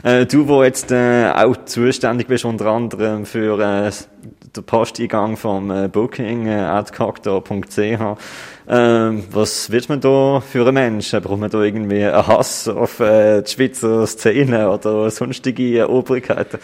Äh, 0.02 0.26
du, 0.26 0.48
wo 0.48 0.62
jetzt 0.62 0.92
äh, 0.92 1.30
auch 1.30 1.56
zuständig 1.64 2.28
bist, 2.28 2.44
unter 2.44 2.66
anderem 2.66 3.26
für 3.26 3.58
äh, 3.58 3.90
den 4.54 4.64
Posteingang 4.64 5.36
vom 5.36 5.70
äh, 5.70 5.88
Booking 5.88 6.46
äh, 6.46 6.54
adcocktail.ch. 6.54 8.18
Ähm, 8.70 9.24
was 9.30 9.70
wird 9.70 9.88
man 9.88 9.98
da 9.98 10.40
für 10.40 10.66
ein 10.66 10.74
Mensch? 10.74 11.12
Braucht 11.12 11.40
man 11.40 11.48
da 11.48 11.62
irgendwie 11.62 12.04
einen 12.04 12.26
Hass 12.26 12.68
auf 12.68 13.00
äh, 13.00 13.40
die 13.40 13.50
Schweizer 13.50 14.06
Szene 14.06 14.70
oder 14.70 15.10
sonstige 15.10 15.78
äh, 15.78 15.82
Obrigkeiten? 15.84 16.58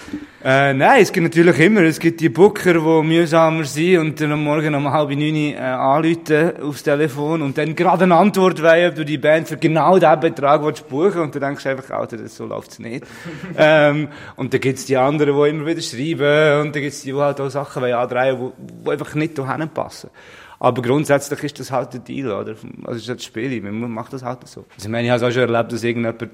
Äh, 0.44 0.74
nein, 0.74 1.00
es 1.00 1.10
gibt 1.10 1.24
natürlich 1.24 1.58
immer, 1.60 1.80
es 1.80 1.98
gibt 1.98 2.20
die 2.20 2.28
Booker, 2.28 2.74
die 2.74 3.06
mühsamer 3.06 3.64
sind 3.64 3.98
und 4.00 4.20
dann 4.20 4.32
am 4.32 4.44
Morgen 4.44 4.74
um 4.74 4.92
halb 4.92 5.08
neun 5.12 5.34
äh, 5.34 5.56
anrufen 5.56 6.52
aufs 6.60 6.82
Telefon 6.82 7.40
und 7.40 7.56
dann 7.56 7.74
gerade 7.74 8.04
eine 8.04 8.16
Antwort 8.16 8.62
wollen, 8.62 8.90
ob 8.90 8.96
du 8.96 9.04
die 9.06 9.16
Band 9.16 9.48
für 9.48 9.56
genau 9.56 9.98
diesen 9.98 10.20
Betrag 10.20 10.62
willst 10.62 10.86
buchen 10.86 11.22
und 11.22 11.34
dann 11.34 11.40
denkst 11.40 11.64
du 11.64 11.70
einfach, 11.70 11.90
Alter, 11.90 12.18
das 12.18 12.36
so 12.36 12.44
läuft's 12.44 12.78
nicht. 12.80 13.06
ähm, 13.56 14.08
und 14.36 14.52
dann 14.52 14.60
gibt's 14.60 14.84
die 14.84 14.98
anderen, 14.98 15.34
die 15.34 15.48
immer 15.48 15.64
wieder 15.64 15.80
schreiben 15.80 16.66
und 16.66 16.76
dann 16.76 16.82
gibt's 16.82 17.00
die, 17.00 17.12
die 17.12 17.18
halt 17.18 17.40
auch 17.40 17.48
Sachen 17.48 17.80
wollen 17.80 17.94
andrehen, 17.94 18.52
die, 18.58 18.84
die 18.84 18.90
einfach 18.90 19.14
nicht 19.14 19.38
dahin 19.38 19.70
passen. 19.70 20.10
Aber 20.58 20.82
grundsätzlich 20.82 21.42
ist 21.42 21.60
das 21.60 21.70
halt 21.70 21.92
der 21.92 22.00
Deal, 22.00 22.30
oder? 22.30 22.54
Also 22.84 22.98
ist 22.98 23.08
das 23.08 23.24
Spiel, 23.24 23.60
man 23.60 23.90
macht 23.90 24.12
das 24.12 24.22
halt 24.22 24.46
so. 24.46 24.64
Also 24.74 24.86
ich 24.86 24.88
meine, 24.88 25.06
ich 25.06 25.10
habe 25.10 25.24
es 25.24 25.30
auch 25.30 25.34
schon 25.34 25.52
erlebt, 25.52 25.72
dass 25.72 25.82
irgendjemand 25.82 26.30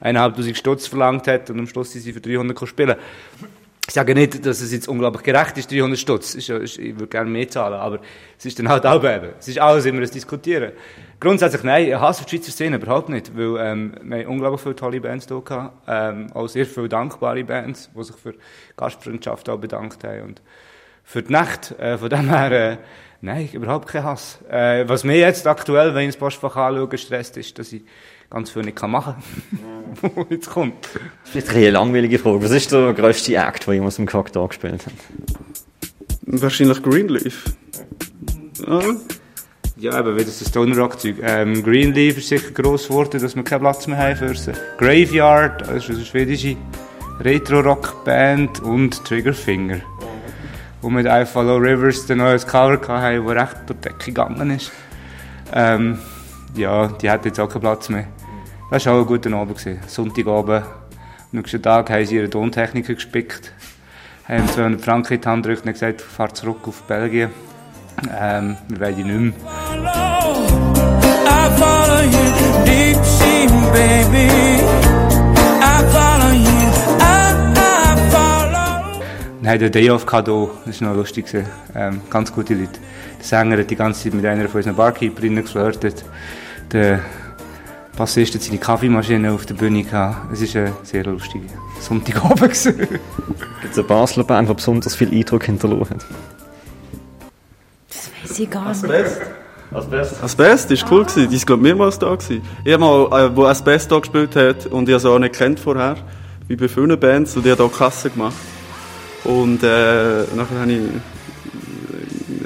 eineinhalbtausend 0.00 0.56
Stutz 0.56 0.86
verlangt 0.86 1.26
hat 1.26 1.50
und 1.50 1.58
am 1.58 1.66
Schluss 1.66 1.92
sind 1.92 2.02
sie 2.02 2.12
für 2.12 2.20
300 2.20 2.68
spielen. 2.68 2.96
Ich 3.88 3.94
sage 3.94 4.16
nicht, 4.16 4.44
dass 4.44 4.60
es 4.60 4.72
jetzt 4.72 4.88
unglaublich 4.88 5.22
gerecht 5.22 5.56
ist, 5.58 5.70
300 5.70 5.96
Stutz. 5.96 6.34
Ich 6.34 6.48
würde 6.48 7.06
gerne 7.06 7.30
mehr 7.30 7.48
zahlen, 7.48 7.74
aber 7.74 8.00
es 8.36 8.44
ist 8.44 8.58
dann 8.58 8.68
halt 8.68 8.84
auch 8.84 9.04
eben. 9.04 9.30
Es 9.38 9.46
ist 9.46 9.60
alles 9.60 9.86
immer 9.86 10.02
ein 10.02 10.10
Diskutieren. 10.10 10.72
Grundsätzlich 11.20 11.62
nein, 11.62 11.86
ich 11.86 11.94
hasse 11.94 12.24
die 12.24 12.36
Schweizer 12.36 12.50
Szene 12.50 12.76
überhaupt 12.76 13.08
nicht, 13.08 13.36
weil 13.36 13.56
ähm, 13.60 13.94
wir 14.02 14.18
haben 14.18 14.26
unglaublich 14.26 14.60
viele 14.60 14.74
tolle 14.74 15.00
Bands 15.00 15.28
hier 15.28 15.40
gehabt, 15.40 15.84
ähm, 15.86 16.32
auch 16.34 16.48
sehr 16.48 16.66
viele 16.66 16.88
dankbare 16.88 17.44
Bands, 17.44 17.88
die 17.96 18.04
sich 18.04 18.16
für 18.16 18.34
Gastfreundschaft 18.76 19.48
auch 19.48 19.58
bedankt 19.58 20.02
haben 20.02 20.22
und 20.22 20.42
für 21.06 21.22
die 21.22 21.32
Nacht. 21.32 21.70
Äh, 21.78 21.96
von 21.96 22.10
dem 22.10 22.28
her, 22.28 22.52
äh, 22.52 22.76
nein, 23.22 23.48
überhaupt 23.52 23.88
kein 23.88 24.04
Hass. 24.04 24.40
Äh, 24.50 24.86
was 24.88 25.04
mir 25.04 25.16
jetzt 25.16 25.46
aktuell, 25.46 25.94
wenn 25.94 26.02
ich 26.02 26.14
das 26.14 26.16
Postfach 26.18 26.56
anschaue, 26.56 26.88
gestresst 26.88 27.38
ist, 27.38 27.58
dass 27.58 27.72
ich 27.72 27.82
ganz 28.28 28.50
viel 28.50 28.62
nicht 28.62 28.76
kann 28.76 28.90
machen 28.90 29.14
kann, 30.02 30.10
wo 30.14 30.26
jetzt 30.30 30.50
kommt. 30.50 30.88
Vielleicht 31.24 31.50
eine 31.50 31.70
langweilige 31.70 32.18
Frage. 32.18 32.42
Was 32.42 32.50
ist 32.50 32.72
der 32.72 32.92
grösste 32.92 33.36
Act, 33.36 33.66
den 33.66 33.74
jemand 33.74 33.88
aus 33.88 33.96
dem 33.96 34.06
Cocktail 34.06 34.48
gespielt 34.48 34.84
hat? 34.84 34.92
Wahrscheinlich 36.22 36.82
Greenleaf. 36.82 37.44
Ja. 38.66 38.80
Ja, 39.78 40.00
eben, 40.00 40.16
wie 40.16 40.24
das 40.24 40.42
Stoner 40.48 40.76
Rock 40.78 40.98
Zeug. 40.98 41.16
Ähm, 41.20 41.62
Greenleaf 41.62 42.16
ist 42.16 42.28
sicher 42.28 42.50
gross 42.50 42.88
geworden, 42.88 43.20
dass 43.20 43.36
wir 43.36 43.44
keinen 43.44 43.60
Platz 43.60 43.86
mehr 43.86 43.98
haben 43.98 44.16
für 44.16 44.34
sie. 44.34 44.52
Graveyard, 44.78 45.68
das 45.68 45.84
ist 45.84 45.90
eine 45.90 46.04
schwedische 46.04 46.56
Retro-Rock-Band 47.20 48.60
und 48.60 49.04
Triggerfinger. 49.04 49.82
Wo 50.86 50.90
mit 50.90 51.04
I 51.04 51.24
Follow 51.26 51.56
Rivers 51.56 52.08
ein 52.08 52.18
Cover 52.46 52.74
hatten, 52.74 53.26
das 53.26 53.36
recht 53.36 53.56
durch 53.66 53.80
die 53.80 53.88
Decke 53.88 54.04
gegangen 54.04 54.50
ist. 54.52 54.70
Ähm, 55.52 55.98
ja, 56.54 56.86
die 56.86 57.10
hat 57.10 57.24
jetzt 57.24 57.40
auch 57.40 57.48
keinen 57.48 57.62
Platz 57.62 57.88
mehr. 57.88 58.06
Das 58.70 58.86
war 58.86 58.94
auch 58.94 59.00
ein 59.00 59.06
guter 59.06 59.32
Abend. 59.32 59.58
Gewesen. 59.58 59.80
Sonntagabend, 59.88 60.62
am 60.62 60.64
nächsten 61.32 61.60
Tag 61.60 61.90
haben 61.90 62.06
sie 62.06 62.14
ihre 62.14 62.30
Tontechniker 62.30 62.94
gespickt. 62.94 63.52
Haben 64.28 64.46
200 64.46 64.80
Franken 64.80 65.14
in 65.14 65.20
die 65.20 65.28
Hand 65.28 65.42
gedrückt 65.42 65.66
und 65.66 65.72
gesagt, 65.72 66.02
fahr 66.02 66.32
zurück 66.32 66.60
auf 66.68 66.80
Belgien. 66.82 67.30
Ähm, 68.16 68.56
wir 68.68 68.78
wollen 68.78 68.94
die 68.94 69.02
nicht 69.02 69.18
mehr. 69.18 69.32
I 71.26 71.50
follow 71.58 72.02
you, 72.02 72.64
deep 72.64 73.04
sea, 73.04 73.48
baby. 73.72 74.30
I 75.60 75.82
follow 75.90 76.15
hatten 79.46 79.60
den 79.60 79.72
Day 79.72 79.90
Off 79.90 80.06
gehabt 80.06 80.28
hier. 80.28 80.50
das 80.64 80.80
war 80.80 80.88
noch 80.88 80.96
lustig. 80.96 81.26
Ähm, 81.74 82.00
ganz 82.10 82.32
gute 82.32 82.54
Leute. 82.54 82.80
Der 83.18 83.24
Sänger 83.24 83.58
hat 83.58 83.70
die 83.70 83.76
ganze 83.76 84.04
Zeit 84.04 84.14
mit 84.14 84.24
einer 84.26 84.48
von 84.48 84.58
unseren 84.58 84.76
Barkeeperinnen 84.76 85.44
geflirtet. 85.44 86.04
Der 86.72 87.00
Bassist 87.96 88.34
hat 88.34 88.42
seine 88.42 88.58
Kaffeemaschine 88.58 89.32
auf 89.32 89.46
der 89.46 89.54
Bühne 89.54 89.82
gehabt. 89.82 90.32
Es 90.32 90.54
war 90.54 90.62
ein 90.64 90.72
sehr 90.82 91.04
lustiger 91.04 91.46
Sonntagabend. 91.80 92.40
Gibt 92.50 93.72
es 93.72 93.78
eine 93.78 93.86
Basler 93.86 94.24
Band, 94.24 94.48
die 94.48 94.54
besonders 94.54 94.94
viel 94.94 95.10
Eindruck 95.10 95.44
hinterlassen 95.44 95.90
hat? 95.90 96.06
Weiß 98.22 98.38
ich 98.38 98.50
gar 98.50 98.68
nicht. 98.68 98.84
Asbest. 99.72 100.22
Asbest 100.22 100.70
ist 100.70 100.86
cool 100.90 101.04
gewesen. 101.04 101.30
Die 101.30 101.36
ist 101.36 101.46
glaub 101.46 101.60
mehrmals 101.60 101.98
da 101.98 102.14
gewesen. 102.14 102.42
Ich 102.64 102.72
habe 102.72 102.84
mal, 102.84 103.26
äh, 103.26 103.36
wo 103.36 103.44
Asbest 103.44 103.90
da 103.90 103.98
gespielt 103.98 104.36
hat 104.36 104.66
und 104.66 104.88
ich 104.88 104.92
habe 104.92 105.00
sie 105.00 105.10
auch 105.10 105.18
nicht 105.18 105.34
kennt 105.34 105.58
vorher, 105.58 105.96
wie 106.48 106.56
bei 106.56 106.68
vielen 106.68 106.98
Bands 106.98 107.36
und 107.36 107.46
ich 107.46 107.52
habe 107.52 107.62
da 107.62 107.76
Kasse 107.76 108.10
gemacht. 108.10 108.34
Und 109.26 109.62
äh, 109.62 110.24
nachher 110.36 110.60
habe 110.60 110.72
ich 110.72 110.80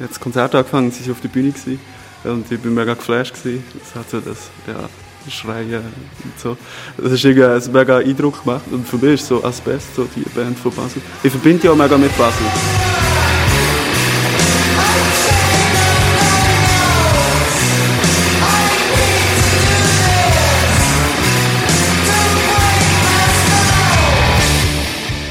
hat 0.02 0.10
das 0.10 0.20
Konzert 0.20 0.54
angefangen, 0.54 0.90
sie 0.90 1.02
sind 1.02 1.12
auf 1.12 1.20
der 1.20 1.28
Bühne 1.28 1.50
gewesen 1.50 1.78
und 2.24 2.50
ich 2.50 2.58
bin 2.58 2.74
mega 2.74 2.94
geflasht 2.94 3.34
gewesen. 3.34 3.62
Das 3.78 3.94
hat 3.94 4.10
so 4.10 4.20
das, 4.20 4.50
ja, 4.66 4.88
Schreien 5.30 5.82
und 6.24 6.40
so. 6.40 6.56
Das 6.96 7.12
ist 7.12 7.24
irgendwie 7.24 7.44
einen 7.44 7.72
mega 7.72 7.98
Eindruck 7.98 8.42
gemacht 8.44 8.64
und 8.70 8.88
für 8.88 8.96
mich 8.96 9.20
ist 9.20 9.26
so 9.26 9.44
Asbest 9.44 9.94
so 9.94 10.08
die 10.16 10.28
Band 10.30 10.58
von 10.58 10.72
Basel. 10.72 11.02
Ich 11.22 11.30
verbinde 11.30 11.60
die 11.60 11.68
auch 11.68 11.76
mega 11.76 11.98
mit 11.98 12.16
Basel. 12.16 12.89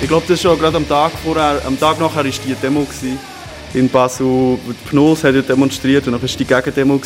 Glaube, 0.09 0.25
das 0.27 0.35
ist 0.37 0.41
schon 0.41 0.57
gerade 0.57 0.75
am 0.75 0.87
Tag 0.89 1.11
vorher, 1.23 1.61
am 1.65 1.79
Tag 1.79 1.99
nachher 1.99 2.25
ist 2.25 2.41
die 2.43 2.55
Demo 2.55 2.85
in 3.75 3.87
Basel. 3.87 4.57
Die 4.67 4.89
Pnos 4.89 5.23
hat 5.23 5.35
ja 5.35 5.41
demonstriert 5.43 6.07
und 6.07 6.13
dann 6.13 6.21
war 6.21 6.27
die 6.27 6.45
Gegendemo 6.45 6.99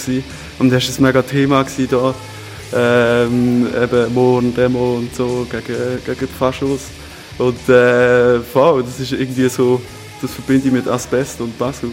und 0.59 0.71
das 0.71 0.87
war 0.87 0.97
ein 0.97 1.03
mega 1.03 1.21
Thema 1.21 1.65
da. 1.91 2.15
Ähm, 2.75 3.67
eben 3.67 4.13
Mohn-Demo 4.13 4.95
und 4.95 5.13
so 5.13 5.45
gegen, 5.51 6.01
gegen 6.05 6.19
die 6.21 6.25
Faschos. 6.39 6.83
Und 7.37 7.67
äh, 7.67 8.39
voll, 8.39 8.83
das 8.83 8.99
ist 9.01 9.11
irgendwie 9.11 9.49
so, 9.49 9.81
das 10.21 10.31
verbinde 10.31 10.67
ich 10.69 10.73
mit 10.73 10.87
Asbest 10.87 11.41
und 11.41 11.59
Basel. 11.59 11.91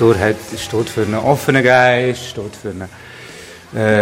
Kultur 0.00 0.18
hat, 0.18 0.36
steht 0.58 0.88
für 0.88 1.02
einen 1.02 1.16
offenen 1.16 1.62
Geist, 1.62 2.28
steht 2.28 2.56
für 2.56 2.70
eine 2.70 2.88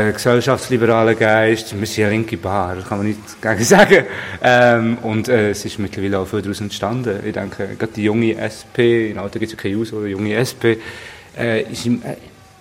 äh, 0.08 0.12
gesellschaftsliberalen 0.12 1.18
Geist. 1.18 1.76
Wir 1.76 1.86
sind 1.88 2.04
eine 2.04 2.12
linke 2.12 2.36
Bar, 2.36 2.76
das 2.76 2.88
kann 2.88 2.98
man 2.98 3.08
nicht 3.08 3.42
gegen 3.42 3.64
sagen. 3.64 4.04
Ähm, 4.40 4.98
und 5.02 5.26
äh, 5.26 5.50
es 5.50 5.64
ist 5.64 5.80
mittlerweile 5.80 6.20
auch 6.20 6.28
viel 6.28 6.40
daraus 6.40 6.60
entstanden. 6.60 7.18
Ich 7.26 7.32
denke, 7.32 7.74
gerade 7.76 7.92
die 7.92 8.04
junge 8.04 8.36
SP, 8.38 9.10
in 9.10 9.18
Alter 9.18 9.40
gibt 9.40 9.50
es 9.50 9.58
ja 9.58 9.60
keine 9.60 9.74
Juso, 9.74 10.04
die 10.04 10.10
junge 10.10 10.36
SP, 10.38 10.78
äh, 11.36 11.62
ist 11.62 11.84
im, 11.84 12.00
äh, 12.04 12.14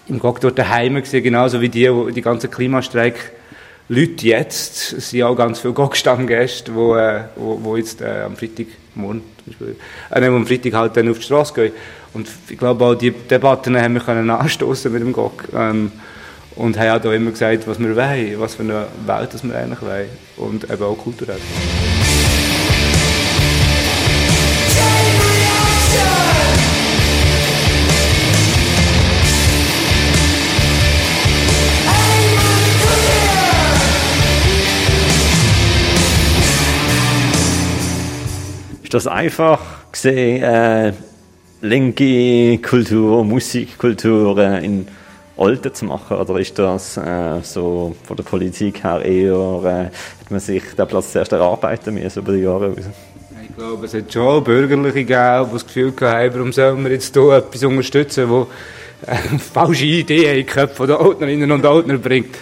im 0.08 0.18
GOG 0.18 0.42
dort 0.42 0.58
daheim 0.58 0.96
gewesen, 0.96 1.22
genauso 1.22 1.62
wie 1.62 1.70
die, 1.70 1.88
die 2.16 2.22
ganzen 2.24 2.50
Klimastreik 2.50 3.34
Leute 3.88 4.26
jetzt, 4.26 4.94
es 4.94 5.12
sind 5.12 5.22
auch 5.22 5.36
ganz 5.36 5.60
viele 5.60 5.74
GOG-Stammgäste, 5.74 6.74
wo, 6.74 6.96
äh, 6.96 7.26
wo, 7.36 7.60
wo 7.62 7.78
jetzt 7.78 8.02
äh, 8.02 8.24
am 8.26 8.36
Freitagmorgen, 8.36 9.22
nein, 10.10 10.32
wo 10.32 10.36
am 10.36 10.48
Freitag 10.48 10.74
halt 10.74 10.98
dann 10.98 11.10
auf 11.10 11.18
die 11.18 11.24
Straße 11.24 11.54
gehen. 11.54 11.72
Und 12.14 12.28
ich 12.50 12.58
glaube 12.58 12.86
auch 12.86 12.96
die 12.96 13.12
Debatten 13.12 13.78
haben 13.78 13.94
wir 13.96 14.02
können 14.02 14.30
anstoßen 14.30 14.92
mit 14.92 15.02
dem 15.02 15.14
GOG. 15.14 15.44
Ähm, 15.54 15.92
und 16.56 16.78
haben 16.80 17.06
auch 17.06 17.12
immer 17.12 17.32
gesagt, 17.32 17.68
was 17.68 17.80
wir 17.80 17.96
wollen, 17.96 18.40
was 18.40 18.56
für 18.56 18.64
eine 18.64 18.88
Welt 19.06 19.34
das 19.34 19.44
wir 19.44 19.56
eigentlich 19.56 19.82
wollen. 19.82 20.10
Und 20.38 20.70
eben 20.70 20.84
auch 20.84 20.98
kulturell. 20.98 21.40
Ist 38.88 38.94
das 38.94 39.08
einfach 39.08 39.60
gesehen, 39.92 40.42
äh, 40.42 40.94
linke 41.60 42.58
Kultur, 42.60 43.26
Musikkultur 43.26 44.38
äh, 44.38 44.64
in 44.64 44.88
Alten 45.36 45.74
zu 45.74 45.84
machen? 45.84 46.16
Oder 46.16 46.40
ist 46.40 46.58
das 46.58 46.96
äh, 46.96 47.42
so 47.44 47.98
von 48.06 48.16
der 48.16 48.24
Politik 48.24 48.86
her 48.86 49.04
eher, 49.04 49.62
äh, 49.66 49.86
hat 50.22 50.32
man 50.32 50.40
sich 50.40 50.64
den 50.74 50.88
Platz 50.88 51.12
zuerst 51.12 51.34
erarbeiten 51.34 51.96
müssen 51.96 52.20
über 52.20 52.32
die 52.32 52.44
Jahre? 52.44 52.76
Ich 52.78 53.58
glaube, 53.58 53.88
es 53.88 53.94
hat 53.94 54.14
schon 54.14 54.42
Bürgerliche 54.46 55.04
gegeben, 55.04 55.48
die 55.50 55.54
das 55.54 55.66
Gefühl 55.66 55.94
hatten, 56.00 56.34
warum 56.36 56.54
sollen 56.54 56.82
wir 56.86 56.92
jetzt 56.92 57.14
hier 57.14 57.34
etwas 57.34 57.64
unterstützen, 57.66 58.30
das 59.02 59.10
äh, 59.10 59.38
falsche 59.38 59.84
Ideen 59.84 60.30
in 60.30 60.36
die 60.38 60.44
Köpfe 60.46 60.88
der 60.88 61.02
Altnerinnen 61.02 61.52
und 61.52 61.66
Altner 61.66 61.98
bringt. 61.98 62.38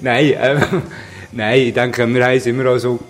Nein, 0.00 0.30
äh, 0.34 0.60
nein, 1.32 1.60
ich 1.60 1.74
denke, 1.74 2.06
wir 2.06 2.24
haben 2.24 2.36
es 2.36 2.46
immer 2.46 2.66
auch 2.70 2.78
so 2.78 3.00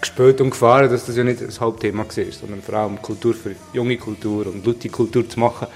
gespielt 0.00 0.40
und 0.40 0.50
gefahren, 0.50 0.90
dass 0.90 1.06
das 1.06 1.16
ja 1.16 1.24
nicht 1.24 1.40
das 1.40 1.60
Hauptthema 1.60 2.04
war, 2.04 2.32
sondern 2.32 2.62
vor 2.62 2.74
allem 2.74 3.02
Kultur 3.02 3.34
für 3.34 3.54
junge 3.72 3.96
Kultur 3.96 4.46
und 4.46 4.64
laute 4.64 4.88
Kultur 4.88 5.28
zu 5.28 5.40
machen. 5.40 5.66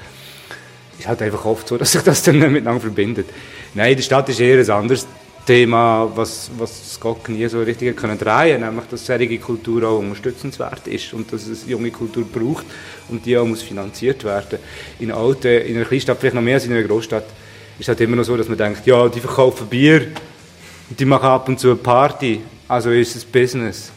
Ist 0.98 1.08
halt 1.08 1.22
einfach 1.22 1.44
oft 1.44 1.66
so, 1.66 1.76
dass 1.78 1.92
sich 1.92 2.02
das 2.02 2.22
dann 2.22 2.38
nicht 2.38 2.50
miteinander 2.50 2.80
verbindet. 2.80 3.28
Nein, 3.74 3.90
in 3.90 3.96
der 3.96 4.02
Stadt 4.02 4.28
ist 4.28 4.40
eher 4.40 4.60
ein 4.60 4.70
anderes 4.70 5.06
Thema, 5.44 6.08
was, 6.14 6.50
was 6.56 7.00
GOG 7.00 7.30
nie 7.30 7.48
so 7.48 7.60
richtig 7.62 7.96
können 7.96 8.16
drehen 8.16 8.60
nämlich, 8.60 8.84
dass 8.88 9.04
solche 9.04 9.38
Kultur 9.38 9.88
auch 9.88 9.98
unterstützenswert 9.98 10.86
ist 10.86 11.12
und 11.14 11.32
dass 11.32 11.48
es 11.48 11.66
junge 11.66 11.90
Kultur 11.90 12.24
braucht 12.24 12.64
und 13.08 13.26
die 13.26 13.36
auch 13.36 13.44
muss 13.44 13.62
finanziert 13.62 14.22
werden. 14.22 14.60
In 15.00 15.10
Alten, 15.10 15.62
in 15.66 15.76
einer 15.76 15.84
Kleinstadt, 15.84 16.18
vielleicht 16.20 16.36
noch 16.36 16.42
mehr 16.42 16.54
als 16.54 16.66
in 16.66 16.72
einer 16.72 16.86
Großstadt, 16.86 17.24
ist 17.76 17.88
halt 17.88 18.00
immer 18.00 18.14
noch 18.14 18.24
so, 18.24 18.36
dass 18.36 18.48
man 18.48 18.56
denkt, 18.56 18.86
ja, 18.86 19.08
die 19.08 19.18
verkaufen 19.18 19.66
Bier 19.66 20.12
und 20.88 21.00
die 21.00 21.04
machen 21.04 21.26
ab 21.26 21.48
und 21.48 21.58
zu 21.58 21.68
eine 21.68 21.76
Party, 21.76 22.40
also 22.68 22.90
ist 22.90 23.16
es 23.16 23.24
Business. 23.24 23.90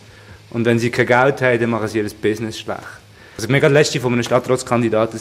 Und 0.56 0.64
wenn 0.64 0.80
sie 0.80 0.90
kein 0.90 1.06
Geld 1.06 1.42
haben, 1.42 1.60
dann 1.60 1.70
machen 1.70 1.90
sie 1.90 2.00
ihr 2.00 2.10
Business 2.22 2.58
schlecht. 2.58 2.80
Also 3.36 3.50
mir 3.50 3.60
gerade 3.60 3.74
letzte 3.74 4.00
von 4.00 4.14
einem 4.14 4.24
Stadtratskandidaten 4.24 5.20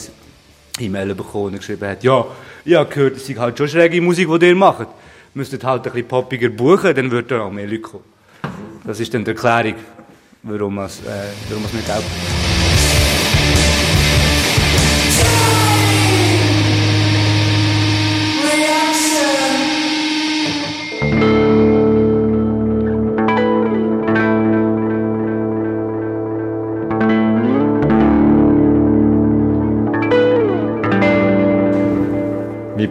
E-Mail 0.78 1.12
bekommen 1.16 1.47
und 1.47 1.57
geschrieben 1.57 1.89
hat, 1.89 2.05
ja, 2.05 2.24
ich 2.64 2.74
habe 2.76 2.89
gehört, 2.89 3.16
es 3.16 3.28
ist 3.28 3.37
halt 3.37 3.59
schon 3.59 3.66
schräge 3.66 4.01
Musik, 4.01 4.28
die 4.39 4.47
ihr 4.47 4.55
macht. 4.55 4.87
Müsstet 5.35 5.64
halt 5.64 5.85
ein 5.85 5.93
bisschen 5.93 6.07
poppiger 6.07 6.51
buchen, 6.51 6.95
dann 6.95 7.11
würden 7.11 7.41
auch 7.41 7.51
mehr 7.51 7.66
Leute 7.66 7.80
kommen. 7.80 8.05
Das 8.85 9.01
ist 9.01 9.12
dann 9.12 9.24
die 9.24 9.32
Erklärung, 9.32 9.74
warum 10.45 10.78
es, 10.78 11.01
äh, 11.01 11.26
warum 11.49 11.64
es 11.64 11.72
nicht 11.72 11.85
Geld 11.85 12.05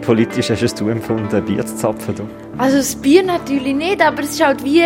politisch 0.04 0.50
hast 0.50 0.60
du 0.60 0.66
es 0.66 0.74
du 0.74 0.88
empfunden, 0.88 1.44
Bier 1.44 1.64
zu 1.64 1.76
zapfen? 1.76 2.14
Du? 2.14 2.28
Also 2.58 2.76
das 2.76 2.94
Bier 2.96 3.22
natürlich 3.22 3.74
nicht, 3.74 4.04
aber 4.04 4.22
es 4.22 4.30
ist 4.30 4.44
halt 4.44 4.64
wie 4.64 4.84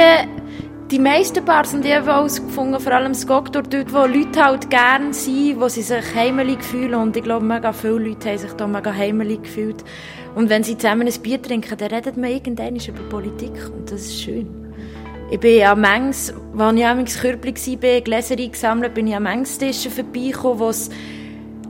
die 0.91 0.99
meisten 0.99 1.45
Bars 1.45 1.75
und 1.75 1.85
ich 1.85 1.91
herausgefunden, 1.91 2.81
vor 2.81 2.93
allem 2.93 3.12
das 3.12 3.27
Goktor, 3.27 3.62
dort 3.62 3.93
wo 3.93 4.07
Leute 4.07 4.43
halt 4.43 4.71
gerne 4.71 5.12
sind, 5.12 5.61
wo 5.61 5.69
sie 5.69 5.83
sich 5.83 6.14
heimelig 6.14 6.64
fühlen 6.64 6.95
und 6.95 7.16
ich 7.16 7.23
glaube, 7.23 7.45
mega 7.45 7.73
viele 7.73 7.99
Leute 7.99 8.31
haben 8.31 8.39
sich 8.39 8.53
da 8.53 8.66
mega 8.66 8.93
heimelig 8.93 9.43
gefühlt. 9.43 9.85
Und 10.35 10.49
wenn 10.49 10.62
sie 10.62 10.79
zusammen 10.79 11.07
ein 11.07 11.23
Bier 11.23 11.43
trinken, 11.43 11.77
dann 11.77 11.91
redet 11.91 12.16
man 12.16 12.31
irgendwann 12.31 12.77
über 12.77 13.03
Politik 13.11 13.53
und 13.75 13.91
das 13.91 14.03
ist 14.03 14.23
schön. 14.23 14.47
Ich 15.31 15.41
bin 15.41 15.62
an 15.62 15.81
Mengs, 15.81 16.33
als 16.57 16.77
ich 16.77 16.87
am 16.87 17.05
Körbli 17.05 17.55
war, 17.55 18.01
Gläser 18.01 18.39
eingesammelt, 18.39 18.95
bin 18.95 19.09
ich 19.09 19.14
an 19.14 19.25
Mengstischen 19.25 19.93
vorbeigekommen, 19.93 20.59
wo 20.59 20.71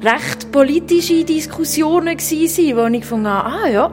recht 0.03 0.53
politische 0.53 1.25
Diskussionen 1.25 2.19
waren, 2.19 2.93
wo 2.93 2.97
ich 2.97 3.11
habe, 3.11 3.27
ah 3.27 3.69
ja, 3.69 3.91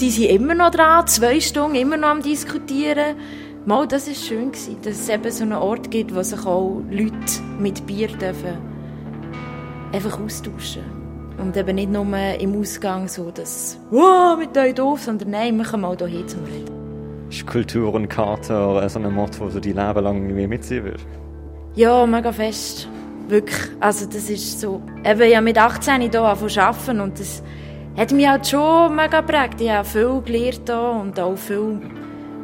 die 0.00 0.10
sind 0.10 0.30
immer 0.30 0.54
noch 0.54 0.70
dran, 0.70 1.06
zwei 1.06 1.40
Stunden 1.40 1.76
immer 1.76 1.96
noch 1.96 2.08
am 2.08 2.22
Diskutieren. 2.22 3.16
Mal, 3.64 3.86
das 3.86 4.08
war 4.08 4.14
schön, 4.14 4.50
gewesen, 4.50 4.76
dass 4.82 5.00
es 5.00 5.08
eben 5.08 5.30
so 5.30 5.44
einen 5.44 5.52
Ort 5.52 5.90
gibt, 5.90 6.14
wo 6.14 6.22
sich 6.22 6.44
auch 6.44 6.82
Leute 6.90 7.12
mit 7.58 7.86
Bier 7.86 8.08
dürfen 8.08 8.72
einfach 9.92 10.18
austauschen 10.20 10.82
Und 11.38 11.56
eben 11.56 11.74
nicht 11.76 11.90
nur 11.90 12.06
im 12.40 12.58
Ausgang 12.58 13.08
so, 13.08 13.30
dass 13.30 13.78
«Wow, 13.90 14.38
mit 14.38 14.56
euch 14.56 14.74
doof», 14.74 15.02
sondern 15.02 15.30
«Nein, 15.30 15.56
wir 15.56 15.64
kommen 15.64 15.82
mal 15.82 15.96
hierher 15.96 16.26
zum 16.26 16.44
Reden». 16.44 17.28
Ist 17.30 17.46
Kultur 17.46 17.94
und 17.94 18.08
Karte 18.08 18.88
so 18.88 18.98
ein 18.98 19.14
Mord, 19.14 19.38
wo 19.40 19.48
du 19.48 19.60
die 19.60 19.72
Leben 19.72 20.04
lang 20.04 20.24
irgendwie 20.24 20.46
mitziehen 20.46 20.84
willst? 20.84 21.06
Ja, 21.74 22.06
mega 22.06 22.32
fest. 22.32 22.88
Wirklich. 23.32 23.70
Also 23.80 24.04
das 24.04 24.28
ist 24.28 24.60
so... 24.60 24.82
Eben, 25.02 25.22
ich 25.22 25.34
habe 25.34 25.44
mit 25.44 25.56
18 25.56 26.02
hier 26.02 26.20
angefangen 26.20 26.58
arbeiten 26.58 27.00
und 27.00 27.18
das 27.18 27.42
hat 27.96 28.12
mich 28.12 28.28
halt 28.28 28.46
schon 28.46 28.94
mega 28.94 29.22
geprägt. 29.22 29.58
Ich 29.58 29.70
habe 29.70 29.88
viel 29.88 30.20
gelernt 30.22 30.62
hier 30.66 31.00
und 31.00 31.18
auch 31.18 31.38
viele 31.38 31.80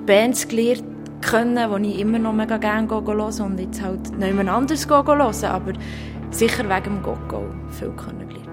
Bands 0.06 0.48
gelernt 0.48 0.84
können, 1.20 1.82
die 1.82 1.90
ich 1.90 2.00
immer 2.00 2.18
noch 2.18 2.32
mega 2.32 2.56
gerne 2.56 2.88
hören 2.88 3.40
und 3.42 3.60
jetzt 3.60 3.82
halt 3.82 4.18
niemand 4.18 4.48
anders 4.48 4.88
hören. 4.88 5.20
Aber 5.20 5.72
sicher 6.30 6.64
wegen 6.64 6.84
dem 6.84 7.02
Gog 7.02 7.34
auch 7.34 7.74
viel 7.78 7.90
kennengelernt. 7.90 8.48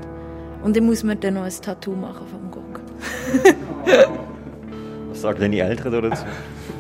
Und 0.62 0.76
ich 0.76 0.84
muss 0.84 1.04
mir 1.04 1.16
dann 1.16 1.36
noch 1.36 1.44
ein 1.44 1.54
Tattoo 1.62 1.94
machen 1.94 2.28
vom 2.28 2.52
Gog. 2.52 2.82
Was 5.10 5.22
sagen 5.22 5.40
deine 5.40 5.60
Eltern 5.60 6.10
dazu? 6.10 6.26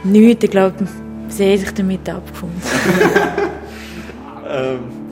Nichts, 0.04 0.44
ich 0.44 0.52
glaube, 0.52 0.86
sie 1.30 1.50
haben 1.50 1.58
sich 1.60 1.74
damit 1.74 2.10
abgefunden. 2.10 2.62
ähm, 4.50 5.05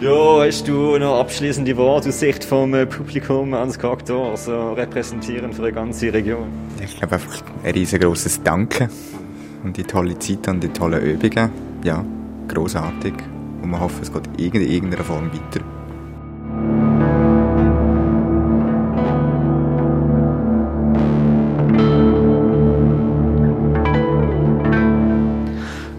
ja, 0.00 0.44
hast 0.44 0.68
du 0.68 0.98
noch 0.98 1.18
abschließende 1.20 1.76
Worte 1.76 2.08
aus 2.08 2.20
Sicht 2.20 2.44
vom 2.44 2.74
äh, 2.74 2.86
Publikum 2.86 3.54
ans 3.54 3.78
Kaktor, 3.78 4.30
also 4.30 4.72
repräsentierend 4.72 5.54
für 5.54 5.66
die 5.66 5.72
ganze 5.72 6.12
Region? 6.12 6.48
Ich 6.82 6.96
glaube 6.96 7.16
einfach 7.16 7.42
ein 7.64 7.72
riesengroßes 7.72 8.42
Danke 8.42 8.88
und 9.64 9.76
die 9.76 9.84
tolle 9.84 10.18
Zeit 10.18 10.46
und 10.48 10.62
die 10.62 10.68
tollen 10.68 11.02
Übungen. 11.02 11.50
Ja, 11.82 12.04
großartig. 12.48 13.14
Und 13.62 13.70
wir 13.70 13.80
hoffen, 13.80 14.02
es 14.02 14.12
geht 14.12 14.54
in 14.54 14.62
irgendeiner 14.62 15.04
Form 15.04 15.30
weiter. 15.32 15.77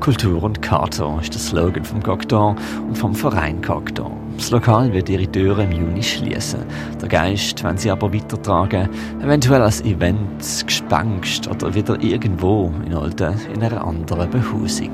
Kultur 0.10 0.41
und 0.41 0.60
Kater 0.64 1.20
ist 1.22 1.36
der 1.36 1.39
Slogan 1.39 1.86
vom 1.86 2.01
Cocteau 2.01 2.55
und 2.88 2.97
vom 2.97 3.14
Verein 3.14 3.62
Cocteau. 3.62 4.10
Das 4.38 4.49
Lokal 4.49 4.91
wird 4.91 5.07
ihre 5.07 5.28
Türen 5.28 5.72
im 5.72 5.82
Juni 5.84 6.01
schließen. 6.01 6.62
Der 6.99 7.07
Geist, 7.07 7.64
wenn 7.64 7.78
sie 7.78 7.91
aber 7.91 8.12
weitertragen, 8.12 8.89
eventuell 9.22 9.62
als 9.62 9.82
Event, 9.82 10.66
Gespenst 10.66 11.47
oder 11.47 11.76
wieder 11.76 12.01
irgendwo 12.01 12.72
in, 12.88 12.95
Alten, 12.95 13.36
in 13.53 13.62
einer 13.62 13.86
anderen 13.86 14.32
Behausung. 14.32 14.89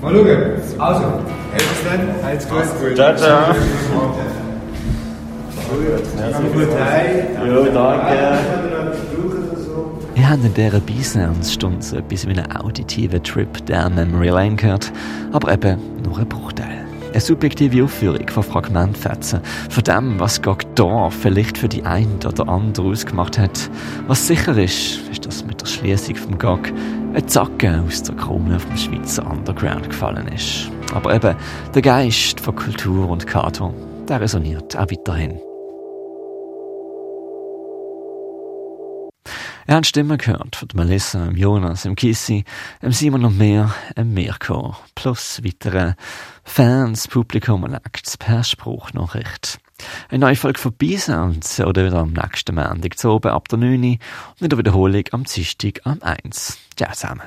Mal 0.00 0.14
schauen. 0.14 0.80
Also, 0.80 1.04
helft 1.52 1.84
dann. 1.84 2.08
Alles 2.24 2.48
gut. 2.48 2.96
Ciao, 2.96 3.14
ciao. 3.16 3.54
Gut, 6.54 6.68
hey. 6.78 7.24
Ja, 7.46 7.62
danke. 7.70 8.77
Wir 10.18 10.30
haben 10.30 10.44
in 10.44 10.52
dieser 10.52 10.80
Beisnernsstunde 10.80 11.80
so 11.80 11.96
etwas 11.96 12.26
wie 12.26 12.32
einen 12.32 12.50
auditiven 12.56 13.22
Trip 13.22 13.64
der 13.66 13.88
Memory 13.88 14.30
Lane 14.30 14.56
gehört, 14.56 14.92
aber 15.30 15.52
eben 15.52 15.78
nur 16.02 16.18
ein 16.18 16.28
Bruchteil. 16.28 16.84
Eine 17.12 17.20
subjektive 17.20 17.84
Aufführung 17.84 18.26
von 18.28 18.42
Fragmentfetzen, 18.42 19.40
von 19.70 19.84
dem, 19.84 20.18
was 20.18 20.42
Gagdor 20.42 21.12
vielleicht 21.12 21.56
für 21.56 21.68
die 21.68 21.84
ein 21.84 22.18
oder 22.26 22.48
andere 22.48 22.88
ausgemacht 22.88 23.38
hat. 23.38 23.70
Was 24.08 24.26
sicher 24.26 24.58
ist, 24.58 25.08
ist, 25.08 25.24
dass 25.24 25.44
mit 25.44 25.60
der 25.60 25.66
Schließung 25.66 26.16
vom 26.16 26.36
Gag 26.36 26.74
ein 27.14 27.28
Zacken 27.28 27.86
aus 27.86 28.02
der 28.02 28.16
Krone 28.16 28.58
dem 28.58 28.76
Schweizer 28.76 29.24
Underground 29.24 29.88
gefallen 29.88 30.26
ist. 30.34 30.68
Aber 30.92 31.14
eben, 31.14 31.36
der 31.76 31.82
Geist 31.82 32.40
von 32.40 32.56
Kultur 32.56 33.08
und 33.08 33.28
Kato, 33.28 33.72
der 34.08 34.20
resoniert 34.20 34.76
auch 34.76 34.90
weiterhin. 34.90 35.38
Er 39.68 39.76
hat 39.76 39.86
Stimmen 39.86 40.16
gehört 40.16 40.56
von 40.56 40.68
Melissa, 40.72 41.26
dem 41.26 41.36
Jonas, 41.36 41.82
dem 41.82 41.94
Kissi, 41.94 42.42
dem 42.80 42.90
Simon 42.90 43.26
und 43.26 43.36
mir, 43.36 43.74
dem 43.98 44.14
Mirko, 44.14 44.74
plus 44.94 45.42
weitere 45.44 45.92
Fans, 46.42 47.06
Publikum 47.06 47.64
und 47.64 47.74
Acts 47.74 48.16
per 48.16 48.44
Spruchnachricht. 48.44 49.60
Eine 50.08 50.20
neue 50.20 50.36
Folge 50.36 50.58
von 50.58 50.72
Beisounds 50.72 51.60
oder 51.60 51.84
wieder 51.84 51.98
am 51.98 52.14
nächsten 52.14 52.54
Montag 52.54 52.98
zu 52.98 53.10
oben 53.10 53.30
ab 53.30 53.48
der 53.48 53.58
9 53.58 53.84
Uhr 53.84 53.90
und 53.90 53.98
in 54.40 54.48
der 54.48 54.58
Wiederholung 54.58 55.04
am 55.10 55.24
Dienstag 55.24 55.82
am 55.84 56.00
1. 56.00 56.56
Ciao 56.74 56.92
zusammen. 56.94 57.20